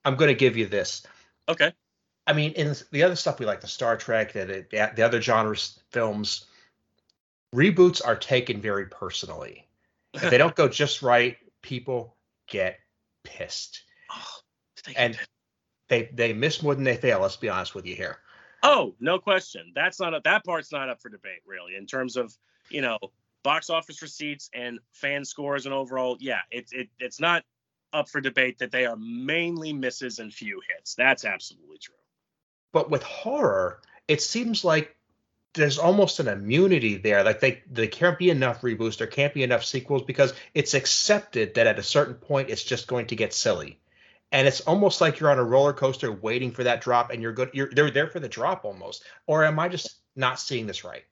I'm 0.04 0.14
going 0.14 0.28
to 0.28 0.34
give 0.34 0.56
you 0.56 0.66
this. 0.66 1.02
Okay. 1.48 1.72
I 2.28 2.34
mean, 2.34 2.52
in 2.52 2.74
the 2.90 3.02
other 3.02 3.16
stuff 3.16 3.40
we 3.40 3.46
like, 3.46 3.62
the 3.62 3.66
Star 3.66 3.96
Trek, 3.96 4.34
the, 4.34 4.66
the, 4.70 4.92
the 4.94 5.02
other 5.02 5.22
genres 5.22 5.80
films, 5.90 6.44
reboots 7.54 8.02
are 8.04 8.16
taken 8.16 8.60
very 8.60 8.84
personally. 8.84 9.66
If 10.12 10.28
they 10.28 10.36
don't 10.36 10.54
go 10.54 10.68
just 10.68 11.00
right, 11.00 11.38
people 11.62 12.16
get 12.46 12.78
pissed. 13.24 13.82
Oh, 14.12 14.40
and 14.94 15.18
they 15.88 16.10
they 16.12 16.34
miss 16.34 16.62
more 16.62 16.74
than 16.74 16.84
they 16.84 16.96
fail. 16.96 17.20
Let's 17.20 17.36
be 17.36 17.48
honest 17.48 17.74
with 17.74 17.86
you 17.86 17.94
here. 17.94 18.18
Oh, 18.62 18.94
no 19.00 19.18
question. 19.18 19.72
That's 19.74 19.98
not 19.98 20.12
a, 20.12 20.20
that 20.24 20.44
part's 20.44 20.70
not 20.70 20.90
up 20.90 21.00
for 21.00 21.08
debate 21.08 21.40
really 21.46 21.76
in 21.76 21.86
terms 21.86 22.16
of 22.16 22.36
you 22.68 22.82
know 22.82 22.98
box 23.42 23.70
office 23.70 24.02
receipts 24.02 24.50
and 24.52 24.80
fan 24.92 25.24
scores 25.24 25.64
and 25.64 25.74
overall. 25.74 26.18
Yeah, 26.20 26.40
it's 26.50 26.72
it, 26.72 26.88
it's 26.98 27.20
not 27.20 27.42
up 27.94 28.10
for 28.10 28.20
debate 28.20 28.58
that 28.58 28.70
they 28.70 28.84
are 28.84 28.96
mainly 28.96 29.72
misses 29.72 30.18
and 30.18 30.32
few 30.32 30.60
hits. 30.74 30.94
That's 30.94 31.24
absolutely 31.24 31.78
true. 31.78 31.94
But 32.72 32.90
with 32.90 33.02
horror, 33.02 33.80
it 34.06 34.22
seems 34.22 34.64
like 34.64 34.94
there's 35.54 35.78
almost 35.78 36.20
an 36.20 36.28
immunity 36.28 36.96
there. 36.96 37.24
Like 37.24 37.40
they 37.40 37.62
there 37.70 37.86
can't 37.86 38.18
be 38.18 38.30
enough 38.30 38.60
reboots, 38.62 38.98
there 38.98 39.06
can't 39.06 39.34
be 39.34 39.42
enough 39.42 39.64
sequels 39.64 40.02
because 40.02 40.34
it's 40.54 40.74
accepted 40.74 41.54
that 41.54 41.66
at 41.66 41.78
a 41.78 41.82
certain 41.82 42.14
point 42.14 42.50
it's 42.50 42.62
just 42.62 42.86
going 42.86 43.06
to 43.08 43.16
get 43.16 43.32
silly. 43.32 43.80
And 44.30 44.46
it's 44.46 44.60
almost 44.60 45.00
like 45.00 45.18
you're 45.18 45.30
on 45.30 45.38
a 45.38 45.44
roller 45.44 45.72
coaster 45.72 46.12
waiting 46.12 46.50
for 46.50 46.64
that 46.64 46.82
drop 46.82 47.10
and 47.10 47.22
you're 47.22 47.32
good 47.32 47.50
you're 47.54 47.70
they're 47.70 47.90
there 47.90 48.08
for 48.08 48.20
the 48.20 48.28
drop 48.28 48.64
almost. 48.64 49.02
Or 49.26 49.44
am 49.44 49.58
I 49.58 49.68
just 49.68 49.96
not 50.14 50.38
seeing 50.38 50.66
this 50.66 50.84
right? 50.84 51.04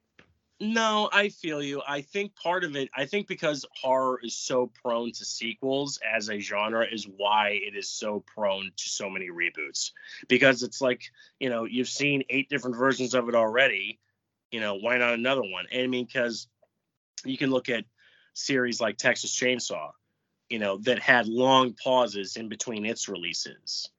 No, 0.59 1.11
I 1.13 1.29
feel 1.29 1.63
you. 1.63 1.83
I 1.87 2.01
think 2.01 2.35
part 2.35 2.65
of 2.65 2.77
it, 2.77 2.89
I 2.97 3.05
think 3.05 3.29
because 3.29 3.67
horror 3.79 4.19
is 4.23 4.35
so 4.35 4.71
prone 4.83 5.13
to 5.13 5.25
sequels 5.25 5.99
as 6.03 6.31
a 6.31 6.39
genre 6.39 6.87
is 6.91 7.05
why 7.05 7.61
it 7.63 7.77
is 7.77 7.91
so 7.91 8.25
prone 8.35 8.73
to 8.75 8.89
so 8.89 9.11
many 9.11 9.29
reboots. 9.29 9.93
Because 10.29 10.63
it's 10.63 10.81
like, 10.81 11.03
you 11.39 11.51
know, 11.51 11.65
you've 11.65 11.91
seen 11.91 12.25
eight 12.31 12.49
different 12.49 12.77
versions 12.77 13.15
of 13.15 13.29
it 13.29 13.35
already 13.35 14.01
you 14.51 14.61
know, 14.61 14.75
why 14.75 14.97
not 14.99 15.15
another 15.15 15.43
one? 15.43 15.67
And 15.73 15.83
I 15.83 15.87
mean, 15.87 16.05
because 16.07 16.49
you 17.25 17.37
can 17.37 17.51
look 17.51 17.69
at 17.69 17.85
series 18.35 18.81
like 18.81 18.97
Texas 18.97 19.35
Chainsaw, 19.35 19.91
you 20.49 20.59
know, 20.59 20.79
that 20.79 20.99
had 20.99 21.27
long 21.27 21.75
pauses 21.75 22.37
in 22.37 22.49
between 22.49 22.87
its 22.87 23.09
releases 23.09 23.91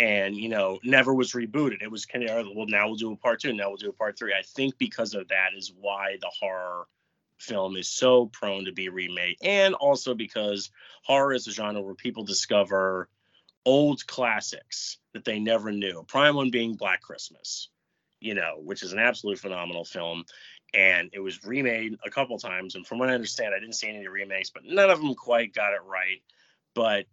and, 0.00 0.36
you 0.36 0.48
know, 0.48 0.78
never 0.82 1.14
was 1.14 1.32
rebooted. 1.32 1.82
It 1.82 1.90
was 1.90 2.06
kind 2.06 2.24
of, 2.24 2.46
well, 2.54 2.66
now 2.66 2.86
we'll 2.86 2.96
do 2.96 3.12
a 3.12 3.16
part 3.16 3.40
two, 3.40 3.52
now 3.52 3.68
we'll 3.68 3.76
do 3.76 3.90
a 3.90 3.92
part 3.92 4.18
three. 4.18 4.32
I 4.32 4.42
think 4.42 4.78
because 4.78 5.14
of 5.14 5.28
that 5.28 5.50
is 5.56 5.72
why 5.78 6.16
the 6.20 6.30
horror 6.40 6.86
film 7.38 7.76
is 7.76 7.88
so 7.88 8.26
prone 8.26 8.64
to 8.64 8.72
be 8.72 8.88
remade. 8.88 9.36
And 9.42 9.74
also 9.74 10.14
because 10.14 10.70
horror 11.04 11.32
is 11.32 11.46
a 11.46 11.52
genre 11.52 11.82
where 11.82 11.94
people 11.94 12.24
discover 12.24 13.08
old 13.64 14.06
classics 14.06 14.98
that 15.12 15.24
they 15.24 15.38
never 15.38 15.70
knew. 15.70 16.04
Prime 16.08 16.34
one 16.34 16.50
being 16.50 16.74
Black 16.74 17.02
Christmas 17.02 17.68
you 18.20 18.34
know, 18.34 18.56
which 18.62 18.82
is 18.82 18.92
an 18.92 18.98
absolute 18.98 19.38
phenomenal 19.38 19.84
film. 19.84 20.24
And 20.72 21.10
it 21.12 21.20
was 21.20 21.44
remade 21.44 21.96
a 22.04 22.10
couple 22.10 22.38
times. 22.38 22.76
And 22.76 22.86
from 22.86 22.98
what 22.98 23.10
I 23.10 23.14
understand, 23.14 23.54
I 23.54 23.58
didn't 23.58 23.74
see 23.74 23.88
any 23.88 24.06
remakes, 24.06 24.50
but 24.50 24.64
none 24.64 24.90
of 24.90 25.00
them 25.00 25.14
quite 25.14 25.52
got 25.52 25.72
it 25.72 25.82
right. 25.84 26.22
But 26.74 27.06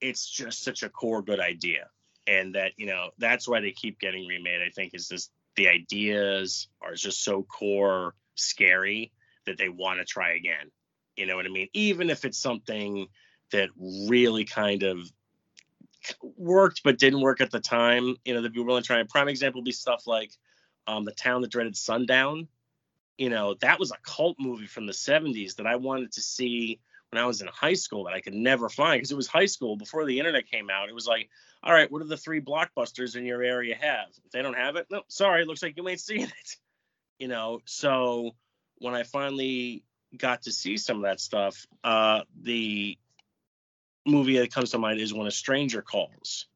it's 0.00 0.28
just 0.28 0.64
such 0.64 0.82
a 0.82 0.88
core 0.88 1.22
good 1.22 1.38
idea. 1.38 1.88
And 2.28 2.54
that, 2.54 2.72
you 2.76 2.86
know, 2.86 3.10
that's 3.18 3.48
why 3.48 3.60
they 3.60 3.72
keep 3.72 3.98
getting 3.98 4.26
remade, 4.26 4.60
I 4.60 4.70
think, 4.70 4.94
is 4.94 5.08
just 5.08 5.32
the 5.56 5.68
ideas 5.68 6.68
are 6.80 6.94
just 6.94 7.24
so 7.24 7.42
core 7.42 8.14
scary 8.34 9.12
that 9.46 9.58
they 9.58 9.68
want 9.68 9.98
to 9.98 10.04
try 10.04 10.34
again. 10.34 10.70
You 11.16 11.26
know 11.26 11.34
what 11.34 11.46
I 11.46 11.48
mean? 11.48 11.68
Even 11.72 12.10
if 12.10 12.24
it's 12.24 12.38
something 12.38 13.08
that 13.50 13.70
really 14.08 14.44
kind 14.44 14.82
of 14.82 15.10
worked 16.36 16.82
but 16.84 16.98
didn't 16.98 17.20
work 17.20 17.40
at 17.40 17.50
the 17.50 17.60
time. 17.60 18.16
You 18.24 18.34
know, 18.34 18.42
they'd 18.42 18.52
be 18.52 18.60
willing 18.60 18.82
to 18.82 18.86
try. 18.86 19.00
A 19.00 19.04
prime 19.04 19.28
example 19.28 19.60
would 19.60 19.66
be 19.66 19.72
stuff 19.72 20.06
like 20.06 20.32
um, 20.86 21.04
the 21.04 21.12
town 21.12 21.42
that 21.42 21.50
dreaded 21.50 21.76
sundown. 21.76 22.48
You 23.16 23.30
know, 23.30 23.54
that 23.60 23.80
was 23.80 23.90
a 23.90 23.96
cult 24.02 24.36
movie 24.38 24.66
from 24.66 24.86
the 24.86 24.92
70s 24.92 25.56
that 25.56 25.66
I 25.66 25.76
wanted 25.76 26.12
to 26.12 26.20
see 26.20 26.80
when 27.10 27.22
I 27.22 27.26
was 27.26 27.40
in 27.40 27.48
high 27.48 27.74
school 27.74 28.04
that 28.04 28.14
I 28.14 28.20
could 28.20 28.34
never 28.34 28.68
find 28.68 28.98
because 28.98 29.10
it 29.10 29.16
was 29.16 29.26
high 29.26 29.46
school 29.46 29.76
before 29.76 30.04
the 30.04 30.18
internet 30.18 30.50
came 30.50 30.70
out. 30.70 30.88
It 30.88 30.94
was 30.94 31.06
like, 31.06 31.28
all 31.62 31.72
right, 31.72 31.90
what 31.90 32.02
are 32.02 32.06
the 32.06 32.16
three 32.16 32.40
blockbusters 32.40 33.16
in 33.16 33.24
your 33.24 33.42
area 33.42 33.76
have? 33.80 34.08
If 34.24 34.30
they 34.30 34.42
don't 34.42 34.56
have 34.56 34.76
it, 34.76 34.86
no, 34.90 35.02
sorry, 35.08 35.44
looks 35.44 35.62
like 35.62 35.76
you 35.76 35.88
ain't 35.88 36.00
seen 36.00 36.22
it. 36.22 36.30
You 37.20 37.26
know, 37.26 37.58
so 37.64 38.36
when 38.76 38.94
I 38.94 39.02
finally 39.02 39.82
got 40.16 40.42
to 40.42 40.52
see 40.52 40.76
some 40.76 40.98
of 40.98 41.02
that 41.02 41.18
stuff, 41.18 41.66
uh, 41.82 42.20
the 42.40 42.96
movie 44.06 44.38
that 44.38 44.52
comes 44.52 44.70
to 44.70 44.78
mind 44.78 45.00
is 45.00 45.12
when 45.12 45.26
a 45.26 45.32
stranger 45.32 45.82
calls 45.82 46.46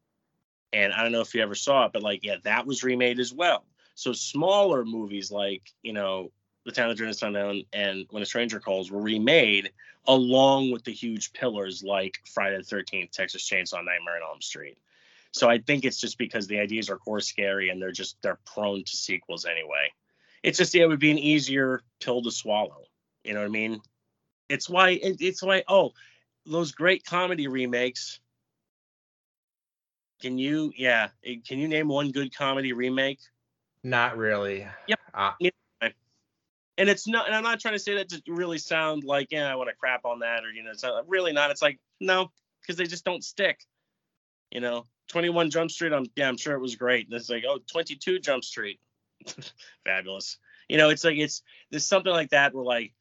and 0.73 0.93
i 0.93 1.03
don't 1.03 1.13
know 1.13 1.21
if 1.21 1.35
you 1.35 1.43
ever 1.43 1.55
saw 1.55 1.87
it 1.87 1.93
but 1.93 2.03
like 2.03 2.25
yeah 2.25 2.37
that 2.45 2.67
was 2.67 2.83
remade 2.83 3.21
as 3.21 3.33
well 3.33 3.65
so 3.95 4.13
smaller 4.13 4.85
movies 4.85 5.31
like 5.31 5.63
you 5.83 5.93
know 5.93 6.31
the 6.65 6.73
town 6.73 6.91
of 6.91 6.97
dreaded 6.97 7.17
sundown 7.17 7.63
and 7.73 8.07
when 8.11 8.23
a 8.23 8.27
stranger 8.27 8.61
calls 8.61 8.91
were 8.91 9.01
remade 9.01 9.71
along 10.07 10.71
with 10.71 10.85
the 10.85 10.93
huge 10.93 11.33
pillars 11.33 11.83
like 11.83 12.19
friday 12.25 12.57
the 12.57 12.63
13th 12.63 13.11
texas 13.11 13.49
chainsaw 13.49 13.85
nightmare 13.85 14.17
on 14.17 14.31
elm 14.31 14.41
street 14.41 14.79
So 15.33 15.49
I 15.49 15.59
think 15.59 15.85
it's 15.85 15.99
just 15.99 16.19
because 16.19 16.47
the 16.47 16.59
ideas 16.59 16.91
are 16.91 16.99
core 16.99 17.21
scary 17.21 17.71
and 17.71 17.81
they're 17.81 17.93
just 17.93 18.17
they're 18.23 18.39
prone 18.47 18.85
to 18.85 18.97
sequels 18.97 19.45
anyway. 19.45 19.93
It's 20.43 20.59
just 20.59 20.75
yeah, 20.75 20.85
it 20.85 20.89
would 20.89 21.01
be 21.01 21.11
an 21.11 21.19
easier 21.19 21.83
pill 22.01 22.23
to 22.23 22.31
swallow. 22.31 22.85
You 23.25 23.35
know 23.35 23.41
what 23.41 23.47
I 23.47 23.51
mean? 23.51 23.81
It's 24.49 24.69
why 24.69 24.91
it, 24.91 25.17
it's 25.21 25.43
why 25.43 25.65
oh 25.69 25.93
those 26.45 26.73
great 26.73 27.05
comedy 27.05 27.49
remakes. 27.49 28.21
Can 30.21 30.39
you 30.39 30.73
yeah? 30.77 31.09
Eh, 31.25 31.37
can 31.47 31.59
you 31.59 31.69
name 31.69 31.89
one 31.89 32.11
good 32.11 32.37
comedy 32.37 32.73
remake? 32.73 33.21
Not 33.83 34.17
really. 34.17 34.67
Yep. 34.87 35.01
Uh, 35.15 35.33
and 36.79 36.89
it's 36.89 37.07
not 37.07 37.27
and 37.27 37.35
i'm 37.35 37.43
not 37.43 37.61
trying 37.61 37.75
to 37.75 37.79
say 37.79 37.95
that 37.95 38.09
to 38.09 38.23
really 38.29 38.59
sound 38.59 39.05
like 39.05 39.29
yeah 39.31 39.51
i 39.51 39.55
want 39.55 39.69
to 39.69 39.77
crap 39.77 40.05
on 40.05 40.21
that 40.21 40.45
or 40.45 40.51
you 40.51 40.63
know 40.63 40.71
it's 40.71 40.83
not, 40.83 41.09
really 41.09 41.33
not 41.33 41.51
it's 41.51 41.63
like 41.63 41.79
no 42.01 42.31
because 42.61 42.77
they 42.77 42.87
just 42.87 43.05
don't 43.05 43.25
stick 43.25 43.61
you 44.51 44.61
know 44.61 44.87
21 45.13 45.51
jump 45.51 45.71
street 45.71 45.93
i'm 45.93 46.07
yeah 46.17 46.29
i'm 46.29 46.37
sure 46.37 46.55
it 46.55 46.61
was 46.61 46.77
great 46.77 47.07
and 47.07 47.15
it's 47.15 47.31
like 47.31 47.45
oh 47.47 47.59
22 47.71 48.19
jump 48.19 48.43
street 48.43 48.81
fabulous 49.85 50.39
you 50.69 50.79
know 50.79 50.89
it's 50.89 51.05
like 51.05 51.19
it's 51.19 51.43
there's 51.71 51.87
something 51.87 52.13
like 52.13 52.31
that 52.31 52.55
where 52.55 52.65
like 52.65 52.93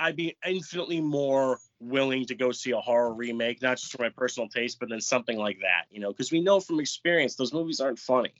i'd 0.00 0.16
be 0.16 0.36
infinitely 0.44 1.00
more 1.00 1.58
willing 1.80 2.24
to 2.24 2.34
go 2.34 2.50
see 2.50 2.70
a 2.70 2.80
horror 2.80 3.12
remake 3.12 3.60
not 3.62 3.76
just 3.76 3.92
for 3.92 4.02
my 4.02 4.08
personal 4.08 4.48
taste 4.48 4.80
but 4.80 4.88
then 4.88 5.00
something 5.00 5.38
like 5.38 5.60
that 5.60 5.84
you 5.90 6.00
know 6.00 6.10
because 6.10 6.32
we 6.32 6.40
know 6.40 6.58
from 6.58 6.80
experience 6.80 7.36
those 7.36 7.52
movies 7.52 7.80
aren't 7.80 7.98
funny 7.98 8.34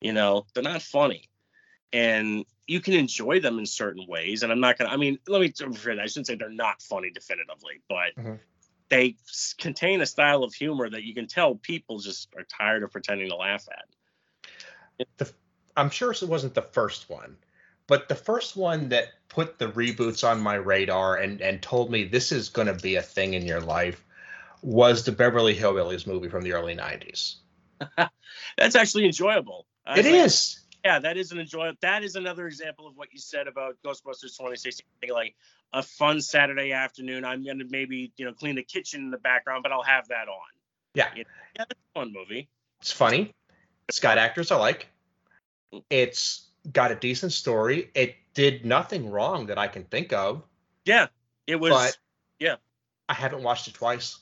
you 0.00 0.12
know 0.12 0.44
they're 0.54 0.62
not 0.62 0.82
funny 0.82 1.28
and 1.92 2.44
you 2.66 2.80
can 2.80 2.94
enjoy 2.94 3.40
them 3.40 3.58
in 3.58 3.66
certain 3.66 4.06
ways. 4.08 4.42
And 4.42 4.50
I'm 4.50 4.60
not 4.60 4.78
gonna. 4.78 4.90
I 4.90 4.96
mean, 4.96 5.18
let 5.28 5.40
me. 5.40 5.46
I 5.46 6.06
shouldn't 6.06 6.26
say 6.26 6.34
they're 6.36 6.48
not 6.48 6.80
funny 6.80 7.10
definitively, 7.10 7.82
but 7.88 8.16
mm-hmm. 8.16 8.34
They 8.92 9.16
contain 9.56 10.02
a 10.02 10.06
style 10.06 10.44
of 10.44 10.52
humor 10.52 10.90
that 10.90 11.02
you 11.02 11.14
can 11.14 11.26
tell 11.26 11.54
people 11.54 11.98
just 11.98 12.28
are 12.36 12.44
tired 12.44 12.82
of 12.82 12.92
pretending 12.92 13.30
to 13.30 13.36
laugh 13.36 13.66
at. 13.72 15.06
The, 15.16 15.32
I'm 15.74 15.88
sure 15.88 16.12
it 16.12 16.22
wasn't 16.22 16.52
the 16.52 16.60
first 16.60 17.08
one, 17.08 17.38
but 17.86 18.10
the 18.10 18.14
first 18.14 18.54
one 18.54 18.90
that 18.90 19.06
put 19.30 19.58
the 19.58 19.68
reboots 19.68 20.28
on 20.28 20.42
my 20.42 20.56
radar 20.56 21.16
and 21.16 21.40
and 21.40 21.62
told 21.62 21.90
me 21.90 22.04
this 22.04 22.32
is 22.32 22.50
going 22.50 22.66
to 22.66 22.74
be 22.74 22.96
a 22.96 23.02
thing 23.02 23.32
in 23.32 23.46
your 23.46 23.62
life 23.62 24.04
was 24.60 25.06
the 25.06 25.12
Beverly 25.12 25.56
Hillbillies 25.56 26.06
movie 26.06 26.28
from 26.28 26.42
the 26.42 26.52
early 26.52 26.76
'90s. 26.76 27.36
That's 28.58 28.76
actually 28.76 29.06
enjoyable. 29.06 29.66
It 29.86 30.04
like, 30.04 30.04
is 30.04 30.60
yeah, 30.84 30.98
that 30.98 31.16
is 31.16 31.32
an 31.32 31.38
enjoyable. 31.38 31.76
That 31.80 32.02
is 32.02 32.16
another 32.16 32.46
example 32.46 32.86
of 32.86 32.96
what 32.96 33.12
you 33.12 33.18
said 33.18 33.46
about 33.46 33.76
Ghostbusters 33.84 34.36
2016. 34.36 34.84
Like 35.10 35.34
a 35.72 35.82
fun 35.82 36.20
Saturday 36.20 36.72
afternoon. 36.72 37.24
I'm 37.24 37.44
gonna 37.44 37.64
maybe 37.68 38.12
you 38.16 38.24
know 38.24 38.32
clean 38.32 38.56
the 38.56 38.62
kitchen 38.62 39.00
in 39.00 39.10
the 39.10 39.18
background, 39.18 39.62
but 39.62 39.72
I'll 39.72 39.82
have 39.82 40.08
that 40.08 40.28
on. 40.28 40.40
Yeah, 40.94 41.08
you 41.14 41.24
know, 41.24 41.30
yeah, 41.56 41.64
it's 41.70 41.80
a 41.80 41.98
fun 42.00 42.12
movie. 42.12 42.48
It's 42.80 42.90
funny. 42.90 43.32
It's 43.88 44.00
got 44.00 44.18
actors 44.18 44.50
I 44.50 44.56
like. 44.56 44.88
It's 45.88 46.48
got 46.72 46.90
a 46.90 46.96
decent 46.96 47.32
story. 47.32 47.90
It 47.94 48.16
did 48.34 48.66
nothing 48.66 49.10
wrong 49.10 49.46
that 49.46 49.58
I 49.58 49.68
can 49.68 49.84
think 49.84 50.12
of. 50.12 50.42
Yeah, 50.84 51.06
it 51.46 51.56
was. 51.56 51.72
But 51.72 51.98
yeah, 52.40 52.56
I 53.08 53.14
haven't 53.14 53.42
watched 53.42 53.68
it 53.68 53.74
twice. 53.74 54.18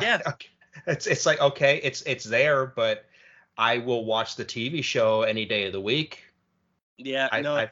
Yeah, 0.00 0.20
it's 0.86 1.06
it's 1.06 1.26
like 1.26 1.40
okay, 1.40 1.80
it's 1.82 2.02
it's 2.02 2.24
there, 2.24 2.66
but 2.66 3.04
I 3.58 3.78
will 3.78 4.04
watch 4.04 4.36
the 4.36 4.44
TV 4.44 4.82
show 4.82 5.22
any 5.22 5.46
day 5.46 5.66
of 5.66 5.72
the 5.72 5.80
week. 5.80 6.22
Yeah, 6.98 7.28
I, 7.30 7.40
no, 7.40 7.54
I, 7.54 7.70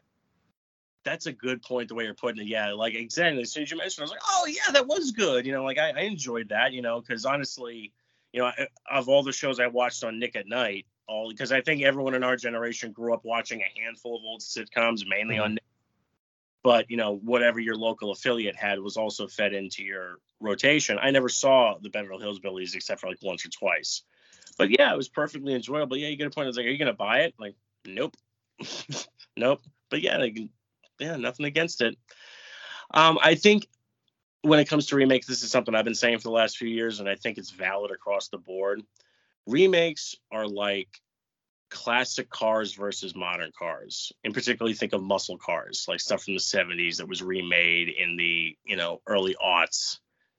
that's 1.04 1.26
a 1.26 1.32
good 1.32 1.62
point. 1.62 1.88
The 1.88 1.94
way 1.94 2.04
you're 2.04 2.14
putting 2.14 2.42
it, 2.42 2.48
yeah, 2.48 2.72
like 2.72 2.94
exactly. 2.94 3.42
As 3.42 3.52
soon 3.52 3.64
as 3.64 3.70
you 3.70 3.76
mentioned, 3.76 4.02
I 4.02 4.04
was 4.04 4.10
like, 4.10 4.20
oh 4.26 4.46
yeah, 4.46 4.72
that 4.72 4.86
was 4.86 5.12
good. 5.12 5.46
You 5.46 5.52
know, 5.52 5.64
like 5.64 5.78
I, 5.78 5.90
I 5.90 6.00
enjoyed 6.00 6.48
that. 6.48 6.72
You 6.72 6.82
know, 6.82 7.00
because 7.00 7.24
honestly, 7.24 7.92
you 8.32 8.40
know, 8.40 8.50
of 8.90 9.08
all 9.08 9.22
the 9.22 9.32
shows 9.32 9.60
I 9.60 9.66
watched 9.66 10.04
on 10.04 10.18
Nick 10.18 10.36
at 10.36 10.48
Nite, 10.48 10.86
all 11.06 11.30
because 11.30 11.52
I 11.52 11.60
think 11.60 11.82
everyone 11.82 12.14
in 12.14 12.24
our 12.24 12.36
generation 12.36 12.92
grew 12.92 13.12
up 13.14 13.24
watching 13.24 13.60
a 13.60 13.80
handful 13.80 14.16
of 14.16 14.22
old 14.24 14.40
sitcoms, 14.40 15.06
mainly 15.06 15.36
mm-hmm. 15.36 15.44
on. 15.44 15.54
Nick. 15.54 15.64
But 16.62 16.90
you 16.90 16.96
know, 16.96 17.16
whatever 17.16 17.60
your 17.60 17.76
local 17.76 18.10
affiliate 18.10 18.56
had 18.56 18.80
was 18.80 18.96
also 18.96 19.28
fed 19.28 19.52
into 19.52 19.82
your 19.82 20.18
rotation. 20.40 20.98
I 21.00 21.10
never 21.10 21.28
saw 21.28 21.76
the 21.78 21.90
Beverly 21.90 22.24
Hillbillies 22.24 22.74
except 22.74 23.02
for 23.02 23.08
like 23.08 23.18
once 23.22 23.44
or 23.44 23.50
twice 23.50 24.02
but 24.56 24.70
yeah, 24.70 24.92
it 24.92 24.96
was 24.96 25.08
perfectly 25.08 25.54
enjoyable. 25.54 25.96
Yeah, 25.96 26.08
you 26.08 26.16
get 26.16 26.26
a 26.26 26.30
point. 26.30 26.48
It's 26.48 26.56
like, 26.56 26.66
are 26.66 26.70
you 26.70 26.78
gonna 26.78 26.92
buy 26.92 27.20
it? 27.20 27.34
Like, 27.38 27.54
nope, 27.86 28.16
nope. 29.36 29.60
But 29.90 30.02
yeah, 30.02 30.18
like, 30.18 30.38
yeah, 30.98 31.16
nothing 31.16 31.46
against 31.46 31.80
it. 31.80 31.96
Um, 32.92 33.18
I 33.22 33.34
think 33.34 33.66
when 34.42 34.60
it 34.60 34.68
comes 34.68 34.86
to 34.86 34.96
remakes, 34.96 35.26
this 35.26 35.42
is 35.42 35.50
something 35.50 35.74
I've 35.74 35.84
been 35.84 35.94
saying 35.94 36.18
for 36.18 36.24
the 36.24 36.30
last 36.30 36.58
few 36.58 36.68
years, 36.68 37.00
and 37.00 37.08
I 37.08 37.14
think 37.14 37.38
it's 37.38 37.50
valid 37.50 37.90
across 37.90 38.28
the 38.28 38.38
board. 38.38 38.82
Remakes 39.46 40.16
are 40.30 40.46
like 40.46 40.88
classic 41.70 42.30
cars 42.30 42.74
versus 42.74 43.16
modern 43.16 43.50
cars. 43.58 44.12
In 44.22 44.32
particularly, 44.32 44.74
think 44.74 44.92
of 44.92 45.02
muscle 45.02 45.38
cars, 45.38 45.86
like 45.88 46.00
stuff 46.00 46.24
from 46.24 46.34
the 46.34 46.40
70s 46.40 46.98
that 46.98 47.08
was 47.08 47.22
remade 47.22 47.88
in 47.88 48.16
the 48.16 48.56
you 48.64 48.76
know 48.76 49.00
early 49.06 49.34
aughts, 49.44 49.98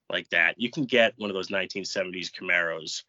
like 0.10 0.30
that. 0.30 0.56
You 0.60 0.70
can 0.70 0.86
get 0.86 1.14
one 1.18 1.30
of 1.30 1.34
those 1.34 1.50
1970s 1.50 2.32
Camaros 2.32 3.04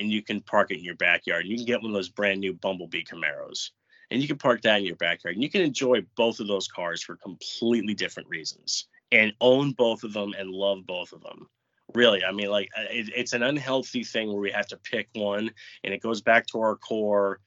and 0.00 0.10
you 0.10 0.22
can 0.22 0.40
park 0.40 0.70
it 0.70 0.78
in 0.78 0.84
your 0.84 0.96
backyard. 0.96 1.46
You 1.46 1.56
can 1.56 1.66
get 1.66 1.82
one 1.82 1.90
of 1.90 1.94
those 1.94 2.08
brand 2.08 2.40
new 2.40 2.54
Bumblebee 2.54 3.04
Camaros 3.04 3.70
and 4.10 4.20
you 4.20 4.26
can 4.26 4.38
park 4.38 4.62
that 4.62 4.78
in 4.78 4.84
your 4.84 4.96
backyard. 4.96 5.36
And 5.36 5.42
you 5.42 5.50
can 5.50 5.60
enjoy 5.60 6.04
both 6.16 6.40
of 6.40 6.48
those 6.48 6.66
cars 6.66 7.02
for 7.02 7.16
completely 7.16 7.94
different 7.94 8.28
reasons 8.28 8.88
and 9.12 9.32
own 9.40 9.72
both 9.72 10.02
of 10.02 10.12
them 10.12 10.34
and 10.36 10.50
love 10.50 10.86
both 10.86 11.12
of 11.12 11.22
them. 11.22 11.48
Really, 11.94 12.24
I 12.24 12.32
mean, 12.32 12.48
like 12.48 12.70
uh, 12.76 12.84
it, 12.90 13.10
it's 13.16 13.32
an 13.32 13.42
unhealthy 13.42 14.04
thing 14.04 14.28
where 14.28 14.40
we 14.40 14.52
have 14.52 14.68
to 14.68 14.76
pick 14.76 15.08
one, 15.12 15.50
and 15.82 15.92
it 15.92 16.00
goes 16.00 16.20
back 16.20 16.46
to 16.48 16.60
our 16.60 16.76
core, 16.76 17.40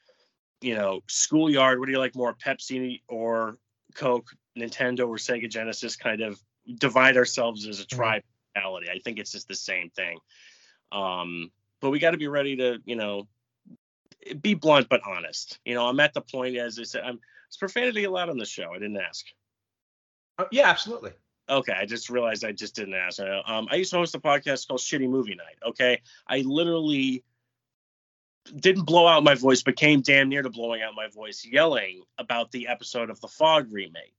you 0.60 0.76
know, 0.76 1.02
schoolyard. 1.08 1.80
What 1.80 1.86
do 1.86 1.94
you 1.94 2.00
like 2.00 2.14
more, 2.14 2.34
Pepsi 2.34 3.02
or 3.08 3.58
Coke, 3.96 4.28
Nintendo 4.58 5.08
or 5.08 5.16
Sega 5.16 5.50
Genesis? 5.50 5.96
Kind 5.96 6.20
of 6.20 6.42
divide 6.76 7.16
ourselves 7.16 7.66
as 7.66 7.80
a 7.80 7.84
mm-hmm. 7.84 7.96
tribe 7.96 8.24
mentality. 8.54 8.90
I 8.90 9.00
think 9.00 9.18
it's 9.18 9.32
just 9.32 9.48
the 9.48 9.56
same 9.56 9.90
thing. 9.92 10.20
Um, 10.92 11.50
but 11.84 11.90
we 11.90 12.00
got 12.00 12.12
to 12.12 12.18
be 12.18 12.30
ready 12.30 12.56
to, 12.56 12.80
you 12.86 12.96
know, 12.96 13.28
be 14.42 14.54
blunt 14.54 14.88
but 14.90 15.02
honest. 15.06 15.60
You 15.66 15.76
know, 15.76 15.86
I'm 15.86 16.00
at 16.00 16.14
the 16.14 16.22
point, 16.22 16.56
as 16.56 16.80
I 16.80 16.84
said, 16.84 17.04
I'm. 17.04 17.20
Is 17.52 17.58
profanity 17.58 18.06
allowed 18.06 18.30
on 18.30 18.38
the 18.38 18.46
show? 18.46 18.72
I 18.72 18.80
didn't 18.80 18.98
ask. 18.98 19.26
Uh, 20.40 20.46
yeah, 20.50 20.70
absolutely. 20.70 21.12
Okay, 21.50 21.74
I 21.74 21.86
just 21.86 22.10
realized 22.10 22.46
I 22.46 22.54
just 22.54 22.74
didn't 22.74 22.96
ask. 22.96 23.20
Um, 23.20 23.68
I 23.70 23.76
used 23.76 23.92
to 23.92 23.98
host 23.98 24.16
a 24.16 24.20
podcast 24.20 24.68
called 24.68 24.80
Shitty 24.80 25.10
Movie 25.10 25.36
Night. 25.36 25.58
Okay, 25.68 26.02
I 26.26 26.40
literally 26.40 27.24
didn't 28.56 28.86
blow 28.86 29.06
out 29.06 29.26
my 29.26 29.36
voice, 29.36 29.62
but 29.62 29.76
came 29.76 30.00
damn 30.02 30.30
near 30.30 30.42
to 30.42 30.50
blowing 30.50 30.82
out 30.82 30.96
my 30.96 31.10
voice, 31.10 31.46
yelling 31.46 32.02
about 32.18 32.50
the 32.52 32.70
episode 32.70 33.10
of 33.10 33.20
the 33.20 33.28
Fog 33.28 33.68
remake 33.72 34.16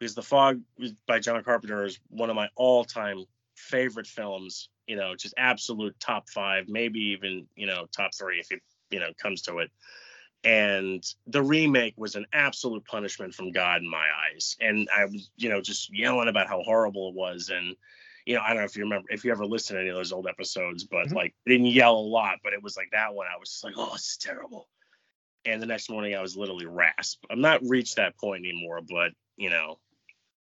because 0.00 0.16
the 0.16 0.22
Fog 0.22 0.60
by 1.06 1.20
John 1.20 1.42
Carpenter 1.44 1.84
is 1.84 2.00
one 2.08 2.28
of 2.28 2.36
my 2.36 2.48
all-time 2.56 3.24
favorite 3.54 4.08
films 4.08 4.68
you 4.86 4.96
know, 4.96 5.14
just 5.14 5.34
absolute 5.36 5.98
top 6.00 6.28
five, 6.28 6.68
maybe 6.68 7.00
even, 7.00 7.46
you 7.56 7.66
know, 7.66 7.86
top 7.96 8.14
three 8.14 8.38
if 8.38 8.50
it, 8.50 8.60
you 8.90 9.00
know, 9.00 9.10
comes 9.20 9.42
to 9.42 9.58
it. 9.58 9.70
And 10.44 11.02
the 11.26 11.42
remake 11.42 11.94
was 11.96 12.16
an 12.16 12.26
absolute 12.32 12.84
punishment 12.84 13.34
from 13.34 13.50
God 13.50 13.80
in 13.80 13.88
my 13.88 14.06
eyes. 14.30 14.56
And 14.60 14.88
I 14.94 15.06
was, 15.06 15.30
you 15.36 15.48
know, 15.48 15.62
just 15.62 15.94
yelling 15.96 16.28
about 16.28 16.48
how 16.48 16.62
horrible 16.62 17.08
it 17.08 17.14
was. 17.14 17.48
And, 17.48 17.76
you 18.26 18.34
know, 18.34 18.42
I 18.42 18.48
don't 18.48 18.58
know 18.58 18.64
if 18.64 18.76
you 18.76 18.84
remember, 18.84 19.08
if 19.10 19.24
you 19.24 19.32
ever 19.32 19.46
listened 19.46 19.78
to 19.78 19.80
any 19.80 19.88
of 19.88 19.96
those 19.96 20.12
old 20.12 20.26
episodes, 20.26 20.84
but 20.84 21.06
mm-hmm. 21.06 21.16
like, 21.16 21.34
I 21.46 21.50
didn't 21.50 21.68
yell 21.68 21.96
a 21.96 21.98
lot, 21.98 22.40
but 22.44 22.52
it 22.52 22.62
was 22.62 22.76
like 22.76 22.90
that 22.92 23.14
one. 23.14 23.26
I 23.26 23.38
was 23.38 23.50
just 23.50 23.64
like, 23.64 23.74
oh, 23.76 23.92
it's 23.94 24.18
terrible. 24.18 24.68
And 25.46 25.62
the 25.62 25.66
next 25.66 25.88
morning, 25.90 26.14
I 26.14 26.22
was 26.22 26.36
literally 26.36 26.66
rasp. 26.66 27.24
I'm 27.30 27.40
not 27.40 27.60
reached 27.64 27.96
that 27.96 28.18
point 28.18 28.44
anymore, 28.44 28.80
but, 28.86 29.12
you 29.36 29.48
know, 29.48 29.78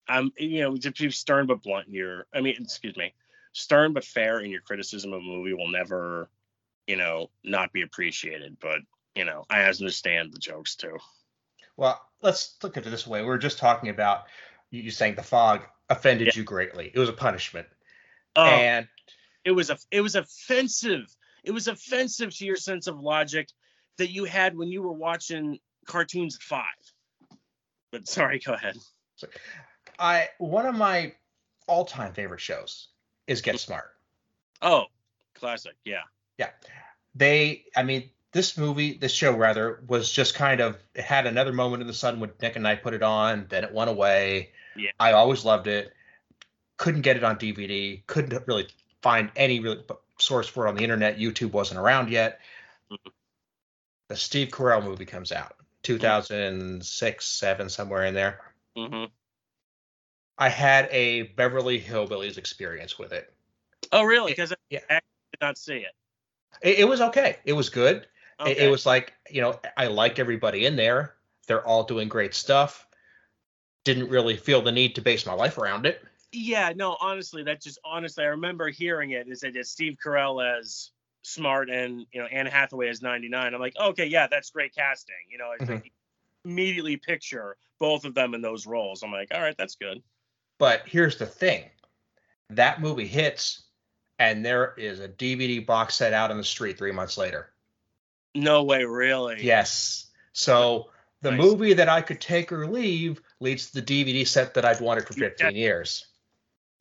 I'm, 0.07 0.31
you 0.37 0.61
know, 0.61 0.75
to 0.75 0.91
be 0.91 1.11
stern 1.11 1.47
but 1.47 1.61
blunt 1.61 1.87
here. 1.87 2.25
I 2.33 2.41
mean, 2.41 2.55
excuse 2.59 2.97
me 2.97 3.13
stern 3.53 3.93
but 3.93 4.03
fair 4.03 4.39
in 4.39 4.51
your 4.51 4.61
criticism 4.61 5.13
of 5.13 5.21
a 5.21 5.23
movie 5.23 5.53
will 5.53 5.69
never, 5.69 6.29
you 6.87 6.97
know, 6.97 7.29
not 7.43 7.71
be 7.71 7.83
appreciated. 7.83 8.57
But 8.59 8.79
you 9.15 9.25
know, 9.25 9.45
I 9.49 9.63
understand 9.63 10.33
the 10.33 10.39
jokes 10.39 10.75
too. 10.75 10.97
Well, 11.77 12.01
let's 12.21 12.57
look 12.61 12.77
at 12.77 12.85
it 12.85 12.89
this 12.89 13.07
way. 13.07 13.21
We 13.21 13.29
are 13.29 13.37
just 13.37 13.57
talking 13.57 13.89
about 13.89 14.23
you 14.71 14.91
saying 14.91 15.15
the 15.15 15.23
fog 15.23 15.61
offended 15.89 16.27
yeah. 16.27 16.33
you 16.35 16.43
greatly. 16.43 16.91
It 16.93 16.99
was 16.99 17.09
a 17.09 17.13
punishment. 17.13 17.67
Oh, 18.35 18.45
and 18.45 18.87
it 19.45 19.51
was 19.51 19.69
a 19.69 19.77
it 19.91 20.01
was 20.01 20.15
offensive. 20.15 21.05
It 21.43 21.51
was 21.51 21.67
offensive 21.67 22.35
to 22.37 22.45
your 22.45 22.55
sense 22.55 22.87
of 22.87 22.99
logic 22.99 23.49
that 23.97 24.11
you 24.11 24.25
had 24.25 24.57
when 24.57 24.69
you 24.69 24.81
were 24.81 24.93
watching 24.93 25.59
cartoons 25.85 26.35
at 26.35 26.41
five. 26.41 26.65
But 27.91 28.07
sorry, 28.07 28.39
go 28.39 28.53
ahead. 28.53 28.77
I 29.99 30.29
one 30.39 30.65
of 30.65 30.75
my 30.75 31.13
all-time 31.67 32.13
favorite 32.13 32.41
shows 32.41 32.89
is 33.28 33.41
Get 33.41 33.59
Smart. 33.59 33.91
Oh, 34.61 34.86
classic. 35.36 35.76
Yeah. 35.84 36.03
Yeah. 36.38 36.49
They, 37.15 37.65
I 37.76 37.84
mean, 37.84 38.09
this 38.32 38.57
movie, 38.57 38.97
this 38.97 39.13
show 39.13 39.36
rather, 39.36 39.84
was 39.88 40.11
just 40.11 40.36
kind 40.36 40.61
of 40.61 40.78
it 40.95 41.03
had 41.03 41.28
another 41.28 41.53
moment 41.53 41.82
in 41.82 41.88
the 41.88 41.93
sun 41.93 42.19
when 42.19 42.32
Nick 42.41 42.55
and 42.55 42.67
I 42.67 42.76
put 42.76 42.93
it 42.93 43.03
on, 43.03 43.45
then 43.49 43.63
it 43.63 43.74
went 43.74 43.89
away. 43.89 44.51
Yeah. 44.76 44.91
I 44.99 45.11
always 45.11 45.45
loved 45.45 45.67
it. 45.67 45.93
Couldn't 46.78 47.01
get 47.01 47.17
it 47.17 47.24
on 47.24 47.38
DVD. 47.38 48.01
Couldn't 48.07 48.47
really 48.47 48.67
find 49.01 49.32
any 49.36 49.59
really 49.59 49.84
source 50.17 50.47
for 50.47 50.65
it 50.65 50.69
on 50.69 50.76
the 50.76 50.84
internet. 50.84 51.19
YouTube 51.19 51.51
wasn't 51.51 51.80
around 51.80 52.09
yet. 52.09 52.39
Mhm. 52.91 53.11
The 54.09 54.15
Steve 54.17 54.49
Carell 54.49 54.84
movie 54.84 55.05
comes 55.05 55.32
out, 55.32 55.55
2006, 55.84 57.26
seven, 57.26 57.69
somewhere 57.69 58.05
in 58.05 58.13
there. 58.13 58.41
hmm 58.76 59.05
I 60.38 60.49
had 60.49 60.89
a 60.91 61.23
Beverly 61.23 61.79
Hillbillies 61.79 62.38
experience 62.38 62.97
with 62.97 63.13
it. 63.13 63.34
Oh, 63.91 64.03
really? 64.03 64.31
Because 64.31 64.51
I 64.51 64.55
Yeah. 64.69 64.79
actually 64.89 65.07
did 65.31 65.41
not 65.41 65.57
see 65.57 65.77
it. 65.77 65.91
It, 66.61 66.79
it 66.79 66.86
was 66.86 67.01
okay. 67.01 67.38
It 67.45 67.53
was 67.53 67.69
good. 67.69 67.97
It, 67.97 68.07
Okay. 68.39 68.65
it 68.65 68.71
was 68.71 68.86
like 68.86 69.13
you 69.29 69.41
know 69.41 69.59
I 69.77 69.88
liked 69.88 70.19
everybody 70.19 70.65
in 70.65 70.75
there. 70.75 71.15
They're 71.47 71.65
all 71.65 71.84
doing 71.84 72.07
great 72.09 72.34
stuff. 72.34 72.88
Didn't 73.84 74.09
really 74.09 74.38
feel 74.38 74.61
the 74.61 74.71
need 74.71 74.95
to 74.95 75.01
base 75.01 75.25
my 75.25 75.34
life 75.34 75.57
around 75.57 75.86
it. 75.86 76.03
Yeah, 76.31 76.73
no, 76.75 76.97
honestly, 76.99 77.43
that 77.43 77.61
just 77.61 77.77
honestly, 77.86 78.23
I 78.23 78.27
remember 78.27 78.69
hearing 78.69 79.11
it. 79.11 79.27
Is 79.27 79.41
that 79.41 79.53
Steve 79.67 79.97
Carell 80.03 80.43
as 80.57 80.89
smart 81.21 81.69
and 81.69 82.05
you 82.11 82.21
know 82.21 82.27
Anne 82.27 82.47
Hathaway 82.47 82.89
as 82.89 83.01
99. 83.01 83.53
I'm 83.53 83.59
like, 83.59 83.75
okay, 83.79 84.05
yeah, 84.07 84.27
that's 84.27 84.49
great 84.49 84.73
casting. 84.73 85.15
You 85.29 85.38
know, 85.38 85.51
I 85.51 85.57
Mhm. 85.63 85.91
immediately 86.45 86.97
picture 86.97 87.57
both 87.79 88.05
of 88.05 88.15
them 88.15 88.34
in 88.34 88.41
those 88.41 88.65
roles. 88.65 89.03
I'm 89.03 89.11
like, 89.11 89.29
all 89.34 89.41
right, 89.41 89.55
that's 89.57 89.75
good. 89.75 90.01
But 90.59 90.83
here's 90.85 91.17
the 91.17 91.25
thing: 91.25 91.69
that 92.51 92.81
movie 92.81 93.07
hits, 93.07 93.63
and 94.19 94.45
there 94.45 94.73
is 94.77 94.99
a 94.99 95.09
DVD 95.09 95.65
box 95.65 95.95
set 95.95 96.13
out 96.13 96.31
on 96.31 96.37
the 96.37 96.43
street 96.43 96.77
three 96.77 96.91
months 96.91 97.17
later. 97.17 97.51
No 98.35 98.63
way, 98.63 98.83
really. 98.85 99.43
Yes. 99.43 100.07
So 100.33 100.89
the 101.21 101.31
Nice. 101.31 101.39
movie 101.39 101.73
that 101.73 101.89
I 101.89 102.01
could 102.01 102.19
take 102.19 102.51
or 102.51 102.67
leave 102.67 103.21
leads 103.39 103.71
to 103.71 103.81
the 103.81 104.03
DVD 104.03 104.27
set 104.27 104.53
that 104.55 104.65
I've 104.65 104.81
wanted 104.81 105.05
for 105.07 105.13
15 105.13 105.55
years. 105.55 106.07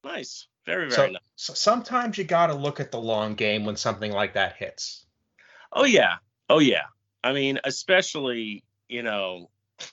Nice. 0.04 0.46
Very, 0.64 0.84
very 0.88 0.92
So, 0.92 1.06
nice. 1.08 1.22
so 1.36 1.54
sometimes 1.54 2.16
you 2.18 2.24
got 2.24 2.46
to 2.48 2.54
look 2.54 2.80
at 2.80 2.90
the 2.90 2.98
long 3.00 3.34
game 3.34 3.64
when 3.64 3.76
something 3.76 4.12
like 4.12 4.34
that 4.34 4.56
hits. 4.56 5.04
Oh 5.72 5.84
yeah. 5.84 6.16
Oh 6.48 6.58
yeah. 6.60 6.84
I 7.24 7.32
mean, 7.32 7.60
especially, 7.64 8.64
you 8.88 9.02
know, 9.02 9.50
if 9.78 9.92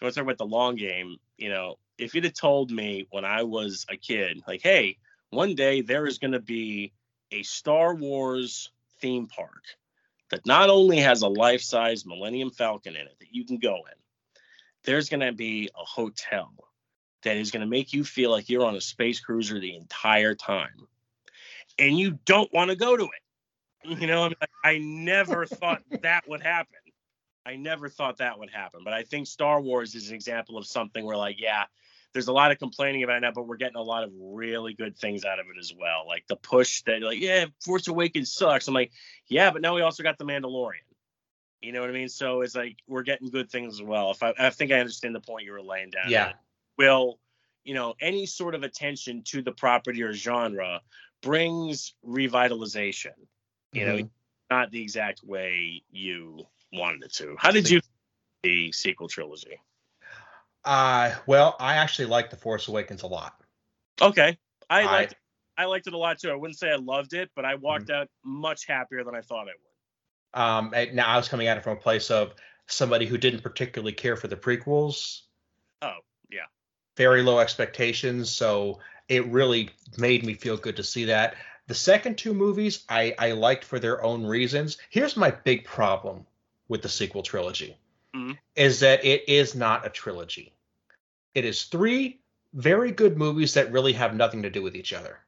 you 0.00 0.04
want 0.04 0.14
to 0.14 0.20
talk 0.20 0.24
about 0.26 0.38
the 0.38 0.46
long 0.46 0.76
game, 0.76 1.16
you 1.38 1.48
know, 1.50 1.78
if 1.98 2.14
you'd 2.14 2.24
have 2.24 2.34
told 2.34 2.70
me 2.70 3.06
when 3.10 3.24
I 3.24 3.42
was 3.42 3.86
a 3.88 3.96
kid, 3.96 4.42
like, 4.46 4.62
hey, 4.62 4.98
one 5.30 5.54
day 5.54 5.80
there 5.80 6.06
is 6.06 6.18
going 6.18 6.32
to 6.32 6.40
be 6.40 6.92
a 7.32 7.42
Star 7.42 7.94
Wars 7.94 8.70
theme 9.00 9.26
park 9.26 9.62
that 10.30 10.46
not 10.46 10.70
only 10.70 10.98
has 10.98 11.22
a 11.22 11.28
life-size 11.28 12.06
Millennium 12.06 12.50
Falcon 12.50 12.96
in 12.96 13.06
it 13.06 13.16
that 13.20 13.32
you 13.32 13.44
can 13.44 13.58
go 13.58 13.76
in, 13.76 13.98
there's 14.84 15.08
going 15.08 15.20
to 15.20 15.32
be 15.32 15.68
a 15.74 15.84
hotel 15.84 16.52
that 17.22 17.36
is 17.36 17.50
going 17.50 17.60
to 17.60 17.66
make 17.66 17.92
you 17.92 18.04
feel 18.04 18.30
like 18.30 18.48
you're 18.48 18.64
on 18.64 18.76
a 18.76 18.80
space 18.80 19.20
cruiser 19.20 19.58
the 19.58 19.74
entire 19.74 20.34
time. 20.34 20.86
And 21.78 21.98
you 21.98 22.18
don't 22.24 22.52
want 22.52 22.70
to 22.70 22.76
go 22.76 22.96
to 22.96 23.04
it. 23.04 23.10
You 24.00 24.08
know, 24.08 24.24
I, 24.24 24.28
mean, 24.28 24.36
I 24.64 24.78
never 24.78 25.46
thought 25.46 25.80
that 26.02 26.28
would 26.28 26.42
happen. 26.42 26.74
I 27.44 27.54
never 27.54 27.88
thought 27.88 28.16
that 28.16 28.36
would 28.36 28.50
happen. 28.50 28.80
But 28.82 28.94
I 28.94 29.04
think 29.04 29.28
Star 29.28 29.60
Wars 29.60 29.94
is 29.94 30.08
an 30.08 30.16
example 30.16 30.58
of 30.58 30.66
something 30.66 31.04
where, 31.04 31.16
like, 31.16 31.40
yeah, 31.40 31.66
there's 32.16 32.28
a 32.28 32.32
lot 32.32 32.50
of 32.50 32.58
complaining 32.58 33.02
about 33.02 33.18
it 33.18 33.20
now, 33.20 33.30
but 33.30 33.46
we're 33.46 33.58
getting 33.58 33.76
a 33.76 33.82
lot 33.82 34.02
of 34.02 34.10
really 34.18 34.72
good 34.72 34.96
things 34.96 35.26
out 35.26 35.38
of 35.38 35.44
it 35.54 35.58
as 35.60 35.70
well. 35.78 36.06
Like 36.06 36.26
the 36.28 36.36
push 36.36 36.80
that, 36.84 37.02
like, 37.02 37.20
yeah, 37.20 37.44
Force 37.62 37.88
Awakens 37.88 38.32
sucks. 38.32 38.66
I'm 38.68 38.72
like, 38.72 38.90
yeah, 39.28 39.50
but 39.50 39.60
now 39.60 39.74
we 39.74 39.82
also 39.82 40.02
got 40.02 40.16
the 40.16 40.24
Mandalorian. 40.24 40.80
You 41.60 41.72
know 41.72 41.82
what 41.82 41.90
I 41.90 41.92
mean? 41.92 42.08
So 42.08 42.40
it's 42.40 42.54
like 42.54 42.78
we're 42.88 43.02
getting 43.02 43.28
good 43.28 43.50
things 43.50 43.74
as 43.74 43.82
well. 43.82 44.12
If 44.12 44.22
I, 44.22 44.32
I 44.38 44.48
think 44.48 44.72
I 44.72 44.80
understand 44.80 45.14
the 45.14 45.20
point 45.20 45.44
you 45.44 45.52
were 45.52 45.60
laying 45.60 45.90
down. 45.90 46.08
Yeah. 46.08 46.32
Will 46.78 47.18
you 47.64 47.74
know 47.74 47.94
any 48.00 48.24
sort 48.24 48.54
of 48.54 48.62
attention 48.62 49.22
to 49.24 49.42
the 49.42 49.52
property 49.52 50.02
or 50.02 50.14
genre 50.14 50.80
brings 51.20 51.92
revitalization? 52.02 53.12
You 53.72 53.84
know, 53.84 53.96
Mhm. 53.96 54.10
not 54.50 54.70
the 54.70 54.80
exact 54.80 55.22
way 55.22 55.82
you 55.90 56.46
wanted 56.72 57.02
it 57.02 57.12
to. 57.16 57.36
How 57.38 57.50
did 57.50 57.68
you 57.68 57.82
the 58.42 58.72
sequel 58.72 59.08
trilogy? 59.08 59.58
Uh, 60.66 61.14
well, 61.26 61.56
I 61.60 61.76
actually 61.76 62.06
like 62.06 62.28
The 62.30 62.36
Force 62.36 62.66
Awakens 62.68 63.02
a 63.02 63.06
lot. 63.06 63.40
Okay, 64.02 64.36
I 64.68 64.82
I- 64.82 64.84
liked 64.84 65.14
I 65.58 65.64
liked 65.64 65.86
it 65.86 65.94
a 65.94 65.98
lot 65.98 66.18
too. 66.18 66.30
I 66.30 66.34
wouldn't 66.34 66.58
say 66.58 66.70
I 66.70 66.76
loved 66.76 67.14
it, 67.14 67.30
but 67.34 67.46
I 67.46 67.54
Mm-hmm. 67.54 67.62
walked 67.62 67.88
out 67.90 68.08
much 68.22 68.66
happier 68.66 69.04
than 69.04 69.14
I 69.14 69.22
thought 69.22 69.48
I 69.48 69.52
would. 69.52 70.82
Um, 70.82 70.94
now 70.94 71.06
I 71.06 71.16
was 71.16 71.28
coming 71.28 71.46
at 71.46 71.56
it 71.56 71.62
from 71.64 71.78
a 71.78 71.80
place 71.80 72.10
of 72.10 72.34
somebody 72.66 73.06
who 73.06 73.16
didn't 73.16 73.40
particularly 73.40 73.92
care 73.92 74.16
for 74.16 74.28
the 74.28 74.36
prequels. 74.36 75.22
Oh, 75.80 75.94
yeah. 76.30 76.44
Very 76.96 77.22
low 77.22 77.38
expectations, 77.38 78.30
so 78.30 78.80
it 79.08 79.24
really 79.28 79.70
made 79.96 80.26
me 80.26 80.34
feel 80.34 80.58
good 80.58 80.76
to 80.76 80.82
see 80.82 81.06
that. 81.06 81.36
The 81.68 81.74
second 81.74 82.18
two 82.18 82.34
movies 82.34 82.84
I, 82.88 83.14
I 83.18 83.32
liked 83.32 83.64
for 83.64 83.78
their 83.78 84.02
own 84.02 84.26
reasons. 84.26 84.76
Here's 84.90 85.16
my 85.16 85.30
big 85.30 85.64
problem 85.64 86.26
with 86.68 86.82
the 86.82 86.88
sequel 86.90 87.22
trilogy 87.22 87.78
Mhm. 88.14 88.36
is 88.56 88.80
that 88.80 89.04
it 89.06 89.26
is 89.28 89.54
not 89.54 89.86
a 89.86 89.90
trilogy. 89.90 90.52
It 91.36 91.44
is 91.44 91.64
three 91.64 92.22
very 92.54 92.90
good 92.92 93.18
movies 93.18 93.52
that 93.54 93.70
really 93.70 93.92
have 93.92 94.16
nothing 94.16 94.42
to 94.44 94.48
do 94.48 94.62
with 94.62 94.74
each 94.74 94.94
other. 94.94 95.18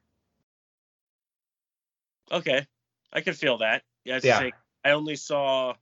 Okay, 2.33 2.67
I 3.13 3.21
can 3.21 3.35
feel 3.35 3.59
that. 3.59 3.83
Yeah, 4.07 4.15
I 4.15 4.21
Yeah. 4.25 4.39
say, 4.39 4.53
I 4.87 4.93
only 4.93 5.17
saw 5.17 5.75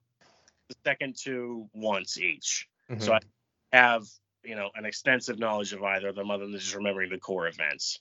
the 0.69 0.75
second 0.85 1.17
two 1.17 1.71
once 1.73 2.19
each, 2.19 2.69
so 2.89 2.95
mm-hmm. 2.97 3.13
I 3.73 3.77
have 3.77 4.09
you 4.43 4.57
know 4.57 4.73
an 4.75 4.85
extensive 4.85 5.39
knowledge 5.39 5.73
of 5.73 5.85
either 5.85 6.09
of 6.09 6.17
them, 6.17 6.33
other 6.33 6.47
than 6.47 6.59
just 6.59 6.75
remembering 6.75 7.11
the 7.11 7.21
core 7.21 7.47
events. 7.47 8.01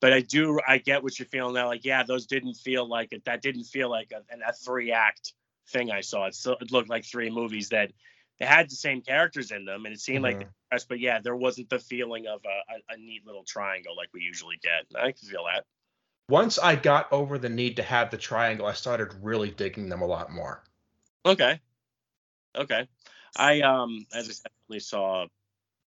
But 0.00 0.14
I 0.14 0.20
do, 0.20 0.58
I 0.66 0.78
get 0.78 1.02
what 1.02 1.18
you're 1.18 1.28
feeling 1.28 1.52
now. 1.52 1.66
Like, 1.66 1.84
yeah, 1.84 2.04
those 2.04 2.24
didn't 2.24 2.54
feel 2.54 2.88
like 2.88 3.12
it. 3.12 3.26
That 3.26 3.42
didn't 3.42 3.64
feel 3.64 3.90
like 3.90 4.12
a, 4.12 4.22
a 4.48 4.52
three 4.54 4.92
act 4.92 5.34
thing 5.68 5.90
I 5.90 6.00
saw. 6.00 6.24
It 6.24 6.34
still 6.34 6.56
it 6.58 6.72
looked 6.72 6.88
like 6.88 7.04
three 7.04 7.28
movies 7.28 7.68
that 7.68 7.92
they 8.38 8.46
had 8.46 8.68
the 8.70 8.76
same 8.76 9.02
characters 9.02 9.50
in 9.50 9.64
them, 9.64 9.86
and 9.86 9.94
it 9.94 10.00
seemed 10.00 10.22
like 10.22 10.36
Mhm. 10.36 10.40
they 10.40 10.48
progressed, 10.68 10.88
but 10.88 11.00
yeah, 11.00 11.20
there 11.20 11.36
wasn't 11.36 11.70
the 11.70 11.78
feeling 11.78 12.26
of 12.26 12.44
a, 12.44 12.74
a, 12.74 12.94
a 12.94 12.96
neat 12.98 13.26
little 13.26 13.44
triangle 13.44 13.96
like 13.96 14.08
we 14.12 14.20
usually 14.20 14.58
get. 14.58 14.86
I 14.94 15.12
can 15.12 15.28
feel 15.28 15.44
that. 15.44 15.64
Once 16.28 16.58
I 16.58 16.74
got 16.74 17.12
over 17.12 17.38
the 17.38 17.48
need 17.48 17.76
to 17.76 17.82
have 17.82 18.10
the 18.10 18.18
triangle, 18.18 18.66
I 18.66 18.72
started 18.72 19.14
really 19.22 19.50
digging 19.50 19.88
them 19.88 20.02
a 20.02 20.06
lot 20.06 20.30
more. 20.32 20.64
Okay. 21.24 21.60
Okay. 22.56 22.88
I 23.36 23.60
um 23.60 24.06
as 24.12 24.28
I 24.28 24.32
said, 24.32 24.50
only 24.70 24.80
saw 24.80 25.26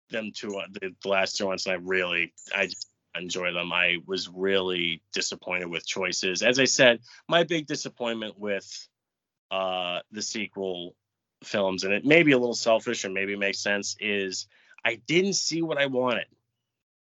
them 0.09 0.31
two 0.33 0.57
uh, 0.57 0.67
the, 0.71 0.95
the 1.01 1.09
last 1.09 1.37
two 1.37 1.45
ones 1.45 1.65
and 1.65 1.73
I 1.73 1.77
really 1.77 2.33
I 2.55 2.65
just 2.67 2.89
enjoy 3.15 3.53
them. 3.53 3.71
I 3.71 3.97
was 4.05 4.27
really 4.29 5.01
disappointed 5.13 5.67
with 5.67 5.85
choices. 5.85 6.43
As 6.43 6.59
I 6.59 6.65
said, 6.65 6.99
my 7.27 7.43
big 7.43 7.67
disappointment 7.67 8.37
with 8.37 8.87
uh 9.49 9.99
the 10.11 10.21
sequel 10.21 10.95
films, 11.43 11.83
and 11.83 11.93
it 11.93 12.05
may 12.05 12.23
be 12.23 12.31
a 12.31 12.37
little 12.37 12.55
selfish 12.55 13.05
or 13.05 13.09
maybe 13.09 13.35
makes 13.35 13.59
sense, 13.59 13.95
is 13.99 14.47
I 14.83 14.95
didn't 14.95 15.33
see 15.33 15.61
what 15.61 15.77
I 15.77 15.85
wanted. 15.87 16.27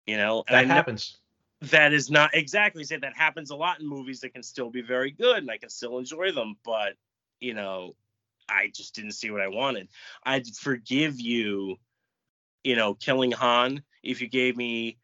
You 0.06 0.16
know, 0.18 0.44
and 0.46 0.56
I 0.56 0.62
That 0.62 0.68
know- 0.68 0.74
happens. 0.74 1.16
that 1.62 1.92
is 1.92 2.10
not 2.10 2.34
exactly 2.34 2.84
said 2.84 3.00
that 3.02 3.16
happens 3.16 3.50
a 3.50 3.56
lot 3.56 3.80
in 3.80 3.86
movies 3.86 4.20
that 4.20 4.34
can 4.34 4.42
still 4.42 4.70
be 4.70 4.82
very 4.82 5.10
good 5.10 5.38
and 5.38 5.50
I 5.50 5.56
can 5.58 5.70
still 5.70 5.98
enjoy 5.98 6.32
them, 6.32 6.56
but 6.64 6.94
you 7.40 7.54
know, 7.54 7.96
I 8.48 8.68
just 8.68 8.94
didn't 8.94 9.12
see 9.12 9.30
what 9.30 9.40
I 9.40 9.48
wanted. 9.48 9.88
I'd 10.24 10.46
forgive 10.56 11.18
you, 11.20 11.76
you 12.62 12.76
know, 12.76 12.94
killing 12.94 13.32
Han 13.32 13.82
if 14.02 14.20
you 14.20 14.28
gave 14.28 14.56
me 14.56 14.98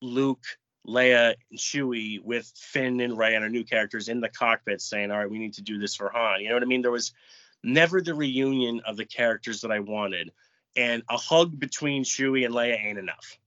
Luke, 0.00 0.44
Leia, 0.86 1.34
and 1.50 1.58
Chewie 1.58 2.20
with 2.20 2.50
Finn 2.56 3.00
and 3.00 3.16
Rey 3.16 3.34
and 3.34 3.44
our 3.44 3.50
new 3.50 3.64
characters 3.64 4.08
in 4.08 4.20
the 4.20 4.28
cockpit 4.30 4.80
saying, 4.80 5.10
"All 5.10 5.18
right, 5.18 5.30
we 5.30 5.38
need 5.38 5.54
to 5.54 5.62
do 5.62 5.78
this 5.78 5.94
for 5.94 6.08
Han." 6.10 6.40
You 6.40 6.48
know 6.48 6.54
what 6.54 6.62
I 6.62 6.66
mean? 6.66 6.82
There 6.82 6.90
was 6.90 7.12
never 7.62 8.00
the 8.00 8.14
reunion 8.14 8.80
of 8.86 8.96
the 8.96 9.04
characters 9.04 9.60
that 9.62 9.70
I 9.70 9.80
wanted, 9.80 10.32
and 10.76 11.02
a 11.08 11.16
hug 11.16 11.58
between 11.58 12.04
Chewie 12.04 12.44
and 12.44 12.54
Leia 12.54 12.82
ain't 12.84 12.98
enough. 12.98 13.38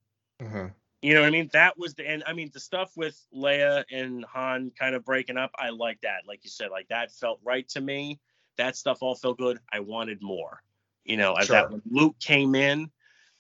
Mhm. 0.42 0.74
You 1.02 1.14
know 1.14 1.22
what 1.22 1.28
I 1.28 1.32
mean? 1.32 1.50
That 1.54 1.78
was 1.78 1.94
the 1.94 2.08
end. 2.08 2.24
I 2.26 2.34
mean 2.34 2.50
the 2.54 2.60
stuff 2.60 2.96
with 2.98 3.20
Leia 3.34 3.84
and 3.92 4.26
Han 4.26 4.72
kind 4.72 4.96
of 4.96 5.06
breaking 5.06 5.38
up. 5.38 5.52
I 5.56 5.70
like 5.70 6.02
that. 6.02 6.26
Like 6.28 6.44
you 6.44 6.50
said, 6.50 6.72
like 6.72 6.88
that 6.88 7.12
felt 7.12 7.40
right 7.44 7.68
to 7.70 7.82
me. 7.82 8.20
That 8.58 8.76
stuff 8.76 9.00
all 9.02 9.16
felt 9.16 9.38
good. 9.38 9.60
I 9.72 9.82
wanted 9.82 10.22
more. 10.24 10.64
You 11.04 11.18
know, 11.18 11.34
as 11.36 11.50
that 11.50 11.64
Sure. 11.66 11.70
when 11.72 11.82
Luke 11.86 12.16
came 12.20 12.56
in, 12.56 12.90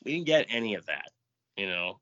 we 0.03 0.13
didn't 0.13 0.27
get 0.27 0.45
any 0.49 0.75
of 0.75 0.85
that. 0.85 1.11
You 1.57 1.67
know, 1.67 1.99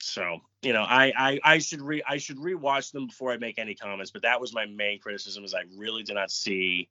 so 0.00 0.40
you 0.62 0.72
know, 0.72 0.82
I 0.82 1.12
I 1.16 1.40
I 1.44 1.58
should 1.58 1.82
re 1.82 2.02
I 2.06 2.16
should 2.16 2.38
rewatch 2.38 2.92
them 2.92 3.08
before 3.08 3.32
I 3.32 3.36
make 3.36 3.58
any 3.58 3.74
comments. 3.74 4.12
But 4.12 4.22
that 4.22 4.40
was 4.40 4.54
my 4.54 4.64
main 4.64 4.98
criticism 4.98 5.44
is 5.44 5.52
I 5.52 5.64
really 5.76 6.04
did 6.04 6.14
not 6.14 6.30
see 6.30 6.88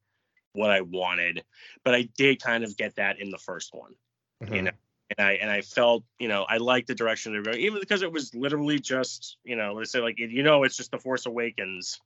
what 0.53 0.71
I 0.71 0.81
wanted, 0.81 1.43
but 1.83 1.95
I 1.95 2.09
did 2.17 2.41
kind 2.41 2.63
of 2.63 2.75
get 2.77 2.95
that 2.95 3.19
in 3.19 3.29
the 3.29 3.37
first 3.37 3.73
one 3.73 3.93
you 4.49 4.61
Mhm. 4.61 4.65
know 4.65 4.71
and 5.17 5.27
i 5.27 5.33
and 5.33 5.51
i 5.51 5.61
felt 5.61 6.03
you 6.17 6.27
know 6.27 6.43
i 6.49 6.57
liked 6.57 6.87
the 6.87 6.95
direction 6.95 7.31
they're 7.31 7.43
going 7.43 7.59
even 7.59 7.79
because 7.79 8.01
it 8.01 8.11
was 8.11 8.33
literally 8.33 8.79
just 8.79 9.37
you 9.43 9.55
know 9.55 9.73
let's 9.73 9.91
say 9.91 9.99
like 9.99 10.17
you 10.17 10.41
know 10.43 10.63
it's 10.63 10.77
just 10.77 10.89
the 10.91 10.97
force 10.97 11.25
awakens 11.25 11.99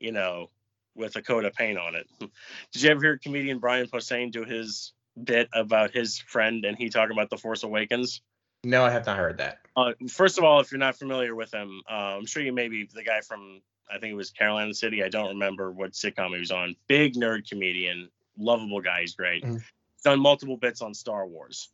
you 0.00 0.12
know 0.12 0.48
with 0.94 1.16
a 1.16 1.22
coat 1.22 1.44
of 1.44 1.52
paint 1.54 1.78
on 1.78 1.94
it 1.96 2.06
did 2.72 2.82
you 2.82 2.90
ever 2.90 3.00
hear 3.00 3.18
comedian 3.18 3.58
brian 3.58 3.86
posehn 3.86 4.30
do 4.30 4.44
his 4.44 4.92
bit 5.22 5.48
about 5.52 5.90
his 5.90 6.18
friend 6.18 6.64
and 6.64 6.78
he 6.78 6.88
talking 6.88 7.16
about 7.16 7.30
the 7.30 7.36
force 7.36 7.64
awakens 7.64 8.22
No, 8.64 8.84
I 8.84 8.90
have 8.90 9.04
not 9.06 9.16
heard 9.18 9.38
that. 9.38 9.58
uh, 9.76 9.92
first 10.08 10.38
of 10.38 10.44
all 10.44 10.60
if 10.60 10.70
you're 10.70 10.78
not 10.78 10.96
familiar 10.96 11.34
with 11.34 11.52
him 11.52 11.82
uh, 11.90 12.16
i'm 12.16 12.26
sure 12.26 12.42
you 12.42 12.52
may 12.52 12.68
be 12.68 12.88
the 12.94 13.02
guy 13.02 13.20
from 13.22 13.60
I 13.90 13.98
think 13.98 14.12
it 14.12 14.16
was 14.16 14.30
Carolina 14.30 14.74
City. 14.74 15.02
I 15.02 15.08
don't 15.08 15.30
remember 15.30 15.70
what 15.70 15.92
sitcom 15.92 16.32
he 16.32 16.38
was 16.38 16.50
on. 16.50 16.76
Big 16.88 17.14
nerd 17.14 17.48
comedian, 17.48 18.08
lovable 18.38 18.80
guy. 18.80 19.02
He's 19.02 19.14
great. 19.14 19.44
Mm-hmm. 19.44 19.56
Done 20.04 20.20
multiple 20.20 20.56
bits 20.56 20.82
on 20.82 20.94
Star 20.94 21.26
Wars, 21.26 21.68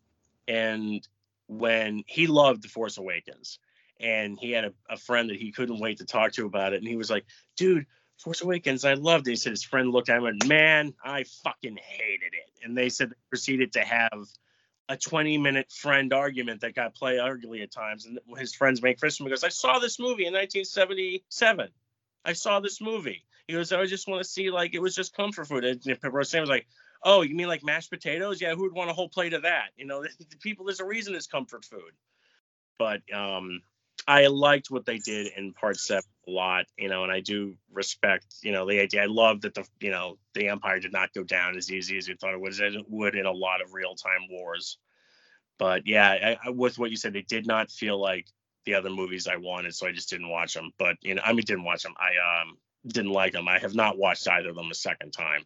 and 0.46 1.06
when 1.46 2.04
he 2.06 2.26
loved 2.26 2.62
The 2.62 2.68
Force 2.68 2.98
Awakens, 2.98 3.58
and 3.98 4.38
he 4.38 4.50
had 4.50 4.66
a, 4.66 4.72
a 4.90 4.96
friend 4.98 5.30
that 5.30 5.38
he 5.38 5.50
couldn't 5.50 5.80
wait 5.80 5.98
to 5.98 6.04
talk 6.04 6.32
to 6.32 6.44
about 6.44 6.74
it, 6.74 6.78
and 6.78 6.86
he 6.86 6.96
was 6.96 7.10
like, 7.10 7.24
"Dude, 7.56 7.86
Force 8.18 8.42
Awakens, 8.42 8.84
I 8.84 8.94
loved 8.94 9.26
it." 9.28 9.30
He 9.30 9.36
said 9.36 9.50
his 9.50 9.64
friend 9.64 9.90
looked 9.90 10.10
at 10.10 10.18
him 10.18 10.26
and, 10.26 10.46
"Man, 10.46 10.92
I 11.02 11.24
fucking 11.42 11.78
hated 11.82 12.34
it." 12.34 12.64
And 12.64 12.76
they 12.76 12.90
said 12.90 13.10
they 13.10 13.16
proceeded 13.30 13.72
to 13.72 13.80
have 13.80 14.26
a 14.88 14.96
20 14.96 15.38
minute 15.38 15.70
friend 15.70 16.12
argument 16.12 16.62
that 16.62 16.74
got 16.74 16.94
play 16.94 17.18
ugly 17.18 17.62
at 17.62 17.70
times. 17.70 18.06
And 18.06 18.18
his 18.38 18.54
friends 18.54 18.82
make 18.82 19.02
of 19.02 19.16
him. 19.16 19.28
Goes, 19.28 19.44
I 19.44 19.48
saw 19.48 19.78
this 19.78 19.98
movie 19.98 20.26
in 20.26 20.32
1977. 20.32 21.68
I 22.24 22.32
saw 22.32 22.60
this 22.60 22.80
movie. 22.80 23.24
He 23.46 23.54
goes, 23.54 23.72
I 23.72 23.86
just 23.86 24.08
want 24.08 24.22
to 24.22 24.28
see 24.28 24.50
like 24.50 24.74
it 24.74 24.82
was 24.82 24.94
just 24.94 25.16
comfort 25.16 25.46
food. 25.46 25.64
And 25.64 25.98
Roseanne 26.12 26.42
was 26.42 26.50
like, 26.50 26.66
Oh, 27.02 27.22
you 27.22 27.34
mean 27.34 27.48
like 27.48 27.64
mashed 27.64 27.90
potatoes? 27.90 28.40
Yeah, 28.40 28.54
who 28.54 28.62
would 28.62 28.72
want 28.72 28.90
a 28.90 28.92
whole 28.92 29.08
plate 29.08 29.32
of 29.32 29.42
that? 29.42 29.70
You 29.76 29.86
know, 29.86 30.02
the 30.18 30.36
people, 30.40 30.66
there's 30.66 30.80
a 30.80 30.84
reason 30.84 31.14
it's 31.14 31.26
comfort 31.26 31.64
food. 31.64 31.92
But 32.78 33.00
um, 33.12 33.62
I 34.06 34.26
liked 34.26 34.70
what 34.70 34.86
they 34.86 34.98
did 34.98 35.32
in 35.36 35.52
part 35.52 35.76
seven 35.76 36.08
a 36.26 36.30
lot, 36.30 36.66
you 36.76 36.88
know, 36.88 37.02
and 37.02 37.12
I 37.12 37.20
do 37.20 37.56
respect, 37.72 38.26
you 38.42 38.52
know, 38.52 38.68
the 38.68 38.80
idea. 38.80 39.02
I 39.02 39.06
love 39.06 39.40
that 39.42 39.54
the, 39.54 39.66
you 39.80 39.90
know, 39.90 40.18
the 40.34 40.48
Empire 40.48 40.78
did 40.78 40.92
not 40.92 41.12
go 41.12 41.24
down 41.24 41.56
as 41.56 41.72
easy 41.72 41.98
as 41.98 42.08
we 42.08 42.14
thought 42.14 42.34
it 42.34 42.40
would, 42.40 42.58
it 42.58 42.84
would 42.88 43.14
in 43.14 43.26
a 43.26 43.32
lot 43.32 43.62
of 43.62 43.74
real 43.74 43.94
time 43.94 44.28
wars. 44.30 44.78
But 45.58 45.86
yeah, 45.86 46.36
I, 46.44 46.50
with 46.50 46.78
what 46.78 46.90
you 46.90 46.96
said, 46.96 47.16
it 47.16 47.26
did 47.26 47.46
not 47.46 47.70
feel 47.70 48.00
like 48.00 48.26
the 48.68 48.74
other 48.74 48.90
movies 48.90 49.26
I 49.26 49.36
wanted, 49.36 49.74
so 49.74 49.86
I 49.86 49.92
just 49.92 50.10
didn't 50.10 50.28
watch 50.28 50.52
them. 50.52 50.72
But 50.78 50.96
you 51.00 51.14
know, 51.14 51.22
I 51.24 51.32
mean, 51.32 51.44
didn't 51.46 51.64
watch 51.64 51.82
them. 51.82 51.94
I 51.98 52.42
um 52.42 52.58
didn't 52.86 53.12
like 53.12 53.32
them. 53.32 53.48
I 53.48 53.58
have 53.58 53.74
not 53.74 53.98
watched 53.98 54.28
either 54.28 54.50
of 54.50 54.56
them 54.56 54.70
a 54.70 54.74
second 54.74 55.12
time, 55.12 55.44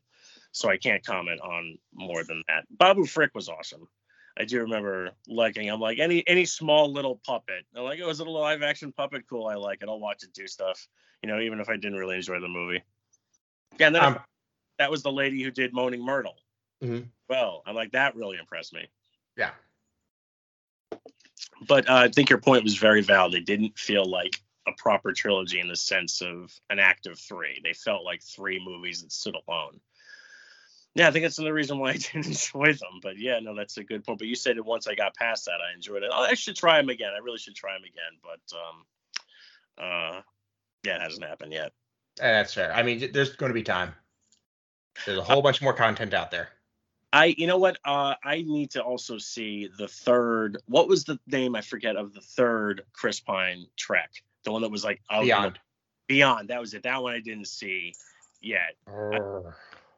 so 0.50 0.68
I 0.68 0.76
can't 0.76 1.04
comment 1.04 1.40
on 1.40 1.78
more 1.94 2.24
than 2.24 2.42
that. 2.48 2.64
Babu 2.70 3.06
Frick 3.06 3.34
was 3.34 3.48
awesome. 3.48 3.88
I 4.36 4.44
do 4.44 4.60
remember 4.60 5.10
liking. 5.28 5.68
I'm 5.70 5.80
like 5.80 5.98
any 5.98 6.26
any 6.26 6.44
small 6.44 6.92
little 6.92 7.20
puppet. 7.24 7.64
I'm 7.76 7.84
like, 7.84 8.00
oh, 8.02 8.10
is 8.10 8.20
it 8.20 8.26
a 8.26 8.30
live 8.30 8.62
action 8.62 8.92
puppet? 8.92 9.22
Cool, 9.28 9.46
I 9.46 9.54
like 9.54 9.82
it. 9.82 9.88
I'll 9.88 10.00
watch 10.00 10.24
it 10.24 10.32
do 10.32 10.48
stuff. 10.48 10.88
You 11.22 11.28
know, 11.28 11.38
even 11.38 11.60
if 11.60 11.68
I 11.68 11.76
didn't 11.76 11.98
really 11.98 12.16
enjoy 12.16 12.40
the 12.40 12.48
movie. 12.48 12.82
Yeah, 13.78 13.86
and 13.86 13.94
then 13.94 14.02
um, 14.02 14.18
that 14.78 14.90
was 14.90 15.02
the 15.02 15.12
lady 15.12 15.42
who 15.42 15.50
did 15.50 15.72
Moaning 15.72 16.04
Myrtle. 16.04 16.36
Mm-hmm. 16.82 17.06
Well, 17.28 17.62
I'm 17.66 17.76
like 17.76 17.92
that 17.92 18.16
really 18.16 18.38
impressed 18.38 18.74
me. 18.74 18.88
Yeah. 19.36 19.50
But 21.66 21.88
uh, 21.88 21.94
I 21.94 22.08
think 22.08 22.30
your 22.30 22.40
point 22.40 22.64
was 22.64 22.76
very 22.76 23.02
valid. 23.02 23.34
It 23.34 23.46
didn't 23.46 23.78
feel 23.78 24.04
like 24.04 24.40
a 24.66 24.72
proper 24.76 25.12
trilogy 25.12 25.60
in 25.60 25.68
the 25.68 25.76
sense 25.76 26.22
of 26.22 26.52
an 26.70 26.78
act 26.78 27.06
of 27.06 27.18
three. 27.18 27.60
They 27.62 27.72
felt 27.72 28.04
like 28.04 28.22
three 28.22 28.62
movies 28.64 29.02
that 29.02 29.12
stood 29.12 29.36
alone 29.48 29.80
yeah, 30.94 31.08
I 31.08 31.10
think 31.10 31.24
that's 31.24 31.38
another 31.38 31.54
reason 31.54 31.78
why 31.78 31.90
I 31.90 31.92
didn't 31.96 32.26
enjoy 32.26 32.72
them. 32.72 33.00
But 33.02 33.18
yeah, 33.18 33.38
no, 33.40 33.54
that's 33.54 33.76
a 33.78 33.84
good 33.84 34.04
point. 34.04 34.18
But 34.18 34.28
you 34.28 34.34
said 34.34 34.56
it 34.56 34.64
once 34.64 34.86
I 34.86 34.94
got 34.94 35.14
past 35.14 35.46
that, 35.46 35.60
I 35.60 35.74
enjoyed 35.74 36.02
it. 36.02 36.10
I 36.12 36.34
should 36.34 36.56
try 36.56 36.78
them 36.78 36.90
again. 36.90 37.10
I 37.14 37.22
really 37.22 37.38
should 37.38 37.54
try 37.54 37.74
them 37.74 37.84
again. 37.84 38.18
But 38.22 38.56
um, 38.56 38.84
uh, 39.78 40.20
yeah, 40.84 40.96
it 40.96 41.02
hasn't 41.02 41.24
happened 41.24 41.52
yet. 41.52 41.72
That's 42.16 42.52
fair. 42.52 42.74
I 42.74 42.82
mean, 42.82 43.10
there's 43.12 43.34
going 43.36 43.50
to 43.50 43.54
be 43.54 43.62
time. 43.62 43.94
There's 45.06 45.18
a 45.18 45.22
whole 45.22 45.40
bunch 45.40 45.62
more 45.62 45.72
content 45.72 46.12
out 46.12 46.30
there. 46.30 46.50
I, 47.12 47.34
you 47.36 47.46
know 47.46 47.58
what? 47.58 47.78
Uh, 47.84 48.14
I 48.24 48.42
need 48.42 48.70
to 48.72 48.82
also 48.82 49.18
see 49.18 49.68
the 49.78 49.88
third. 49.88 50.58
What 50.66 50.88
was 50.88 51.04
the 51.04 51.18
name? 51.26 51.54
I 51.54 51.60
forget 51.60 51.96
of 51.96 52.14
the 52.14 52.20
third 52.20 52.82
Chris 52.92 53.20
Pine 53.20 53.66
Trek. 53.76 54.10
The 54.44 54.52
one 54.52 54.62
that 54.62 54.70
was 54.70 54.84
like 54.84 55.02
Beyond. 55.10 55.58
Beyond. 56.06 56.48
That 56.48 56.60
was 56.60 56.74
it. 56.74 56.84
That 56.84 57.02
one 57.02 57.14
I 57.14 57.20
didn't 57.20 57.48
see 57.48 57.94
yet. 58.40 58.76
Uh. 58.88 59.10
I, 59.10 59.18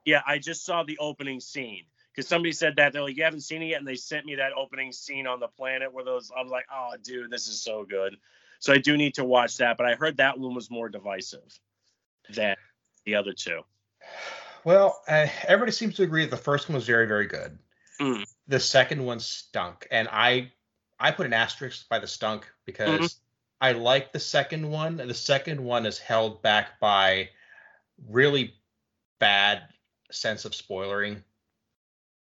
yeah, 0.04 0.22
I 0.26 0.38
just 0.38 0.64
saw 0.64 0.82
the 0.82 0.98
opening 0.98 1.40
scene 1.40 1.84
because 2.12 2.28
somebody 2.28 2.52
said 2.52 2.76
that 2.76 2.92
they're 2.92 3.02
like, 3.02 3.16
you 3.16 3.24
haven't 3.24 3.40
seen 3.40 3.62
it 3.62 3.66
yet, 3.66 3.78
and 3.78 3.88
they 3.88 3.94
sent 3.94 4.26
me 4.26 4.34
that 4.34 4.52
opening 4.56 4.92
scene 4.92 5.26
on 5.26 5.40
the 5.40 5.48
planet 5.48 5.92
where 5.92 6.04
those. 6.04 6.30
I 6.36 6.42
was 6.42 6.50
like, 6.50 6.66
oh, 6.72 6.94
dude, 7.02 7.30
this 7.30 7.46
is 7.46 7.62
so 7.62 7.84
good. 7.84 8.16
So 8.58 8.72
I 8.72 8.78
do 8.78 8.96
need 8.96 9.14
to 9.14 9.24
watch 9.24 9.58
that, 9.58 9.76
but 9.76 9.86
I 9.86 9.94
heard 9.94 10.16
that 10.16 10.38
one 10.38 10.54
was 10.54 10.70
more 10.70 10.88
divisive 10.88 11.58
than 12.34 12.56
the 13.04 13.14
other 13.14 13.32
two. 13.32 13.60
Well, 14.64 15.02
uh, 15.06 15.26
everybody 15.46 15.72
seems 15.72 15.96
to 15.96 16.02
agree 16.02 16.22
that 16.22 16.30
the 16.30 16.36
first 16.36 16.68
one 16.68 16.74
was 16.74 16.86
very, 16.86 17.06
very 17.06 17.26
good. 17.26 17.58
Mm. 18.00 18.24
The 18.48 18.60
second 18.60 19.04
one 19.04 19.20
stunk, 19.20 19.86
and 19.90 20.08
I, 20.10 20.52
I 20.98 21.10
put 21.10 21.26
an 21.26 21.32
asterisk 21.32 21.88
by 21.88 21.98
the 21.98 22.06
stunk 22.06 22.50
because 22.64 22.88
mm-hmm. 22.88 23.06
I 23.60 23.72
like 23.72 24.12
the 24.12 24.20
second 24.20 24.68
one. 24.68 24.96
The 24.96 25.14
second 25.14 25.62
one 25.62 25.86
is 25.86 25.98
held 25.98 26.42
back 26.42 26.80
by 26.80 27.28
really 28.08 28.54
bad 29.20 29.62
sense 30.10 30.44
of 30.44 30.52
spoilering 30.52 31.22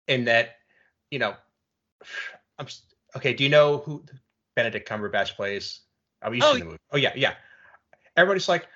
in 0.07 0.25
that 0.25 0.57
you 1.11 1.19
know 1.19 1.35
I'm 2.59 2.67
okay. 3.15 3.33
Do 3.33 3.43
you 3.43 3.49
know 3.49 3.79
who 3.79 4.03
Benedict 4.55 4.89
Cumberbatch 4.89 5.35
plays? 5.35 5.81
Oh, 6.23 6.31
you 6.31 6.41
oh, 6.43 6.53
seen 6.53 6.59
the 6.59 6.65
movie? 6.65 6.77
Oh 6.91 6.97
yeah, 6.97 7.13
yeah. 7.15 7.33
Everybody's 8.15 8.49
like, 8.49 8.67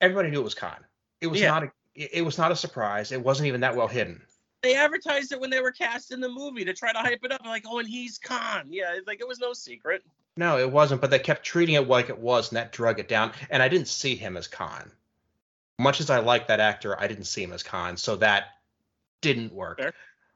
everybody 0.00 0.30
knew 0.30 0.40
it 0.40 0.44
was 0.44 0.54
Khan. 0.54 0.82
It 1.20 1.26
was 1.26 1.40
yeah. 1.40 1.50
not 1.50 1.64
a, 1.64 1.72
it 1.96 2.24
was 2.24 2.38
not 2.38 2.52
a 2.52 2.56
surprise. 2.56 3.12
It 3.12 3.22
wasn't 3.22 3.48
even 3.48 3.62
that 3.62 3.76
well 3.76 3.88
hidden. 3.88 4.22
They 4.62 4.74
advertised 4.74 5.32
it 5.32 5.40
when 5.40 5.50
they 5.50 5.60
were 5.60 5.72
cast 5.72 6.12
in 6.12 6.20
the 6.20 6.28
movie 6.28 6.64
to 6.64 6.74
try 6.74 6.92
to 6.92 6.98
hype 6.98 7.24
it 7.24 7.32
up. 7.32 7.44
like, 7.44 7.64
oh, 7.66 7.78
and 7.78 7.88
he's 7.88 8.18
Khan. 8.18 8.66
Yeah, 8.70 8.98
like 9.06 9.20
it 9.20 9.28
was 9.28 9.38
no 9.38 9.52
secret. 9.52 10.02
No, 10.36 10.58
it 10.58 10.70
wasn't. 10.70 11.00
But 11.00 11.10
they 11.10 11.18
kept 11.18 11.44
treating 11.44 11.74
it 11.76 11.88
like 11.88 12.08
it 12.08 12.18
was, 12.18 12.50
and 12.50 12.56
that 12.56 12.72
drug 12.72 13.00
it 13.00 13.08
down. 13.08 13.32
And 13.50 13.62
I 13.62 13.68
didn't 13.68 13.88
see 13.88 14.16
him 14.16 14.36
as 14.36 14.48
Khan 14.48 14.90
much 15.78 16.00
as 16.00 16.10
I 16.10 16.20
like 16.20 16.48
that 16.48 16.60
actor, 16.60 16.98
I 16.98 17.06
didn't 17.06 17.24
see 17.24 17.42
him 17.42 17.52
as 17.52 17.62
Khan, 17.62 17.96
so 17.96 18.16
that 18.16 18.44
didn't 19.20 19.52
work. 19.52 19.78
Fair. 19.78 19.92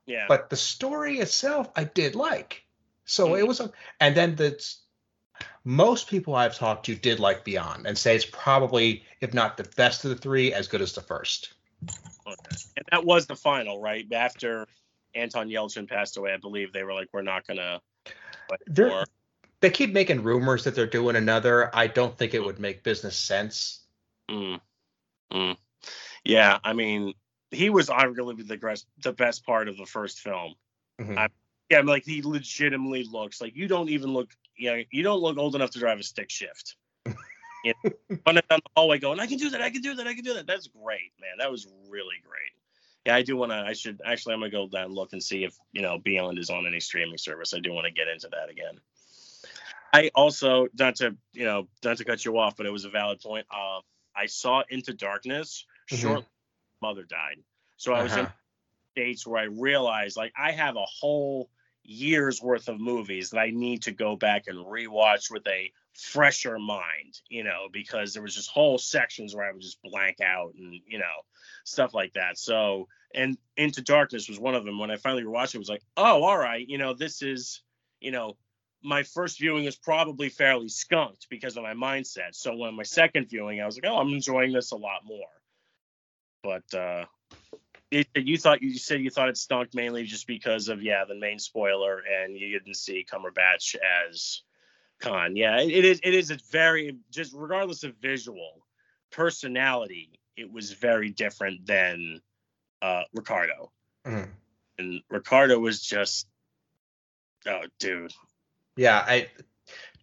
Yeah. 0.07 0.27
But 0.29 0.51
the 0.51 0.57
story 0.57 1.19
itself, 1.19 1.71
I 1.77 1.85
did 1.85 2.15
like. 2.15 2.65
So 3.05 3.29
mm-hmm. 3.29 3.39
it 3.39 3.49
was, 3.49 3.61
a, 3.61 3.73
and 4.01 4.15
then 4.15 4.37
the 4.37 4.63
most 5.65 6.09
people 6.09 6.35
I've 6.35 6.57
talked 6.57 6.87
to 6.87 6.95
did 6.95 7.21
like 7.21 7.45
Beyond 7.45 7.87
and 7.87 7.97
say 7.97 8.17
it's 8.17 8.25
probably, 8.25 9.05
if 9.21 9.35
not 9.35 9.57
the 9.57 9.65
best 9.77 10.05
of 10.05 10.11
the 10.11 10.17
three, 10.17 10.53
as 10.53 10.69
good 10.69 10.81
as 10.81 10.93
the 10.93 11.01
first. 11.01 11.55
And 12.27 12.87
that 12.91 13.05
was 13.05 13.27
the 13.27 13.37
final, 13.37 13.81
right? 13.81 14.07
After 14.13 14.67
Anton 15.15 15.49
Yelchin 15.49 15.89
passed 15.89 16.17
away, 16.17 16.33
I 16.33 16.37
believe 16.37 16.73
they 16.73 16.85
were 16.85 16.95
like, 16.95 17.09
we're 17.13 17.23
not 17.23 17.47
gonna. 17.47 17.81
They 19.61 19.71
keep 19.71 19.93
making 19.93 20.23
rumors 20.23 20.65
that 20.65 20.75
they're 20.75 20.87
doing 20.87 21.17
another. 21.17 21.75
I 21.75 21.87
don't 21.87 22.17
think 22.17 22.35
it 22.35 22.45
would 22.45 22.59
make 22.59 22.83
business 22.83 23.17
sense. 23.17 23.81
Mm. 24.31 24.61
Mm. 25.33 25.57
Yeah, 26.25 26.59
I 26.65 26.73
mean, 26.73 27.15
he 27.51 27.71
was 27.71 27.89
arguably 27.89 28.47
the 28.47 28.83
the 29.03 29.13
best 29.13 29.45
part 29.45 29.69
of 29.69 29.77
the 29.77 29.87
first 29.87 30.21
film. 30.21 30.55
Mm-hmm. 31.01 31.19
I, 31.19 31.29
yeah, 31.71 31.79
I 31.79 31.83
mean, 31.83 31.89
like 31.89 32.05
he 32.05 32.23
legitimately 32.23 33.05
looks 33.05 33.41
like 33.41 33.55
you 33.57 33.69
don't 33.69 33.89
even 33.89 34.13
look. 34.13 34.31
You, 34.57 34.77
know, 34.77 34.83
you 34.91 35.03
don't 35.03 35.21
look 35.21 35.39
old 35.39 35.55
enough 35.55 35.71
to 35.71 35.79
drive 35.79 35.99
a 35.99 36.03
stick 36.03 36.31
shift. 36.31 36.77
you 37.65 37.75
know, 37.85 37.91
running 38.27 38.43
down 38.51 38.61
the 38.65 38.71
hallway 38.77 38.99
going, 38.99 39.21
I 39.21 39.27
can 39.27 39.39
do 39.39 39.51
that, 39.51 39.63
I 39.63 39.71
can 39.71 39.81
do 39.81 39.95
that, 39.95 40.07
I 40.07 40.15
can 40.15 40.25
do 40.25 40.35
that. 40.35 40.47
That's 40.47 40.67
great, 40.67 41.13
man. 41.21 41.39
That 41.39 41.51
was 41.51 41.67
really 41.89 42.17
great. 42.27 42.53
Yeah, 43.07 43.17
I 43.17 43.23
do 43.23 43.37
want 43.37 43.53
to. 43.53 43.57
I 43.57 43.73
should 43.73 44.01
actually. 44.05 44.35
I'm 44.35 44.41
gonna 44.41 44.51
go 44.51 44.69
down 44.69 44.87
and 44.87 44.95
look 44.95 45.13
and 45.13 45.23
see 45.23 45.45
if 45.45 45.57
you 45.73 45.81
know 45.81 45.99
Beyond 45.99 46.39
is 46.39 46.51
on 46.51 46.67
any 46.67 46.81
streaming 46.81 47.19
service. 47.19 47.55
I 47.55 47.61
do 47.61 47.73
want 47.73 47.87
to 47.87 47.93
get 47.93 48.09
into 48.09 48.29
that 48.29 48.51
again. 48.51 48.79
I 49.93 50.11
also 50.15 50.69
not 50.79 50.97
to 50.97 51.17
you 51.33 51.45
know 51.45 51.69
not 51.83 51.97
to 51.97 52.05
cut 52.05 52.25
you 52.25 52.37
off, 52.39 52.57
but 52.57 52.67
it 52.67 52.73
was 52.73 52.85
a 52.85 52.91
valid 52.91 53.21
point. 53.21 53.47
Uh, 53.51 53.81
I 54.15 54.27
saw 54.27 54.63
Into 54.69 54.93
Darkness 54.93 55.65
mm-hmm. 55.91 56.03
shortly 56.03 56.27
mother 56.83 57.05
died. 57.05 57.37
So 57.77 57.93
I 57.93 58.03
was 58.03 58.13
uh-huh. 58.13 58.23
in 58.23 58.29
states 58.93 59.27
where 59.27 59.41
I 59.41 59.45
realized 59.45 60.17
like 60.17 60.33
I 60.37 60.53
have 60.53 60.77
a 60.77 60.85
whole 60.85 61.49
year's 61.83 62.43
worth 62.43 62.69
of 62.69 62.81
movies 62.81 63.31
that 63.31 63.39
I 63.39 63.51
need 63.51 63.83
to 63.83 63.93
go 63.93 64.17
back 64.17 64.45
and 64.47 64.59
rewatch 64.59 65.31
with 65.31 65.47
a 65.47 65.73
fresher 65.95 66.59
mind, 66.59 67.21
you 67.29 67.45
know, 67.45 67.69
because 67.73 68.13
there 68.13 68.23
was 68.23 68.35
just 68.35 68.51
whole 68.51 68.79
sections 68.79 69.35
where 69.35 69.49
I 69.49 69.53
would 69.53 69.61
just 69.61 69.83
blank 69.83 70.21
out 70.21 70.55
and, 70.59 70.81
you 70.87 70.99
know, 70.99 71.25
stuff 71.65 71.95
like 71.95 72.13
that. 72.15 72.39
So, 72.39 72.89
and 73.15 73.37
Into 73.57 73.83
Darkness 73.83 74.29
was 74.29 74.39
one 74.39 74.55
of 74.55 74.65
them. 74.65 74.79
When 74.79 74.91
I 74.91 74.97
finally 74.97 75.25
rewatched 75.25 75.55
it, 75.55 75.57
it 75.57 75.59
was 75.59 75.69
like, 75.69 75.83
oh, 75.97 76.23
all 76.23 76.39
right, 76.39 76.67
you 76.69 76.79
know, 76.79 76.95
this 76.95 77.23
is, 77.23 77.63
you 78.01 78.13
know, 78.13 78.37
my 78.83 79.03
first 79.03 79.39
viewing 79.39 79.65
is 79.65 79.77
probably 79.77 80.29
fairly 80.29 80.69
skunked 80.69 81.27
because 81.29 81.57
of 81.57 81.63
my 81.63 81.75
mindset. 81.75 82.35
So 82.35 82.57
when 82.57 82.75
my 82.75 82.83
second 82.83 83.29
viewing, 83.29 83.61
I 83.61 83.67
was 83.67 83.77
like, 83.77 83.91
oh, 83.91 83.99
I'm 83.99 84.13
enjoying 84.13 84.53
this 84.53 84.71
a 84.71 84.77
lot 84.77 85.05
more. 85.05 85.27
But 86.43 86.79
uh, 86.79 87.05
it, 87.91 88.09
you 88.15 88.39
thought 88.39 88.63
you 88.63 88.79
said 88.79 89.01
you 89.01 89.11
thought 89.11 89.29
it 89.29 89.37
stunk 89.37 89.75
mainly 89.75 90.05
just 90.05 90.27
because 90.27 90.69
of 90.69 90.83
yeah 90.83 91.05
the 91.05 91.15
main 91.15 91.39
spoiler 91.39 92.03
and 92.23 92.37
you 92.37 92.59
didn't 92.59 92.77
see 92.77 93.07
Cumberbatch 93.11 93.77
as 94.07 94.43
Khan. 95.01 95.37
Yeah, 95.37 95.61
it, 95.61 95.71
it 95.71 95.85
is. 95.85 96.01
It 96.03 96.15
is 96.15 96.31
a 96.31 96.39
very 96.51 96.97
just 97.11 97.33
regardless 97.35 97.85
of 97.85 97.95
visual 97.97 98.65
personality, 99.11 100.21
it 100.37 100.51
was 100.51 100.73
very 100.73 101.11
different 101.11 101.67
than 101.67 102.21
uh, 102.81 103.03
Ricardo. 103.13 103.73
Mm-hmm. 104.07 104.31
And 104.79 105.03
Ricardo 105.11 105.59
was 105.59 105.81
just 105.81 106.27
oh 107.47 107.63
dude 107.79 108.13
yeah, 108.81 109.05
I 109.07 109.29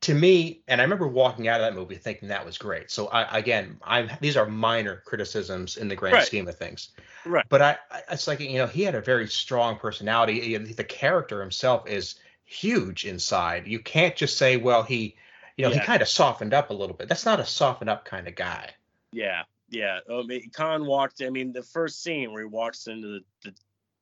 to 0.01 0.13
me, 0.13 0.61
and 0.67 0.79
I 0.79 0.83
remember 0.83 1.07
walking 1.07 1.47
out 1.47 1.59
of 1.59 1.65
that 1.65 1.77
movie 1.77 1.95
thinking 1.95 2.29
that 2.29 2.45
was 2.45 2.57
great. 2.57 2.91
So 2.91 3.07
I, 3.07 3.37
again, 3.37 3.79
I'm 3.83 4.09
these 4.21 4.37
are 4.37 4.45
minor 4.45 5.01
criticisms 5.05 5.77
in 5.77 5.87
the 5.87 5.95
grand 5.95 6.13
Right. 6.13 6.25
scheme 6.25 6.47
of 6.47 6.57
things. 6.57 6.89
Right. 7.25 7.45
But 7.49 7.61
I, 7.61 7.77
I, 7.91 8.01
it's 8.11 8.27
like 8.27 8.39
you 8.39 8.57
know, 8.57 8.67
he 8.67 8.83
had 8.83 8.95
a 8.95 9.01
very 9.01 9.27
strong 9.27 9.77
personality. 9.77 10.57
The 10.57 10.83
character 10.83 11.41
himself 11.41 11.87
is 11.87 12.15
huge 12.45 13.05
inside. 13.05 13.67
You 13.67 13.79
can't 13.79 14.15
just 14.15 14.37
say, 14.37 14.57
well, 14.57 14.83
he, 14.83 15.15
you 15.57 15.65
know, 15.65 15.71
he 15.71 15.79
kind 15.79 16.01
of 16.01 16.07
softened 16.07 16.53
up 16.53 16.69
a 16.69 16.73
little 16.73 16.95
bit. 16.95 17.09
That's 17.09 17.25
not 17.25 17.39
a 17.39 17.45
softened 17.45 17.89
up 17.89 18.05
kind 18.05 18.27
of 18.27 18.35
guy. 18.35 18.69
Yeah, 19.11 19.43
yeah. 19.69 19.99
Oh, 20.07 20.21
I 20.21 20.25
mean, 20.25 20.49
Khan 20.51 20.85
walked. 20.85 21.21
I 21.21 21.29
mean, 21.29 21.51
the 21.53 21.63
first 21.63 22.03
scene 22.03 22.31
where 22.31 22.43
he 22.43 22.47
walks 22.47 22.87
into 22.87 23.07
the, 23.07 23.23
the 23.43 23.55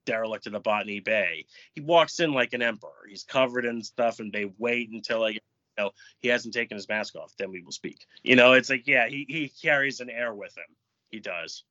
derelict 0.05 0.45
of 0.45 0.53
the 0.53 0.59
Botany 0.59 0.99
Bay, 0.99 1.45
he 1.73 1.81
walks 1.81 2.19
in 2.19 2.33
like 2.33 2.53
an 2.53 2.61
emperor. 2.61 3.07
He's 3.09 3.23
covered 3.23 3.65
in 3.65 3.81
stuff, 3.81 4.19
and 4.19 4.31
they 4.31 4.51
wait 4.57 4.89
until 4.91 5.21
like, 5.21 5.41
know, 5.78 5.91
he 6.19 6.28
hasn't 6.28 6.53
taken 6.53 6.76
his 6.76 6.88
mask 6.88 7.15
off. 7.15 7.34
Then 7.38 7.51
we 7.51 7.61
will 7.61 7.71
speak. 7.71 8.05
You 8.23 8.36
know, 8.36 8.53
it's 8.53 8.69
like, 8.69 8.88
yeah, 8.88 9.07
he 9.07 9.26
he 9.28 9.49
carries 9.49 9.99
an 9.99 10.09
air 10.09 10.34
with 10.34 10.55
him. 10.57 10.76
He 11.09 11.19
does. 11.19 11.63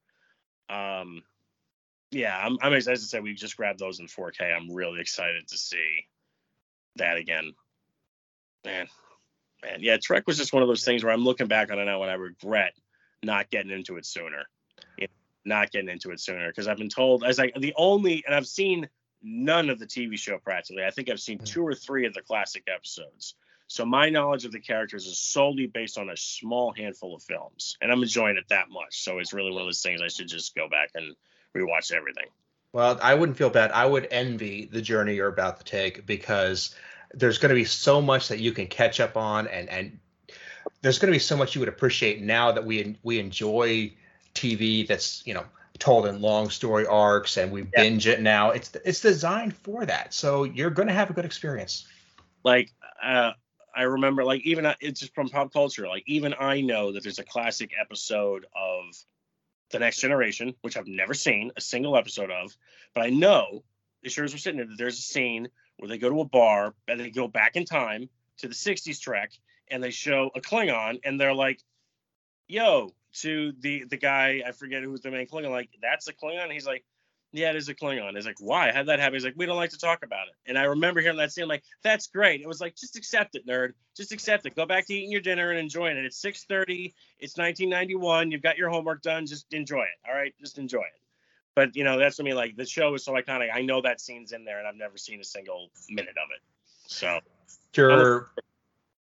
Um, 0.68 1.22
yeah, 2.10 2.38
I'm. 2.38 2.58
I'm 2.62 2.72
as 2.72 2.88
I 2.88 2.94
said, 2.94 3.22
we 3.22 3.34
just 3.34 3.56
grabbed 3.56 3.78
those 3.78 4.00
in 4.00 4.06
4K. 4.06 4.54
I'm 4.54 4.72
really 4.72 5.00
excited 5.00 5.48
to 5.48 5.58
see 5.58 6.06
that 6.96 7.16
again. 7.16 7.52
Man, 8.64 8.86
man, 9.62 9.78
yeah. 9.80 9.96
Trek 10.02 10.26
was 10.26 10.38
just 10.38 10.52
one 10.52 10.62
of 10.62 10.68
those 10.68 10.84
things 10.84 11.04
where 11.04 11.12
I'm 11.12 11.24
looking 11.24 11.48
back 11.48 11.70
on 11.70 11.78
it 11.78 11.84
now 11.84 12.02
and 12.02 12.10
I 12.10 12.14
regret 12.14 12.74
not 13.22 13.50
getting 13.50 13.72
into 13.72 13.96
it 13.96 14.06
sooner. 14.06 14.44
You 14.96 15.06
know, 15.06 15.12
not 15.44 15.70
getting 15.70 15.88
into 15.88 16.10
it 16.10 16.20
sooner 16.20 16.48
because 16.48 16.68
I've 16.68 16.78
been 16.78 16.88
told 16.88 17.24
as 17.24 17.38
like 17.38 17.54
the 17.56 17.74
only 17.76 18.22
and 18.26 18.34
I've 18.34 18.46
seen 18.46 18.88
none 19.22 19.70
of 19.70 19.78
the 19.78 19.86
TV 19.86 20.18
show 20.18 20.38
practically. 20.38 20.84
I 20.84 20.90
think 20.90 21.08
I've 21.08 21.20
seen 21.20 21.38
two 21.38 21.66
or 21.66 21.74
three 21.74 22.06
of 22.06 22.14
the 22.14 22.22
classic 22.22 22.64
episodes. 22.72 23.34
So 23.66 23.84
my 23.84 24.10
knowledge 24.10 24.44
of 24.44 24.52
the 24.52 24.60
characters 24.60 25.06
is 25.06 25.18
solely 25.18 25.66
based 25.66 25.98
on 25.98 26.10
a 26.10 26.16
small 26.16 26.72
handful 26.72 27.14
of 27.14 27.22
films, 27.22 27.76
and 27.80 27.90
I'm 27.90 28.02
enjoying 28.02 28.36
it 28.36 28.48
that 28.48 28.68
much. 28.70 29.02
So 29.02 29.18
it's 29.18 29.32
really 29.32 29.50
one 29.52 29.62
of 29.62 29.66
those 29.66 29.82
things 29.82 30.00
I 30.02 30.08
should 30.08 30.28
just 30.28 30.54
go 30.54 30.68
back 30.68 30.90
and 30.94 31.16
rewatch 31.56 31.92
everything. 31.92 32.26
Well, 32.72 32.98
I 33.02 33.14
wouldn't 33.14 33.38
feel 33.38 33.50
bad. 33.50 33.70
I 33.72 33.86
would 33.86 34.08
envy 34.10 34.66
the 34.66 34.82
journey 34.82 35.14
you're 35.14 35.28
about 35.28 35.58
to 35.58 35.64
take 35.64 36.06
because 36.06 36.74
there's 37.12 37.38
going 37.38 37.50
to 37.50 37.54
be 37.54 37.64
so 37.64 38.02
much 38.02 38.28
that 38.28 38.40
you 38.40 38.52
can 38.52 38.66
catch 38.66 39.00
up 39.00 39.16
on, 39.16 39.46
and 39.46 39.68
and 39.68 39.98
there's 40.82 40.98
going 40.98 41.12
to 41.12 41.16
be 41.16 41.20
so 41.20 41.36
much 41.36 41.54
you 41.54 41.60
would 41.60 41.68
appreciate 41.68 42.20
now 42.22 42.52
that 42.52 42.64
we 42.64 42.96
we 43.02 43.18
enjoy 43.20 43.92
TV 44.34 44.84
that's 44.84 45.26
you 45.26 45.34
know 45.34 45.44
told 45.78 46.06
in 46.06 46.20
long 46.20 46.50
story 46.50 46.86
arcs 46.86 47.36
and 47.36 47.52
we 47.52 47.62
Yeah. 47.72 47.84
binge 47.84 48.06
it 48.06 48.20
now. 48.20 48.50
It's 48.50 48.72
it's 48.84 49.00
designed 49.00 49.54
for 49.56 49.86
that, 49.86 50.12
so 50.14 50.44
you're 50.44 50.70
going 50.70 50.88
to 50.88 50.94
have 50.94 51.10
a 51.10 51.14
good 51.14 51.24
experience. 51.24 51.86
like 52.44 52.70
uh 53.02 53.32
I 53.76 53.82
remember 53.82 54.24
like 54.24 54.42
even 54.42 54.66
uh, 54.66 54.74
it's 54.80 55.00
just 55.00 55.14
from 55.14 55.28
pop 55.28 55.52
culture 55.52 55.86
like 55.86 56.04
even 56.06 56.34
I 56.38 56.60
know 56.60 56.92
that 56.92 57.02
there's 57.02 57.18
a 57.18 57.24
classic 57.24 57.72
episode 57.80 58.46
of 58.54 58.84
The 59.70 59.78
Next 59.78 60.00
Generation 60.00 60.54
which 60.62 60.76
I've 60.76 60.86
never 60.86 61.14
seen 61.14 61.50
a 61.56 61.60
single 61.60 61.96
episode 61.96 62.30
of 62.30 62.56
but 62.94 63.02
I 63.02 63.10
know 63.10 63.64
as 64.04 64.12
sure 64.12 64.24
as 64.24 64.32
we're 64.32 64.38
sitting 64.38 64.58
there 64.58 64.66
that 64.66 64.78
there's 64.78 64.98
a 64.98 65.02
scene 65.02 65.48
where 65.78 65.88
they 65.88 65.98
go 65.98 66.10
to 66.10 66.20
a 66.20 66.24
bar 66.24 66.74
and 66.88 67.00
they 67.00 67.10
go 67.10 67.28
back 67.28 67.56
in 67.56 67.64
time 67.64 68.08
to 68.38 68.48
the 68.48 68.54
60s 68.54 69.00
Trek 69.00 69.32
and 69.70 69.82
they 69.82 69.90
show 69.90 70.30
a 70.34 70.40
Klingon 70.40 71.00
and 71.04 71.20
they're 71.20 71.34
like 71.34 71.60
yo 72.46 72.92
to 73.14 73.52
the 73.60 73.84
the 73.84 73.96
guy 73.96 74.42
I 74.46 74.52
forget 74.52 74.82
who's 74.82 75.00
the 75.00 75.10
main 75.10 75.26
Klingon 75.26 75.50
like 75.50 75.70
that's 75.80 76.08
a 76.08 76.12
Klingon? 76.12 76.52
He's 76.52 76.66
like 76.66 76.84
yeah, 77.34 77.50
it 77.50 77.56
is 77.56 77.68
a 77.68 77.74
Klingon. 77.74 78.14
It's 78.14 78.26
like, 78.26 78.36
why? 78.38 78.70
How'd 78.70 78.86
that 78.86 79.00
happen? 79.00 79.14
He's 79.14 79.24
like, 79.24 79.34
we 79.36 79.44
don't 79.44 79.56
like 79.56 79.70
to 79.70 79.78
talk 79.78 80.04
about 80.04 80.28
it. 80.28 80.34
And 80.46 80.56
I 80.56 80.62
remember 80.64 81.00
hearing 81.00 81.16
that 81.18 81.32
scene, 81.32 81.42
I'm 81.42 81.48
like, 81.48 81.64
that's 81.82 82.06
great. 82.06 82.40
It 82.40 82.46
was 82.46 82.60
like, 82.60 82.76
just 82.76 82.96
accept 82.96 83.34
it, 83.34 83.44
nerd. 83.44 83.72
Just 83.96 84.12
accept 84.12 84.46
it. 84.46 84.54
Go 84.54 84.66
back 84.66 84.86
to 84.86 84.94
eating 84.94 85.10
your 85.10 85.20
dinner 85.20 85.50
and 85.50 85.58
enjoying 85.58 85.96
it. 85.96 86.04
It's 86.04 86.22
6:30. 86.22 86.94
It's 87.18 87.36
1991. 87.36 88.30
You've 88.30 88.42
got 88.42 88.56
your 88.56 88.70
homework 88.70 89.02
done. 89.02 89.26
Just 89.26 89.52
enjoy 89.52 89.82
it. 89.82 90.08
All 90.08 90.14
right, 90.14 90.32
just 90.38 90.58
enjoy 90.58 90.78
it. 90.78 91.00
But 91.56 91.74
you 91.74 91.82
know, 91.82 91.98
that's 91.98 92.18
what 92.18 92.24
I 92.24 92.26
mean. 92.26 92.36
Like 92.36 92.56
the 92.56 92.66
show 92.66 92.94
is 92.94 93.04
so 93.04 93.12
iconic. 93.14 93.48
I 93.52 93.62
know 93.62 93.82
that 93.82 94.00
scene's 94.00 94.30
in 94.32 94.44
there, 94.44 94.58
and 94.58 94.68
I've 94.68 94.76
never 94.76 94.96
seen 94.96 95.20
a 95.20 95.24
single 95.24 95.70
minute 95.90 96.10
of 96.10 96.30
it. 96.34 96.42
So 96.86 97.18
You're, 97.76 98.30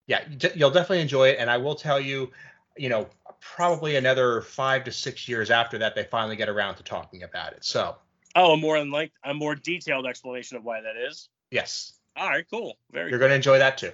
yeah, 0.08 0.24
you'll 0.56 0.72
definitely 0.72 1.02
enjoy 1.02 1.30
it, 1.30 1.38
and 1.40 1.50
I 1.50 1.58
will 1.58 1.76
tell 1.76 2.00
you, 2.00 2.32
you 2.78 2.90
know, 2.90 3.08
probably 3.40 3.96
another 3.96 4.42
five 4.42 4.84
to 4.86 4.92
six 4.92 5.28
years 5.28 5.52
after 5.52 5.80
that, 5.80 5.96
they 5.96 6.04
finally 6.04 6.36
get 6.36 6.50
around 6.50 6.76
to 6.76 6.84
talking 6.84 7.24
about 7.24 7.54
it. 7.54 7.66
So 7.66 7.96
oh, 8.36 8.54
a 8.54 8.58
more 8.58 8.80
than 8.80 8.92
like 8.92 9.12
a 9.24 9.34
more 9.34 9.56
detailed 9.56 10.06
explanation 10.06 10.58
of 10.58 10.64
why 10.64 10.82
that 10.82 10.96
is. 10.98 11.30
yes, 11.50 11.94
All 12.16 12.28
right, 12.28 12.46
cool. 12.50 12.78
Very 12.92 13.10
you're 13.10 13.20
going 13.20 13.30
to 13.30 13.36
enjoy 13.36 13.60
that 13.60 13.78
too. 13.78 13.92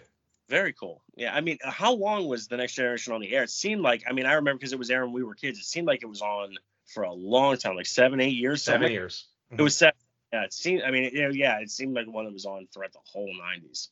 Very 0.50 0.74
cool. 0.74 1.02
Yeah, 1.16 1.36
I 1.36 1.42
mean, 1.42 1.58
how 1.62 1.94
long 1.94 2.28
was 2.28 2.48
the 2.48 2.58
next 2.58 2.74
generation 2.74 3.14
on 3.14 3.20
the 3.20 3.34
air? 3.36 3.44
It 3.44 3.50
seemed 3.50 3.82
like, 3.82 4.04
I 4.10 4.14
mean, 4.14 4.26
I 4.26 4.34
remember 4.34 4.60
because 4.60 4.72
it 4.72 4.80
was 4.80 4.90
airing 4.90 5.12
when 5.12 5.22
we 5.22 5.24
were 5.24 5.36
kids. 5.36 5.60
It 5.60 5.66
seemed 5.66 5.88
like 5.88 6.04
it 6.04 6.08
was 6.08 6.22
on 6.22 6.56
for 6.86 7.04
a 7.04 7.14
long 7.14 7.58
time, 7.58 7.76
like 7.76 7.86
seven, 7.86 8.22
eight 8.22 8.36
years. 8.36 8.64
Seven 8.64 8.92
years. 8.92 9.26
It 9.52 9.62
was 9.62 9.74
mm-hmm. 9.74 9.80
seven. 9.80 9.96
Yeah, 10.32 10.44
it 10.44 10.54
seemed. 10.54 10.84
I 10.84 10.92
mean, 10.92 11.04
it, 11.14 11.36
yeah, 11.36 11.60
it 11.60 11.70
seemed 11.70 11.96
like 11.96 12.08
one 12.08 12.26
that 12.26 12.34
was 12.34 12.46
on 12.46 12.68
throughout 12.74 12.94
the 12.94 13.00
whole 13.04 13.28
'90s. 13.28 13.90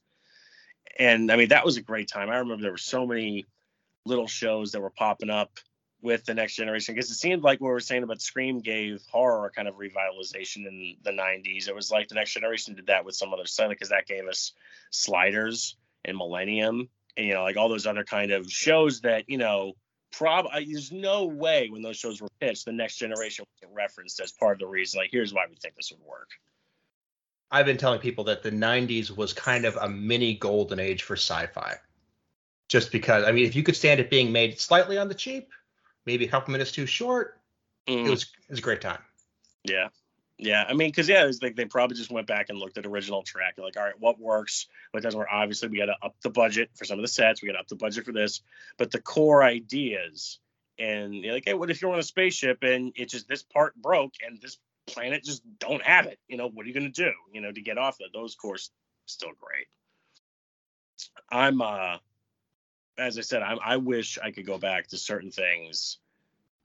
And 0.98 1.32
I 1.32 1.36
mean, 1.36 1.50
that 1.50 1.66
was 1.66 1.78
a 1.78 1.82
great 1.82 2.08
time. 2.08 2.30
I 2.30 2.38
remember 2.38 2.62
there 2.62 2.72
were 2.72 2.78
so 2.78 3.06
many 3.06 3.46
little 4.06 4.28
shows 4.28 4.72
that 4.72 4.82
were 4.82 4.89
popping 4.89 5.30
up 5.30 5.60
with 6.06 6.24
the 6.24 6.36
next 6.36 6.56
generation 6.56 6.93
because 6.93 7.10
it 7.10 7.16
seemed 7.16 7.41
like 7.41 7.60
what 7.60 7.68
we 7.68 7.74
were 7.74 7.80
saying 7.80 8.03
about 8.03 8.22
Scream 8.22 8.60
gave 8.60 9.01
horror 9.12 9.51
kind 9.53 9.68
of 9.68 9.76
revitalization 9.76 10.68
in 10.68 10.95
the 11.03 11.12
'90s. 11.12 11.68
It 11.68 11.76
was 11.76 11.91
like 11.91 12.08
the 12.08 12.16
next 12.16 12.34
generation 12.34 12.76
did 12.76 12.88
that 12.88 13.03
with 13.03 13.16
some 13.16 13.34
other 13.34 13.47
stuff 13.47 13.70
because 13.70 13.89
that 13.89 14.06
gave 14.06 14.28
us 14.28 14.53
Sliders 14.91 15.76
and 16.06 16.16
Millennium, 16.16 16.88
and 17.18 17.26
you 17.26 17.34
know, 17.34 17.41
like 17.41 17.58
all 17.58 17.70
those 17.70 17.88
other 17.88 18.03
kind 18.03 18.32
of 18.32 18.49
shows 18.49 19.01
that 19.01 19.26
you 19.28 19.38
know. 19.38 19.74
Prob- 20.12 20.47
there's 20.53 20.93
no 20.93 21.26
way 21.26 21.68
when 21.70 21.82
those 21.82 21.97
shows 21.97 22.22
were 22.22 22.30
pitched, 22.39 22.64
the 22.64 22.72
next 22.72 22.95
generation 22.95 23.43
was 23.62 23.70
referenced 23.76 24.22
as 24.22 24.32
part 24.32 24.53
of 24.53 24.60
the 24.60 24.66
reason. 24.66 24.97
Like, 24.97 25.10
here's 25.12 25.34
why 25.34 25.43
we 25.49 25.58
think 25.58 25.76
this 25.76 25.91
would 25.91 25.99
work. 26.08 26.30
I've 27.51 27.66
been 27.66 27.76
telling 27.76 27.99
people 27.99 28.24
that 28.26 28.41
the 28.41 28.51
90s 28.51 29.14
was 29.14 29.34
kind 29.34 29.66
of 29.66 29.76
a 29.76 29.89
mini 29.89 30.36
golden 30.36 30.80
age 30.80 31.03
for 31.03 31.18
sci-fi. 31.18 31.76
Just 32.70 32.93
because, 32.93 33.26
I 33.26 33.34
mean, 33.34 33.45
if 33.45 33.58
you 33.58 33.64
could 33.64 33.76
stand 33.76 33.99
it 33.99 34.10
being 34.10 34.32
made 34.32 34.58
slightly 34.58 34.97
on 34.97 35.10
the 35.10 35.16
cheap, 35.16 35.49
maybe 36.06 36.26
a 36.26 36.30
couple 36.30 36.51
minutes 36.51 36.72
too 36.72 36.86
short, 36.86 37.39
Mm, 37.88 38.08
it 38.08 38.10
was 38.10 38.24
it 38.24 38.49
was 38.49 38.60
a 38.60 38.64
great 38.64 38.82
time. 38.82 39.01
yeah, 39.64 39.89
yeah. 40.39 40.66
I 40.68 40.74
mean, 40.74 40.89
because 40.89 41.08
yeah, 41.08 41.26
it's 41.26 41.41
like 41.41 41.56
they 41.56 41.66
probably 41.66 41.95
just 41.95 42.12
went 42.12 42.26
back 42.26 42.49
and 42.49 42.58
looked 42.58 42.78
at 42.78 42.86
original 42.86 43.22
Trek. 43.22 43.56
They're 43.56 43.66
like, 43.66 43.78
all 43.78 43.84
right, 43.84 43.99
what 43.99 44.20
works, 44.20 44.68
what 44.91 45.03
doesn't 45.03 45.20
work. 45.20 45.28
Obviously, 45.32 45.70
we 45.70 45.78
got 45.78 45.86
to 45.86 45.95
up 46.01 46.16
the 46.24 46.32
budget 46.32 46.72
for 46.74 46.86
some 46.86 46.97
of 46.97 47.03
the 47.03 47.08
sets. 47.08 47.41
We 47.41 47.47
got 47.47 47.53
to 47.53 47.60
up 47.60 47.68
the 47.68 47.76
budget 47.76 48.06
for 48.06 48.12
this, 48.12 48.41
but 48.78 48.91
the 48.91 49.01
core 49.01 49.43
ideas. 49.43 50.39
And 50.78 51.14
you're 51.14 51.34
like, 51.34 51.43
hey, 51.45 51.53
what 51.53 51.70
if 51.70 51.82
you're 51.82 51.93
on 51.93 51.99
a 51.99 52.03
spaceship 52.03 52.64
and 52.64 52.91
it 52.95 53.10
just 53.10 53.30
this 53.30 53.43
part 53.43 53.76
broke 53.76 54.14
and 54.26 54.41
this 54.41 54.58
planet 54.88 55.24
just 55.24 55.43
don't 55.60 55.84
have 55.84 56.08
it? 56.08 56.20
You 56.28 56.38
know, 56.38 56.49
what 56.49 56.66
are 56.66 56.68
you 56.68 56.74
gonna 56.74 56.89
do? 56.89 57.12
You 57.32 57.41
know, 57.41 57.51
to 57.51 57.62
get 57.62 57.78
off 57.78 57.99
that? 57.99 58.10
Those 58.14 58.36
cores 58.36 58.72
still 59.06 59.32
great. 59.39 59.68
I'm 61.30 61.62
uh 61.62 61.97
as 62.98 63.18
I 63.18 63.22
said, 63.22 63.41
I, 63.41 63.56
I 63.64 63.78
wish 63.78 64.18
I 64.22 64.32
could 64.32 64.46
go 64.46 64.58
back 64.58 64.88
to 64.88 64.98
certain 64.98 65.32
things 65.32 65.98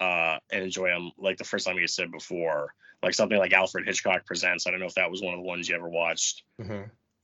uh, 0.01 0.39
and 0.51 0.64
enjoy 0.64 0.89
them. 0.89 1.12
Like 1.18 1.37
the 1.37 1.45
first 1.45 1.66
time 1.66 1.78
you 1.78 1.87
said 1.87 2.11
before, 2.11 2.74
like 3.03 3.14
something 3.14 3.39
like 3.39 3.53
Alfred 3.53 3.87
Hitchcock 3.87 4.26
Presents. 4.26 4.66
I 4.66 4.70
don't 4.70 4.81
know 4.81 4.87
if 4.87 4.95
that 4.95 5.11
was 5.11 5.22
one 5.22 5.35
of 5.35 5.41
the 5.41 5.47
ones 5.47 5.68
you 5.68 5.74
ever 5.74 5.89
watched. 5.89 6.43
Mm-hmm. 6.61 6.83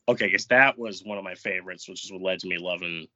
Okay, 0.08 0.26
because 0.26 0.46
that 0.46 0.78
was 0.78 1.02
one 1.04 1.18
of 1.18 1.24
my 1.24 1.34
favorites, 1.34 1.88
which 1.88 2.04
is 2.04 2.12
what 2.12 2.22
led 2.22 2.38
to 2.40 2.48
me 2.48 2.58
loving 2.58 3.08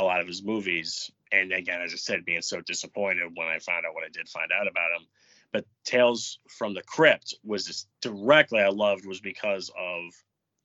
a 0.00 0.04
lot 0.04 0.20
of 0.20 0.26
his 0.26 0.42
movies. 0.42 1.10
And 1.32 1.52
again, 1.52 1.80
as 1.80 1.92
I 1.92 1.96
said, 1.96 2.24
being 2.24 2.42
so 2.42 2.60
disappointed 2.60 3.32
when 3.34 3.48
I 3.48 3.58
found 3.58 3.86
out 3.86 3.94
what 3.94 4.04
I 4.04 4.08
did 4.10 4.28
find 4.28 4.50
out 4.52 4.68
about 4.68 4.92
him. 4.96 5.06
But 5.52 5.64
Tales 5.84 6.38
from 6.48 6.74
the 6.74 6.82
Crypt 6.82 7.34
was 7.42 7.64
just 7.64 7.88
directly 8.02 8.60
I 8.60 8.68
loved 8.68 9.06
was 9.06 9.20
because 9.20 9.70
of 9.78 10.02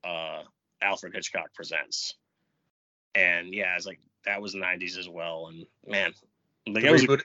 uh, 0.04 0.44
Alfred 0.82 1.14
Hitchcock 1.14 1.54
Presents. 1.54 2.16
And 3.16 3.54
yeah, 3.54 3.76
it's 3.76 3.86
like 3.86 4.00
that 4.26 4.42
was 4.42 4.56
90s 4.56 4.98
as 4.98 5.08
well. 5.10 5.48
And 5.48 5.66
man, 5.88 6.14
like, 6.68 6.84
was 6.86 7.04
a- 7.04 7.08
reboot. 7.08 7.22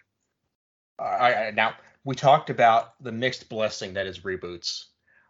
Now 1.55 1.75
we 2.05 2.15
talked 2.15 2.51
about 2.51 3.03
the 3.03 3.13
mixed 3.13 3.49
blessing 3.49 3.95
that 3.95 4.07
is 4.07 4.21
reboots. 4.21 4.85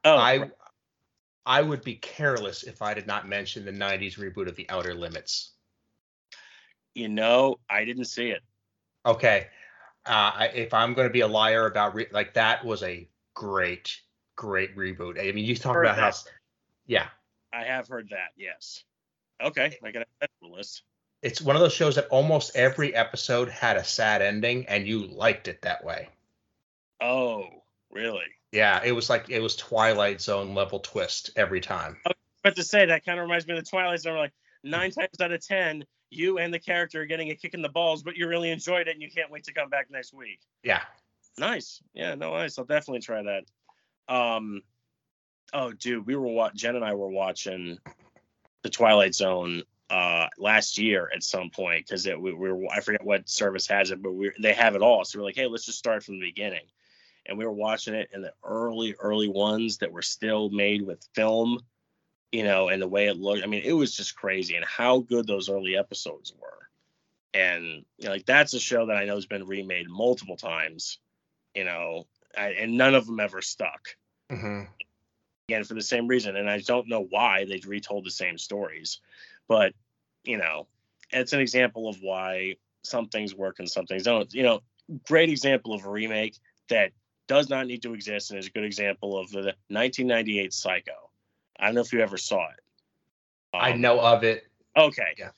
oh, 0.05 0.17
I 0.17 0.51
I 1.47 1.63
would 1.63 1.83
be 1.83 1.95
careless 1.97 2.63
if 2.63 2.83
I 2.83 2.93
did 2.95 3.07
not 3.07 3.27
mention 3.27 3.65
the 3.65 3.73
90s 3.73 4.19
reboot 4.19 4.49
of 4.49 4.57
The 4.57 4.69
Outer 4.69 4.95
Limits. 4.95 5.53
you 6.95 7.09
know, 7.09 7.59
I 7.71 7.85
didn't 7.85 8.05
see 8.07 8.29
it. 8.31 8.43
Okay. 9.07 9.47
Uh, 10.05 10.33
I, 10.35 10.47
if 10.55 10.75
I'm 10.75 10.95
going 10.95 11.07
to 11.09 11.13
be 11.13 11.21
a 11.21 11.29
liar 11.29 11.67
about 11.67 11.95
re- 11.95 12.09
like 12.13 12.35
that 12.35 12.65
was 12.65 12.83
a 12.83 13.09
great, 13.35 14.01
great 14.37 14.77
reboot. 14.77 15.19
I 15.21 15.33
mean, 15.33 15.45
you 15.45 15.55
talk 15.55 15.75
Heard 15.75 15.85
about 15.87 15.99
how, 15.99 16.11
that. 16.11 16.25
yeah, 16.87 17.07
I 17.53 17.65
have 17.65 17.89
heard 17.89 18.09
that. 18.11 18.31
Yes. 18.37 18.85
Okay, 19.43 19.77
I 19.85 19.91
got 19.93 20.07
the 20.21 20.49
list. 20.49 20.83
It's 21.23 21.41
one 21.41 21.57
of 21.57 21.63
those 21.63 21.73
shows 21.73 21.97
that 21.97 22.09
almost 22.09 22.55
every 22.55 22.95
episode 22.95 23.49
had 23.49 23.77
a 23.77 23.85
sad 23.85 24.23
ending, 24.23 24.67
and 24.67 24.87
you 24.87 25.07
liked 25.07 25.49
it 25.49 25.63
that 25.63 25.85
way. 25.85 26.09
Oh, 27.01 27.47
really? 27.91 28.27
Yeah, 28.53 28.81
it 28.85 28.93
was 28.93 29.11
like 29.11 29.29
it 29.29 29.41
was 29.41 29.57
Twilight 29.57 30.21
Zone 30.21 30.55
level 30.55 30.81
twist 30.81 31.31
every 31.37 31.61
time. 31.61 31.99
But 32.43 32.57
to 32.57 32.63
say 32.63 32.87
that 32.87 33.05
kind 33.05 33.19
of 33.19 33.25
reminds 33.25 33.47
me 33.47 33.59
of 33.59 33.65
the 33.65 33.69
Twilight 33.69 34.01
Zone. 34.01 34.17
Like 34.17 34.33
nine 34.63 34.91
times 34.91 35.21
out 35.21 35.33
of 35.33 35.45
ten, 35.45 35.85
you 36.11 36.39
and 36.39 36.53
the 36.53 36.59
character 36.59 37.03
are 37.03 37.07
getting 37.07 37.31
a 37.31 37.35
kick 37.35 37.55
in 37.55 37.63
the 37.63 37.69
balls, 37.69 38.03
but 38.03 38.17
you 38.17 38.29
really 38.29 38.51
enjoyed 38.51 38.89
it 38.89 38.93
and 38.93 39.03
you 39.03 39.11
can't 39.11 39.31
wait 39.31 39.45
to 39.45 39.53
come 39.53 39.69
back 39.69 39.91
next 39.91 40.15
week. 40.15 40.41
Yeah. 40.63 40.83
Nice. 41.39 41.83
Yeah, 41.95 42.15
no, 42.15 42.35
nice. 42.35 42.59
I'll 42.59 42.65
definitely 42.65 43.01
try 43.01 43.23
that. 43.23 43.45
Um, 44.13 44.63
oh, 45.53 45.73
dude, 45.73 46.07
we 46.07 46.17
were 46.17 46.27
what 46.27 46.55
Jen 46.55 46.77
and 46.77 46.85
I 46.85 46.95
were 46.95 47.11
watching 47.11 47.79
the 48.63 48.71
Twilight 48.71 49.15
Zone 49.15 49.63
uh 49.91 50.29
last 50.39 50.79
year 50.79 51.11
at 51.15 51.23
some 51.23 51.51
point 51.51 51.87
because 51.87 52.07
it 52.07 52.21
we, 52.21 52.33
we, 52.33 52.53
were 52.53 52.67
I 52.71 52.81
forget 52.81 53.05
what 53.05 53.29
service 53.29 53.67
has 53.69 53.91
it, 53.91 54.03
but 54.03 54.13
we 54.13 54.33
they 54.41 54.53
have 54.53 54.75
it 54.75 54.83
all. 54.83 55.05
So 55.05 55.19
we're 55.19 55.25
like, 55.25 55.37
hey, 55.37 55.47
let's 55.47 55.67
just 55.67 55.79
start 55.79 56.05
from 56.05 56.21
the 56.21 56.27
beginning. 56.27 56.67
And 57.27 57.37
we 57.37 57.45
were 57.45 57.53
watching 57.53 57.95
it 57.95 58.11
in 58.15 58.23
the 58.23 58.33
early, 58.43 58.95
early 58.99 59.29
ones 59.29 59.79
that 59.79 59.93
were 59.93 60.03
still 60.03 60.49
made 60.49 60.81
with 60.81 61.07
film, 61.15 61.61
you 62.33 62.43
know, 62.43 62.69
and 62.69 62.81
the 62.81 62.89
way 62.89 63.07
it 63.07 63.19
looked. 63.19 63.45
I 63.45 63.47
mean, 63.47 63.63
it 63.65 63.73
was 63.73 63.95
just 63.95 64.17
crazy 64.17 64.57
and 64.57 64.65
how 64.65 65.01
good 65.01 65.27
those 65.27 65.51
early 65.51 65.77
episodes 65.77 66.33
were. 66.41 66.69
And 67.35 67.85
you 67.99 68.05
know, 68.05 68.11
like 68.13 68.27
that's 68.27 68.55
a 68.55 68.61
show 68.61 68.87
that 68.87 68.97
I 68.97 69.05
know 69.05 69.15
has 69.15 69.27
been 69.27 69.47
remade 69.47 69.89
multiple 69.89 70.37
times, 70.37 70.99
you 71.55 71.65
know, 71.65 72.07
I, 72.37 72.51
and 72.53 72.77
none 72.77 72.95
of 72.95 73.07
them 73.07 73.21
ever 73.21 73.43
stuck. 73.43 73.97
Mm-hmm. 74.31 74.63
Again, 75.49 75.65
for 75.65 75.75
the 75.75 75.83
same 75.83 76.09
reason, 76.09 76.37
and 76.37 76.49
I 76.49 76.59
don't 76.61 76.89
know 76.89 77.07
why 77.09 77.45
they 77.45 77.61
retold 77.67 78.05
the 78.05 78.11
same 78.11 78.37
stories, 78.37 79.01
but 79.49 79.73
you 80.25 80.37
know, 80.37 80.67
it's 81.11 81.33
an 81.33 81.41
example 81.41 81.89
of 81.89 81.97
why 82.03 82.57
some 82.83 83.09
things 83.09 83.35
work 83.35 83.57
and 83.59 83.69
some 83.69 83.87
things 83.87 84.05
don't. 84.05 84.33
You 84.33 84.43
know, 84.43 84.61
great 85.07 85.31
example 85.31 85.75
of 85.75 85.85
a 85.85 85.91
remake 85.91 86.37
that 86.69 86.93
does 87.27 87.49
not 87.49 87.67
need 87.67 87.83
to 87.83 87.95
exist 87.95 88.31
and 88.31 88.39
is 88.39 88.47
a 88.47 88.51
good 88.51 88.65
example 88.65 89.19
of 89.19 89.31
the 89.31 89.55
1998 89.69 90.53
Psycho. 90.53 90.93
I 91.59 91.67
don't 91.67 91.75
know 91.75 91.81
if 91.81 91.93
you 91.93 92.01
ever 92.01 92.17
saw 92.17 92.49
it. 92.49 92.61
Um, 93.55 93.61
I 93.63 93.73
know 93.73 94.01
of 94.01 94.25
it. 94.25 94.47
Okay. 94.77 95.15
Yeah. 95.19 95.31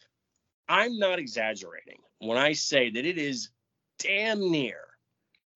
I'm 0.69 0.99
not 0.99 1.19
exaggerating 1.19 1.99
when 2.21 2.39
I 2.39 2.53
say 2.53 2.91
that 2.91 3.07
it 3.07 3.19
is 3.19 3.51
damn 3.99 4.51
near 4.51 4.81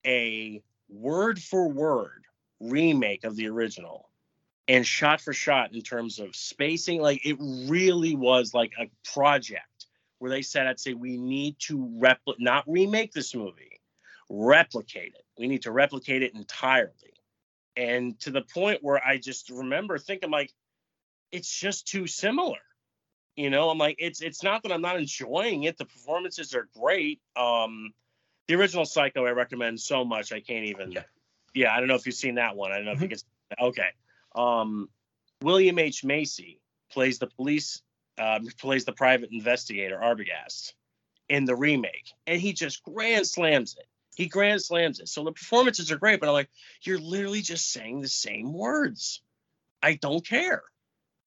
a 0.07 0.63
word 0.89 1.41
for 1.41 1.69
word 1.69 2.25
remake 2.61 3.25
of 3.25 3.37
the 3.37 3.49
original 3.49 4.09
and 4.69 4.87
shot 4.87 5.21
for 5.21 5.33
shot 5.33 5.75
in 5.75 5.83
terms 5.83 6.19
of 6.19 6.35
spacing. 6.35 7.01
Like 7.01 7.25
it 7.27 7.37
really 7.39 8.15
was 8.15 8.55
like 8.55 8.73
a 8.79 8.91
project 9.12 9.87
where 10.19 10.31
they 10.31 10.43
said, 10.43 10.67
I'd 10.67 10.81
say 10.81 10.95
we 10.95 11.19
need 11.19 11.59
to 11.61 11.91
replicate, 11.99 12.43
not 12.43 12.65
remake 12.67 13.12
this 13.12 13.35
movie, 13.35 13.81
replicate 14.31 15.15
it. 15.15 15.25
We 15.39 15.49
need 15.49 15.62
to 15.62 15.73
replicate 15.73 16.23
it 16.23 16.35
entirely. 16.35 16.93
And 17.77 18.19
to 18.21 18.31
the 18.31 18.43
point 18.43 18.83
where 18.83 19.05
I 19.05 19.19
just 19.19 19.51
remember 19.51 19.99
thinking 19.99 20.31
like, 20.31 20.53
it's 21.33 21.53
just 21.53 21.89
too 21.89 22.07
similar. 22.07 22.59
You 23.37 23.51
know, 23.51 23.69
I'm 23.69 23.79
like, 23.79 23.97
it's 23.99 24.23
it's 24.23 24.45
not 24.45 24.62
that 24.62 24.71
I'm 24.71 24.81
not 24.81 24.97
enjoying 24.97 25.65
it. 25.65 25.77
The 25.77 25.85
performances 25.85 26.55
are 26.55 26.69
great. 26.79 27.21
Um, 27.35 27.93
the 28.47 28.55
original 28.55 28.85
Psycho 28.85 29.27
I 29.27 29.31
recommend 29.31 29.81
so 29.81 30.05
much 30.05 30.33
I 30.33 30.41
can't 30.41 30.67
even. 30.67 30.93
Yeah, 30.93 31.03
yeah 31.53 31.75
I 31.75 31.81
don't 31.81 31.89
know 31.89 31.97
if 31.97 32.07
you've 32.07 32.15
seen 32.15 32.37
that 32.37 32.55
one. 32.55 32.71
I 32.71 32.77
don't 32.77 32.85
know 32.85 32.93
mm-hmm. 32.93 33.05
if 33.05 33.11
you 33.11 33.17
can. 33.57 33.67
Okay. 33.67 33.89
Um, 34.35 34.89
William 35.43 35.78
H 35.78 36.05
Macy 36.05 36.61
plays 36.91 37.18
the 37.18 37.26
police, 37.26 37.82
uh, 38.18 38.41
plays 38.59 38.85
the 38.85 38.93
private 38.93 39.30
investigator 39.32 39.99
Arbogast 40.03 40.72
in 41.28 41.45
the 41.45 41.57
remake, 41.57 42.12
and 42.26 42.41
he 42.41 42.53
just 42.53 42.82
grand 42.82 43.26
slams 43.26 43.76
it. 43.78 43.87
He 44.16 44.26
grand 44.26 44.62
slams 44.62 45.01
it. 45.01 45.09
So 45.09 45.24
the 45.24 45.32
performances 45.32 45.91
are 45.91 45.99
great, 45.99 46.20
but 46.20 46.28
I'm 46.28 46.35
like, 46.35 46.51
you're 46.82 46.99
literally 46.99 47.43
just 47.43 47.72
saying 47.72 48.01
the 48.01 48.09
same 48.09 48.53
words. 48.53 49.22
I 49.82 49.95
don't 49.95 50.26
care. 50.26 50.62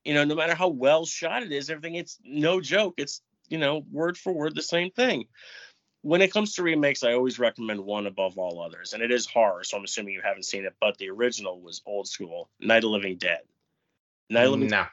You 0.06 0.14
know, 0.14 0.24
no 0.24 0.36
matter 0.36 0.56
how 0.56 0.70
well 0.70 1.06
shot 1.06 1.44
it 1.44 1.52
is, 1.52 1.70
everything, 1.70 1.96
it's 1.96 2.18
no 2.24 2.62
joke. 2.62 2.94
It's, 2.98 3.22
you 3.50 3.58
know, 3.58 3.84
word 3.92 4.18
for 4.18 4.34
word 4.34 4.56
the 4.56 4.62
same 4.62 4.92
thing 4.92 5.26
when 6.02 6.22
it 6.22 6.32
comes 6.32 6.54
to 6.56 6.64
remakes, 6.64 7.04
I 7.04 7.14
always 7.14 7.40
recommend 7.40 7.80
one 7.80 8.08
above 8.08 8.38
all 8.38 8.62
others, 8.62 8.94
and 8.94 9.02
it 9.02 9.12
is 9.12 9.26
horror. 9.26 9.64
So 9.64 9.78
I'm 9.78 9.84
assuming 9.84 10.14
you 10.14 10.22
haven't 10.24 10.44
seen 10.44 10.66
it, 10.66 10.74
but 10.80 10.98
the 10.98 11.10
original 11.10 11.60
was 11.60 11.82
old 11.86 12.08
school, 12.08 12.50
Night 12.60 12.84
of 12.84 12.92
Living 12.92 13.18
Dead. 13.18 13.42
Night 14.30 14.46
of 14.46 14.52
Living. 14.52 14.68
No. 14.68 14.86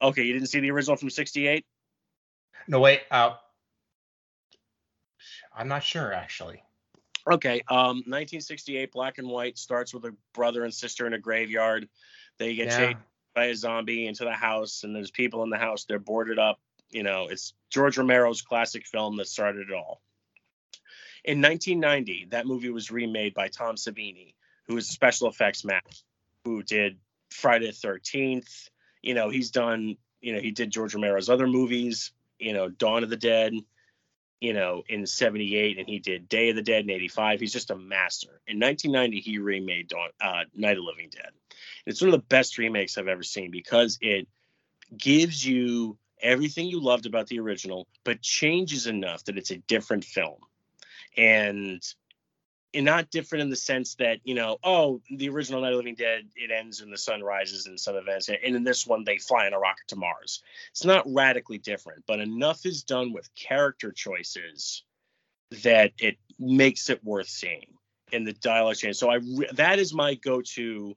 Okay, 0.00 0.22
you 0.22 0.32
didn't 0.32 0.48
see 0.48 0.60
the 0.60 0.70
original 0.70 0.96
from 0.96 1.10
'68. 1.10 1.64
No, 2.68 2.80
wait. 2.80 3.02
Uh, 3.10 3.34
I'm 5.54 5.68
not 5.68 5.82
sure 5.82 6.12
actually. 6.12 6.62
Okay, 7.30 7.62
um, 7.68 7.98
1968, 7.98 8.90
black 8.90 9.18
and 9.18 9.28
white, 9.28 9.56
starts 9.56 9.94
with 9.94 10.04
a 10.04 10.14
brother 10.34 10.64
and 10.64 10.74
sister 10.74 11.06
in 11.06 11.12
a 11.12 11.18
graveyard. 11.18 11.88
They 12.38 12.54
get 12.56 12.66
yeah. 12.66 12.78
chased 12.78 12.98
by 13.34 13.44
a 13.46 13.54
zombie 13.54 14.06
into 14.06 14.24
the 14.24 14.32
house, 14.32 14.82
and 14.82 14.94
there's 14.94 15.10
people 15.10 15.44
in 15.44 15.50
the 15.50 15.58
house. 15.58 15.84
They're 15.84 16.00
boarded 16.00 16.38
up. 16.38 16.58
You 16.90 17.04
know, 17.04 17.28
it's 17.28 17.54
George 17.70 17.96
Romero's 17.96 18.42
classic 18.42 18.86
film 18.86 19.16
that 19.16 19.28
started 19.28 19.70
it 19.70 19.74
all. 19.74 20.02
In 21.24 21.40
1990, 21.40 22.28
that 22.30 22.46
movie 22.46 22.70
was 22.70 22.90
remade 22.90 23.34
by 23.34 23.48
Tom 23.48 23.76
Savini, 23.76 24.34
who 24.66 24.76
is 24.76 24.88
a 24.88 24.92
special 24.92 25.28
effects 25.28 25.64
man, 25.64 25.80
who 26.44 26.62
did 26.62 26.98
Friday 27.30 27.66
the 27.66 27.72
13th. 27.72 28.70
You 29.02 29.14
know, 29.14 29.30
he's 29.30 29.50
done, 29.52 29.96
you 30.20 30.34
know, 30.34 30.40
he 30.40 30.50
did 30.50 30.70
George 30.70 30.94
Romero's 30.94 31.28
other 31.28 31.46
movies, 31.46 32.12
you 32.40 32.52
know, 32.52 32.68
Dawn 32.68 33.04
of 33.04 33.10
the 33.10 33.16
Dead, 33.16 33.54
you 34.40 34.52
know, 34.52 34.82
in 34.88 35.06
78, 35.06 35.78
and 35.78 35.88
he 35.88 36.00
did 36.00 36.28
Day 36.28 36.50
of 36.50 36.56
the 36.56 36.62
Dead 36.62 36.82
in 36.82 36.90
85. 36.90 37.38
He's 37.38 37.52
just 37.52 37.70
a 37.70 37.76
master. 37.76 38.40
In 38.48 38.58
1990, 38.58 39.20
he 39.20 39.38
remade 39.38 39.88
Dawn, 39.88 40.08
uh, 40.20 40.44
Night 40.56 40.76
of 40.76 40.82
Living 40.82 41.10
Dead. 41.10 41.30
It's 41.86 42.00
one 42.00 42.08
of 42.08 42.20
the 42.20 42.26
best 42.26 42.58
remakes 42.58 42.98
I've 42.98 43.06
ever 43.06 43.22
seen 43.22 43.52
because 43.52 43.98
it 44.00 44.26
gives 44.96 45.46
you 45.46 45.96
everything 46.20 46.66
you 46.66 46.80
loved 46.80 47.06
about 47.06 47.28
the 47.28 47.38
original, 47.38 47.86
but 48.02 48.20
changes 48.20 48.88
enough 48.88 49.24
that 49.24 49.38
it's 49.38 49.52
a 49.52 49.58
different 49.58 50.04
film 50.04 50.38
and 51.16 51.82
and 52.74 52.86
not 52.86 53.10
different 53.10 53.42
in 53.42 53.50
the 53.50 53.56
sense 53.56 53.96
that 53.96 54.18
you 54.24 54.34
know 54.34 54.58
oh 54.64 55.00
the 55.10 55.28
original 55.28 55.60
night 55.60 55.72
of 55.72 55.76
living 55.76 55.94
dead 55.94 56.26
it 56.36 56.50
ends 56.50 56.80
and 56.80 56.92
the 56.92 56.98
sun 56.98 57.22
rises 57.22 57.66
and 57.66 57.78
some 57.78 57.96
events 57.96 58.28
and 58.28 58.38
in 58.42 58.64
this 58.64 58.86
one 58.86 59.04
they 59.04 59.18
fly 59.18 59.46
in 59.46 59.52
a 59.52 59.58
rocket 59.58 59.86
to 59.88 59.96
mars. 59.96 60.42
It's 60.70 60.84
not 60.84 61.04
radically 61.06 61.58
different 61.58 62.04
but 62.06 62.20
enough 62.20 62.64
is 62.64 62.82
done 62.82 63.12
with 63.12 63.34
character 63.34 63.92
choices 63.92 64.84
that 65.62 65.92
it 65.98 66.16
makes 66.38 66.88
it 66.88 67.04
worth 67.04 67.28
seeing 67.28 67.66
in 68.10 68.24
the 68.24 68.32
dialogue 68.32 68.76
change 68.76 68.96
so 68.96 69.10
i 69.10 69.16
re- 69.16 69.48
that 69.52 69.78
is 69.78 69.92
my 69.92 70.14
go-to 70.14 70.94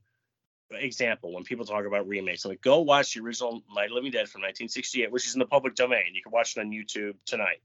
example 0.71 1.31
when 1.31 1.43
people 1.43 1.63
talk 1.63 1.85
about 1.85 2.07
remakes. 2.07 2.43
I'm 2.43 2.49
like 2.49 2.61
go 2.61 2.81
watch 2.81 3.13
the 3.13 3.21
original 3.21 3.63
night 3.75 3.87
of 3.87 3.91
living 3.91 4.11
dead 4.11 4.29
from 4.29 4.41
1968 4.41 5.11
which 5.11 5.27
is 5.27 5.35
in 5.35 5.39
the 5.39 5.45
public 5.45 5.75
domain. 5.75 6.13
You 6.13 6.21
can 6.23 6.31
watch 6.31 6.55
it 6.55 6.61
on 6.61 6.71
youtube 6.71 7.15
tonight 7.25 7.61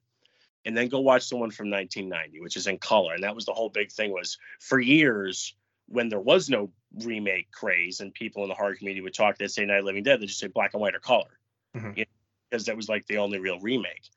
and 0.65 0.77
then 0.77 0.89
go 0.89 1.01
watch 1.01 1.29
the 1.29 1.37
one 1.37 1.51
from 1.51 1.71
1990 1.71 2.41
which 2.41 2.57
is 2.57 2.67
in 2.67 2.79
color. 2.79 3.15
And 3.15 3.23
that 3.25 3.35
was 3.35 3.45
the 3.45 3.53
whole 3.53 3.71
big 3.71 3.91
thing 3.91 4.13
was 4.13 4.39
for 4.61 4.79
years 4.79 5.55
when 5.87 6.09
there 6.09 6.21
was 6.21 6.49
no 6.49 6.71
remake 7.05 7.51
craze 7.51 8.01
and 8.01 8.15
people 8.15 8.43
in 8.43 8.49
the 8.49 8.55
horror 8.55 8.75
community 8.75 9.01
would 9.01 9.15
talk 9.15 9.37
they'd 9.37 9.51
say 9.51 9.65
night 9.65 9.79
of 9.79 9.85
living 9.85 10.03
dead 10.03 10.21
They'd 10.21 10.27
just 10.27 10.39
say 10.39 10.47
black 10.47 10.75
and 10.75 10.81
white 10.81 10.95
or 10.95 11.01
color 11.01 11.39
mm-hmm. 11.77 11.93
you 11.97 12.05
know, 12.05 12.11
because 12.51 12.67
that 12.67 12.77
was 12.77 12.89
like 12.89 13.07
the 13.07 13.19
only 13.19 13.39
real 13.39 13.61
remake. 13.61 14.09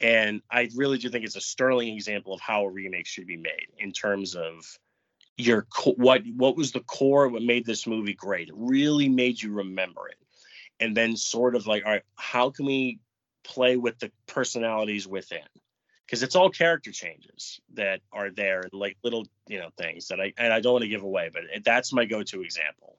And 0.00 0.42
i 0.50 0.68
really 0.74 0.98
do 0.98 1.08
think 1.08 1.24
it's 1.24 1.36
a 1.36 1.40
sterling 1.40 1.94
example 1.94 2.32
of 2.32 2.40
how 2.40 2.64
a 2.64 2.70
remake 2.70 3.06
should 3.06 3.26
be 3.26 3.36
made 3.36 3.68
in 3.78 3.92
terms 3.92 4.34
of 4.34 4.78
your 5.36 5.66
what 5.96 6.22
what 6.36 6.56
was 6.56 6.72
the 6.72 6.80
core 6.80 7.28
what 7.28 7.42
made 7.42 7.64
this 7.64 7.86
movie 7.86 8.14
great. 8.14 8.48
It 8.48 8.54
really 8.56 9.08
made 9.08 9.40
you 9.40 9.52
remember 9.52 10.08
it. 10.08 10.18
And 10.80 10.96
then 10.96 11.16
sort 11.16 11.54
of 11.54 11.66
like 11.66 11.84
all 11.84 11.92
right 11.92 12.02
how 12.16 12.50
can 12.50 12.66
we 12.66 12.98
play 13.44 13.76
with 13.76 13.98
the 13.98 14.10
personalities 14.26 15.06
within 15.06 15.40
because 16.12 16.22
it's 16.22 16.36
all 16.36 16.50
character 16.50 16.92
changes 16.92 17.58
that 17.72 18.00
are 18.12 18.28
there 18.28 18.64
like 18.74 18.98
little 19.02 19.26
you 19.48 19.58
know 19.58 19.70
things 19.78 20.08
that 20.08 20.20
i 20.20 20.30
and 20.36 20.52
i 20.52 20.60
don't 20.60 20.74
want 20.74 20.82
to 20.82 20.88
give 20.88 21.02
away 21.02 21.30
but 21.32 21.42
it, 21.44 21.64
that's 21.64 21.90
my 21.90 22.04
go-to 22.04 22.42
example 22.42 22.98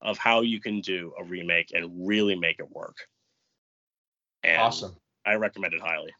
of 0.00 0.16
how 0.16 0.42
you 0.42 0.60
can 0.60 0.80
do 0.80 1.12
a 1.18 1.24
remake 1.24 1.72
and 1.74 2.06
really 2.08 2.34
make 2.34 2.58
it 2.58 2.68
work. 2.72 2.96
And 4.42 4.60
awesome. 4.60 4.96
I 5.24 5.34
recommend 5.34 5.74
it 5.74 5.80
highly. 5.80 6.10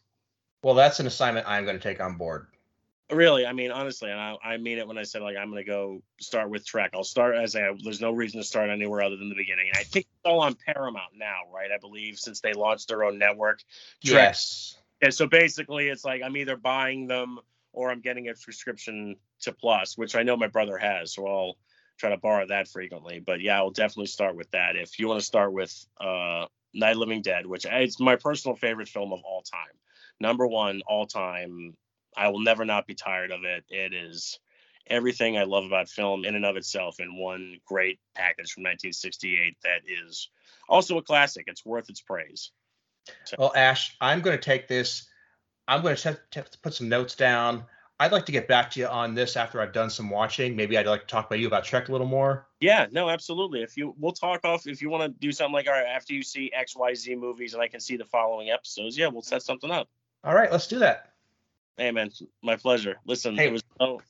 Well 0.63 0.75
that's 0.75 0.99
an 0.99 1.07
assignment 1.07 1.47
i'm 1.47 1.63
going 1.63 1.77
to 1.77 1.83
take 1.83 2.01
on 2.01 2.17
board. 2.17 2.47
Really? 3.09 3.45
I 3.45 3.53
mean 3.53 3.71
honestly 3.71 4.11
and 4.11 4.19
I, 4.19 4.35
I 4.43 4.57
mean 4.57 4.79
it 4.79 4.87
when 4.87 4.97
i 4.97 5.03
said 5.03 5.21
like 5.21 5.37
i'm 5.37 5.49
going 5.49 5.63
to 5.63 5.69
go 5.69 6.01
start 6.19 6.49
with 6.49 6.65
trek. 6.65 6.91
I'll 6.93 7.05
start 7.05 7.35
as 7.35 7.55
a 7.55 7.73
there's 7.81 8.01
no 8.01 8.11
reason 8.11 8.41
to 8.41 8.45
start 8.45 8.69
anywhere 8.69 9.01
other 9.01 9.15
than 9.15 9.29
the 9.29 9.35
beginning 9.35 9.69
and 9.69 9.77
i 9.77 9.83
think 9.83 10.07
it's 10.07 10.25
all 10.25 10.41
on 10.41 10.55
paramount 10.55 11.13
now 11.15 11.43
right? 11.53 11.71
I 11.73 11.77
believe 11.77 12.19
since 12.19 12.41
they 12.41 12.51
launched 12.51 12.89
their 12.89 13.05
own 13.05 13.17
network 13.17 13.59
trek, 14.03 14.33
yes 14.33 14.75
and 15.03 15.13
so 15.13 15.27
basically, 15.27 15.89
it's 15.89 16.05
like 16.05 16.21
I'm 16.23 16.37
either 16.37 16.55
buying 16.55 17.07
them 17.07 17.39
or 17.73 17.91
I'm 17.91 18.01
getting 18.01 18.29
a 18.29 18.35
subscription 18.35 19.17
to 19.41 19.51
Plus, 19.51 19.97
which 19.97 20.15
I 20.15 20.23
know 20.23 20.37
my 20.37 20.47
brother 20.47 20.77
has, 20.77 21.13
so 21.13 21.27
I'll 21.27 21.57
try 21.97 22.09
to 22.09 22.17
borrow 22.17 22.47
that 22.47 22.69
frequently. 22.69 23.19
But 23.19 23.41
yeah, 23.41 23.57
I'll 23.57 23.71
definitely 23.71 24.07
start 24.07 24.35
with 24.35 24.49
that. 24.51 24.77
If 24.77 24.97
you 24.97 25.09
want 25.09 25.19
to 25.19 25.25
start 25.25 25.51
with 25.51 25.85
uh, 25.99 26.45
Night 26.73 26.95
Living 26.95 27.21
Dead, 27.21 27.45
which 27.45 27.65
it's 27.69 27.99
my 27.99 28.15
personal 28.15 28.55
favorite 28.55 28.87
film 28.87 29.11
of 29.11 29.19
all 29.25 29.41
time, 29.41 29.75
number 30.21 30.47
one 30.47 30.81
all 30.87 31.05
time. 31.05 31.75
I 32.15 32.29
will 32.29 32.41
never 32.41 32.63
not 32.63 32.87
be 32.87 32.93
tired 32.95 33.31
of 33.31 33.43
it. 33.43 33.65
It 33.69 33.93
is 33.93 34.39
everything 34.87 35.37
I 35.37 35.43
love 35.43 35.65
about 35.65 35.89
film 35.89 36.25
in 36.25 36.35
and 36.35 36.45
of 36.45 36.57
itself 36.57 36.99
in 36.99 37.17
one 37.17 37.57
great 37.65 37.99
package 38.15 38.51
from 38.51 38.63
1968 38.63 39.57
that 39.63 39.81
is 39.85 40.29
also 40.69 40.97
a 40.97 41.03
classic. 41.03 41.45
It's 41.47 41.65
worth 41.65 41.89
its 41.89 42.01
praise. 42.01 42.51
Well, 43.37 43.51
Ash, 43.55 43.95
I'm 43.99 44.21
going 44.21 44.37
to 44.37 44.43
take 44.43 44.67
this 44.67 45.07
I'm 45.67 45.81
going 45.81 45.95
to 45.95 46.17
put 46.61 46.73
some 46.73 46.89
notes 46.89 47.15
down. 47.15 47.65
I'd 47.99 48.11
like 48.11 48.25
to 48.25 48.31
get 48.31 48.47
back 48.47 48.71
to 48.71 48.79
you 48.79 48.87
on 48.87 49.13
this 49.13 49.37
after 49.37 49.61
I've 49.61 49.71
done 49.71 49.89
some 49.89 50.09
watching. 50.09 50.55
Maybe 50.55 50.77
I'd 50.77 50.87
like 50.87 51.01
to 51.01 51.07
talk 51.07 51.27
about 51.27 51.39
you 51.39 51.47
about 51.47 51.63
Trek 51.63 51.87
a 51.87 51.91
little 51.91 52.07
more. 52.07 52.47
Yeah, 52.59 52.87
no, 52.91 53.09
absolutely. 53.09 53.61
If 53.61 53.77
you 53.77 53.95
we'll 53.97 54.13
talk 54.13 54.43
off 54.43 54.67
if 54.67 54.81
you 54.81 54.89
want 54.89 55.03
to 55.03 55.09
do 55.19 55.31
something 55.31 55.53
like 55.53 55.67
all 55.67 55.73
right, 55.73 55.85
after 55.85 56.13
you 56.13 56.23
see 56.23 56.51
X, 56.53 56.75
Y, 56.75 56.93
Z 56.95 57.15
movies 57.15 57.53
and 57.53 57.61
I 57.61 57.67
can 57.67 57.79
see 57.79 57.95
the 57.95 58.05
following 58.05 58.49
episodes, 58.49 58.97
yeah, 58.97 59.07
we'll 59.07 59.21
set 59.21 59.43
something 59.43 59.71
up. 59.71 59.87
All 60.23 60.33
right, 60.33 60.51
let's 60.51 60.67
do 60.67 60.79
that. 60.79 61.11
Hey 61.77 61.91
man, 61.91 62.09
my 62.41 62.55
pleasure. 62.55 62.97
Listen, 63.05 63.35
hey, 63.35 63.47
it 63.47 63.51
was 63.53 63.63
oh 63.79 64.01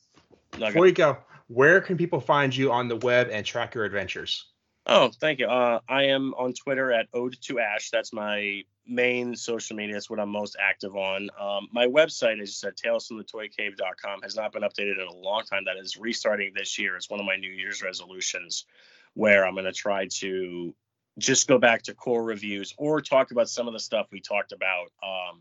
before 0.58 0.86
you 0.86 0.92
go, 0.92 1.18
where 1.48 1.80
can 1.80 1.96
people 1.96 2.20
find 2.20 2.56
you 2.56 2.72
on 2.72 2.88
the 2.88 2.96
web 2.96 3.28
and 3.30 3.44
track 3.46 3.74
your 3.74 3.84
adventures? 3.84 4.46
Oh, 4.86 5.10
thank 5.20 5.38
you. 5.38 5.46
Uh, 5.46 5.80
I 5.88 6.04
am 6.04 6.34
on 6.34 6.52
Twitter 6.52 6.90
at 6.90 7.06
Ode 7.12 7.36
to 7.42 7.60
Ash. 7.60 7.90
That's 7.90 8.12
my 8.12 8.64
main 8.86 9.34
social 9.34 9.76
media. 9.76 9.94
That's 9.94 10.10
what 10.10 10.20
I'm 10.20 10.30
most 10.30 10.56
active 10.60 10.96
on. 10.96 11.28
Um, 11.40 11.68
my 11.72 11.86
website 11.86 12.40
is 12.40 12.62
at 12.64 12.76
talesfromthetoycave.com. 12.76 14.22
Has 14.22 14.36
not 14.36 14.52
been 14.52 14.62
updated 14.62 15.00
in 15.00 15.08
a 15.08 15.16
long 15.16 15.42
time. 15.44 15.64
That 15.64 15.76
is 15.76 15.96
restarting 15.96 16.52
this 16.54 16.78
year. 16.78 16.96
It's 16.96 17.10
one 17.10 17.20
of 17.20 17.26
my 17.26 17.36
New 17.36 17.50
Year's 17.50 17.82
resolutions 17.82 18.66
where 19.14 19.46
I'm 19.46 19.54
going 19.54 19.64
to 19.64 19.72
try 19.72 20.08
to 20.18 20.74
just 21.18 21.46
go 21.46 21.58
back 21.58 21.82
to 21.82 21.94
core 21.94 22.24
reviews 22.24 22.74
or 22.76 23.00
talk 23.00 23.30
about 23.30 23.48
some 23.48 23.68
of 23.68 23.72
the 23.72 23.80
stuff 23.80 24.08
we 24.10 24.20
talked 24.20 24.52
about 24.52 24.88
um, 25.02 25.40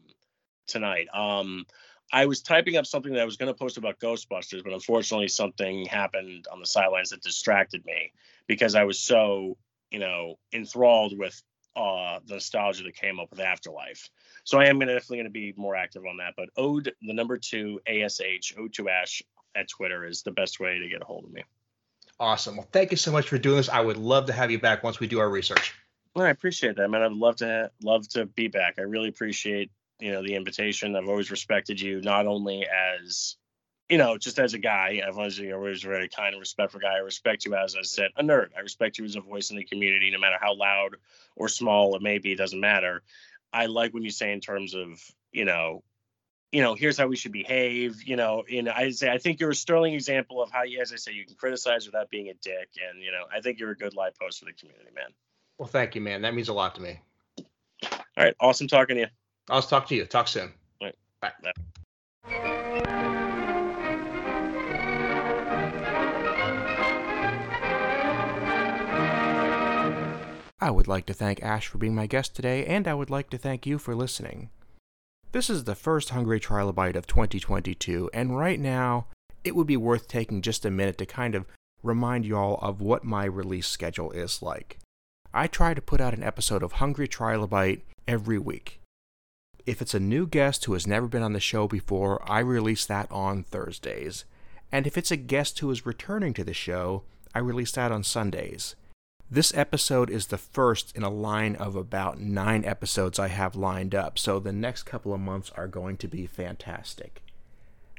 tonight. 0.67 1.07
Um, 1.13 1.65
I 2.11 2.27
was 2.27 2.41
typing 2.41 2.77
up 2.77 2.85
something 2.85 3.13
that 3.13 3.21
I 3.21 3.25
was 3.25 3.37
going 3.37 3.51
to 3.51 3.57
post 3.57 3.77
about 3.77 3.99
Ghostbusters, 3.99 4.63
but 4.63 4.73
unfortunately, 4.73 5.27
something 5.27 5.85
happened 5.85 6.45
on 6.51 6.59
the 6.59 6.65
sidelines 6.67 7.09
that 7.09 7.23
distracted 7.23 7.83
me 7.85 8.11
because 8.45 8.75
I 8.75 8.83
was 8.83 8.99
so, 8.99 9.57
you 9.89 9.99
know, 9.99 10.35
enthralled 10.53 11.17
with 11.17 11.41
uh, 11.75 12.19
the 12.25 12.35
nostalgia 12.35 12.83
that 12.83 12.95
came 12.95 13.19
up 13.19 13.29
with 13.31 13.39
Afterlife. 13.39 14.09
So 14.43 14.59
I 14.59 14.65
am 14.65 14.79
gonna, 14.79 14.93
definitely 14.93 15.17
going 15.17 15.25
to 15.25 15.31
be 15.31 15.53
more 15.57 15.75
active 15.75 16.03
on 16.05 16.17
that. 16.17 16.33
But 16.37 16.49
Ode, 16.57 16.93
the 17.01 17.13
number 17.13 17.37
two 17.37 17.79
ASH, 17.87 18.53
Ode 18.57 18.73
to 18.73 18.89
Ash 18.89 19.23
at 19.55 19.67
Twitter 19.67 20.05
is 20.05 20.23
the 20.23 20.31
best 20.31 20.59
way 20.59 20.79
to 20.79 20.89
get 20.89 21.01
a 21.01 21.05
hold 21.05 21.25
of 21.25 21.31
me. 21.31 21.43
Awesome. 22.19 22.57
Well, 22.57 22.67
thank 22.71 22.91
you 22.91 22.97
so 22.97 23.11
much 23.11 23.27
for 23.27 23.37
doing 23.37 23.57
this. 23.57 23.69
I 23.69 23.81
would 23.81 23.97
love 23.97 24.27
to 24.27 24.33
have 24.33 24.51
you 24.51 24.59
back 24.59 24.83
once 24.83 24.99
we 24.99 25.07
do 25.07 25.19
our 25.19 25.29
research. 25.29 25.73
Well, 26.15 26.25
I 26.25 26.29
appreciate 26.29 26.75
that, 26.77 26.89
man. 26.89 27.01
I'd 27.01 27.11
love 27.11 27.37
to 27.37 27.71
love 27.81 28.07
to 28.09 28.25
be 28.25 28.47
back. 28.47 28.75
I 28.77 28.81
really 28.81 29.09
appreciate 29.09 29.71
you 29.99 30.11
know 30.11 30.21
the 30.21 30.35
invitation. 30.35 30.95
I've 30.95 31.07
always 31.07 31.31
respected 31.31 31.81
you 31.81 32.01
not 32.01 32.27
only 32.27 32.67
as 32.67 33.35
you 33.93 33.99
know, 33.99 34.17
just 34.17 34.39
as 34.39 34.55
a 34.55 34.57
guy, 34.57 35.03
I've 35.07 35.19
always, 35.19 35.37
you 35.37 35.49
know, 35.49 35.57
always 35.57 35.83
a 35.83 35.87
very 35.87 36.09
kind 36.09 36.33
and 36.33 36.39
respectful 36.39 36.79
guy. 36.79 36.95
I 36.95 36.97
respect 36.97 37.45
you 37.45 37.53
as 37.53 37.75
I 37.75 37.83
said, 37.83 38.09
a 38.17 38.23
nerd. 38.23 38.47
I 38.57 38.61
respect 38.61 38.97
you 38.97 39.05
as 39.05 39.15
a 39.15 39.21
voice 39.21 39.51
in 39.51 39.55
the 39.57 39.63
community, 39.63 40.09
no 40.09 40.17
matter 40.17 40.37
how 40.41 40.55
loud 40.55 40.95
or 41.35 41.47
small 41.47 41.95
it 41.95 42.01
may 42.01 42.17
be, 42.17 42.31
it 42.31 42.37
doesn't 42.39 42.59
matter. 42.59 43.03
I 43.53 43.67
like 43.67 43.93
when 43.93 44.01
you 44.01 44.09
say 44.09 44.33
in 44.33 44.41
terms 44.41 44.73
of, 44.73 44.99
you 45.31 45.45
know, 45.45 45.83
you 46.51 46.63
know, 46.63 46.73
here's 46.73 46.97
how 46.97 47.05
we 47.05 47.15
should 47.15 47.33
behave. 47.33 48.01
You 48.01 48.15
know, 48.15 48.45
and 48.51 48.67
I 48.67 48.89
say 48.89 49.11
I 49.11 49.19
think 49.19 49.39
you're 49.39 49.51
a 49.51 49.55
sterling 49.55 49.93
example 49.93 50.41
of 50.41 50.49
how, 50.49 50.63
you, 50.63 50.81
as 50.81 50.91
I 50.91 50.95
say, 50.95 51.11
you 51.11 51.27
can 51.27 51.35
criticize 51.35 51.85
without 51.85 52.09
being 52.09 52.29
a 52.29 52.33
dick. 52.33 52.69
And 52.89 52.99
you 52.99 53.11
know, 53.11 53.25
I 53.31 53.41
think 53.41 53.59
you're 53.59 53.69
a 53.69 53.77
good 53.77 53.93
live 53.93 54.15
post 54.15 54.39
for 54.39 54.45
the 54.45 54.53
community, 54.53 54.89
man. 54.95 55.13
Well, 55.59 55.67
thank 55.67 55.93
you, 55.93 56.01
man. 56.01 56.23
That 56.23 56.33
means 56.33 56.49
a 56.49 56.53
lot 56.53 56.73
to 56.73 56.81
me. 56.81 56.99
All 57.91 57.99
right, 58.17 58.33
awesome 58.39 58.67
talking 58.67 58.95
to 58.95 59.01
you. 59.03 59.07
I'll 59.51 59.61
talk 59.61 59.85
to 59.89 59.95
you. 59.95 60.05
Talk 60.05 60.27
soon. 60.27 60.51
Right. 60.81 60.95
Bye. 61.21 61.33
Bye. 61.43 63.09
I 70.63 70.71
would 70.71 70.87
like 70.87 71.05
to 71.07 71.13
thank 71.13 71.43
Ash 71.43 71.67
for 71.67 71.77
being 71.77 71.93
my 71.93 72.05
guest 72.05 72.37
today, 72.37 72.65
and 72.65 72.87
I 72.87 72.93
would 72.93 73.09
like 73.09 73.29
to 73.31 73.37
thank 73.37 73.65
you 73.65 73.77
for 73.77 73.93
listening. 73.93 74.49
This 75.33 75.49
is 75.49 75.65
the 75.65 75.75
first 75.75 76.11
Hungry 76.11 76.39
Trilobite 76.39 76.95
of 76.95 77.05
2022, 77.05 78.09
and 78.13 78.37
right 78.37 78.57
now, 78.57 79.07
it 79.43 79.57
would 79.57 79.67
be 79.67 79.75
worth 79.75 80.07
taking 80.07 80.41
just 80.41 80.63
a 80.63 80.71
minute 80.71 80.97
to 80.99 81.05
kind 81.05 81.35
of 81.35 81.45
remind 81.83 82.25
y'all 82.25 82.59
of 82.61 82.79
what 82.79 83.03
my 83.03 83.25
release 83.25 83.67
schedule 83.67 84.11
is 84.11 84.41
like. 84.41 84.79
I 85.33 85.47
try 85.47 85.73
to 85.73 85.81
put 85.81 85.99
out 85.99 86.13
an 86.13 86.23
episode 86.23 86.63
of 86.63 86.73
Hungry 86.73 87.09
Trilobite 87.09 87.81
every 88.07 88.39
week. 88.39 88.79
If 89.65 89.81
it's 89.81 89.93
a 89.93 89.99
new 89.99 90.25
guest 90.25 90.63
who 90.63 90.71
has 90.71 90.87
never 90.87 91.07
been 91.07 91.23
on 91.23 91.33
the 91.33 91.41
show 91.41 91.67
before, 91.67 92.23
I 92.25 92.39
release 92.39 92.85
that 92.85 93.11
on 93.11 93.43
Thursdays. 93.43 94.23
And 94.71 94.87
if 94.87 94.97
it's 94.97 95.11
a 95.11 95.17
guest 95.17 95.59
who 95.59 95.69
is 95.71 95.85
returning 95.85 96.33
to 96.35 96.45
the 96.45 96.53
show, 96.53 97.03
I 97.35 97.39
release 97.39 97.73
that 97.73 97.91
on 97.91 98.05
Sundays. 98.05 98.77
This 99.33 99.51
episode 99.55 100.11
is 100.11 100.27
the 100.27 100.37
first 100.37 100.95
in 100.95 101.01
a 101.01 101.09
line 101.09 101.55
of 101.55 101.75
about 101.75 102.19
nine 102.19 102.63
episodes 102.65 103.17
I 103.17 103.29
have 103.29 103.55
lined 103.55 103.95
up, 103.95 104.19
so 104.19 104.37
the 104.37 104.53
next 104.53 104.83
couple 104.83 105.11
of 105.11 105.21
months 105.21 105.51
are 105.57 105.67
going 105.67 105.97
to 105.97 106.07
be 106.07 106.27
fantastic. 106.27 107.23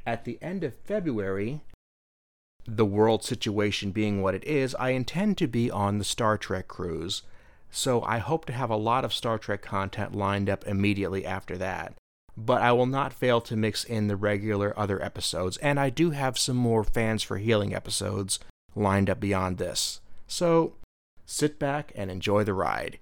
At 0.06 0.24
the 0.24 0.38
end 0.40 0.62
of 0.62 0.76
February, 0.76 1.62
the 2.68 2.84
world 2.86 3.24
situation 3.24 3.90
being 3.90 4.22
what 4.22 4.36
it 4.36 4.44
is, 4.44 4.76
I 4.76 4.90
intend 4.90 5.36
to 5.38 5.48
be 5.48 5.72
on 5.72 5.98
the 5.98 6.04
Star 6.04 6.38
Trek 6.38 6.68
cruise, 6.68 7.22
so 7.68 8.00
I 8.02 8.18
hope 8.18 8.44
to 8.44 8.52
have 8.52 8.70
a 8.70 8.76
lot 8.76 9.04
of 9.04 9.12
Star 9.12 9.36
Trek 9.36 9.60
content 9.60 10.14
lined 10.14 10.48
up 10.48 10.64
immediately 10.68 11.26
after 11.26 11.58
that. 11.58 11.94
But 12.36 12.62
I 12.62 12.70
will 12.70 12.86
not 12.86 13.12
fail 13.12 13.40
to 13.40 13.56
mix 13.56 13.82
in 13.82 14.06
the 14.06 14.14
regular 14.14 14.72
other 14.78 15.02
episodes, 15.02 15.56
and 15.56 15.80
I 15.80 15.90
do 15.90 16.10
have 16.10 16.38
some 16.38 16.56
more 16.56 16.84
Fans 16.84 17.24
for 17.24 17.38
Healing 17.38 17.74
episodes 17.74 18.38
lined 18.76 19.10
up 19.10 19.18
beyond 19.18 19.58
this. 19.58 20.00
So, 20.28 20.74
Sit 21.26 21.58
back 21.58 21.92
and 21.94 22.10
enjoy 22.10 22.44
the 22.44 22.54
ride. 22.54 22.98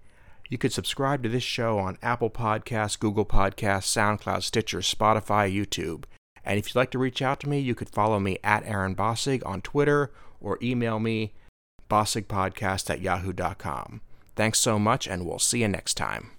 You 0.48 0.58
could 0.58 0.72
subscribe 0.72 1.22
to 1.22 1.28
this 1.28 1.42
show 1.42 1.78
on 1.78 1.98
Apple 2.02 2.30
Podcasts, 2.30 2.98
Google 2.98 3.24
Podcasts, 3.24 3.88
SoundCloud, 3.88 4.42
Stitcher, 4.42 4.80
Spotify, 4.80 5.50
YouTube. 5.50 6.04
And 6.44 6.58
if 6.58 6.68
you'd 6.68 6.78
like 6.78 6.90
to 6.90 6.98
reach 6.98 7.22
out 7.22 7.40
to 7.40 7.48
me, 7.48 7.58
you 7.58 7.74
could 7.74 7.88
follow 7.88 8.20
me 8.20 8.38
at 8.44 8.66
Aaron 8.66 8.94
Bossig 8.94 9.44
on 9.46 9.62
Twitter 9.62 10.12
or 10.40 10.58
email 10.60 10.98
me 10.98 11.32
bossigpodcast 11.88 12.90
at 12.90 13.00
yahoo.com. 13.00 14.00
Thanks 14.34 14.58
so 14.58 14.78
much, 14.78 15.06
and 15.06 15.24
we'll 15.24 15.38
see 15.38 15.60
you 15.60 15.68
next 15.68 15.94
time. 15.94 16.32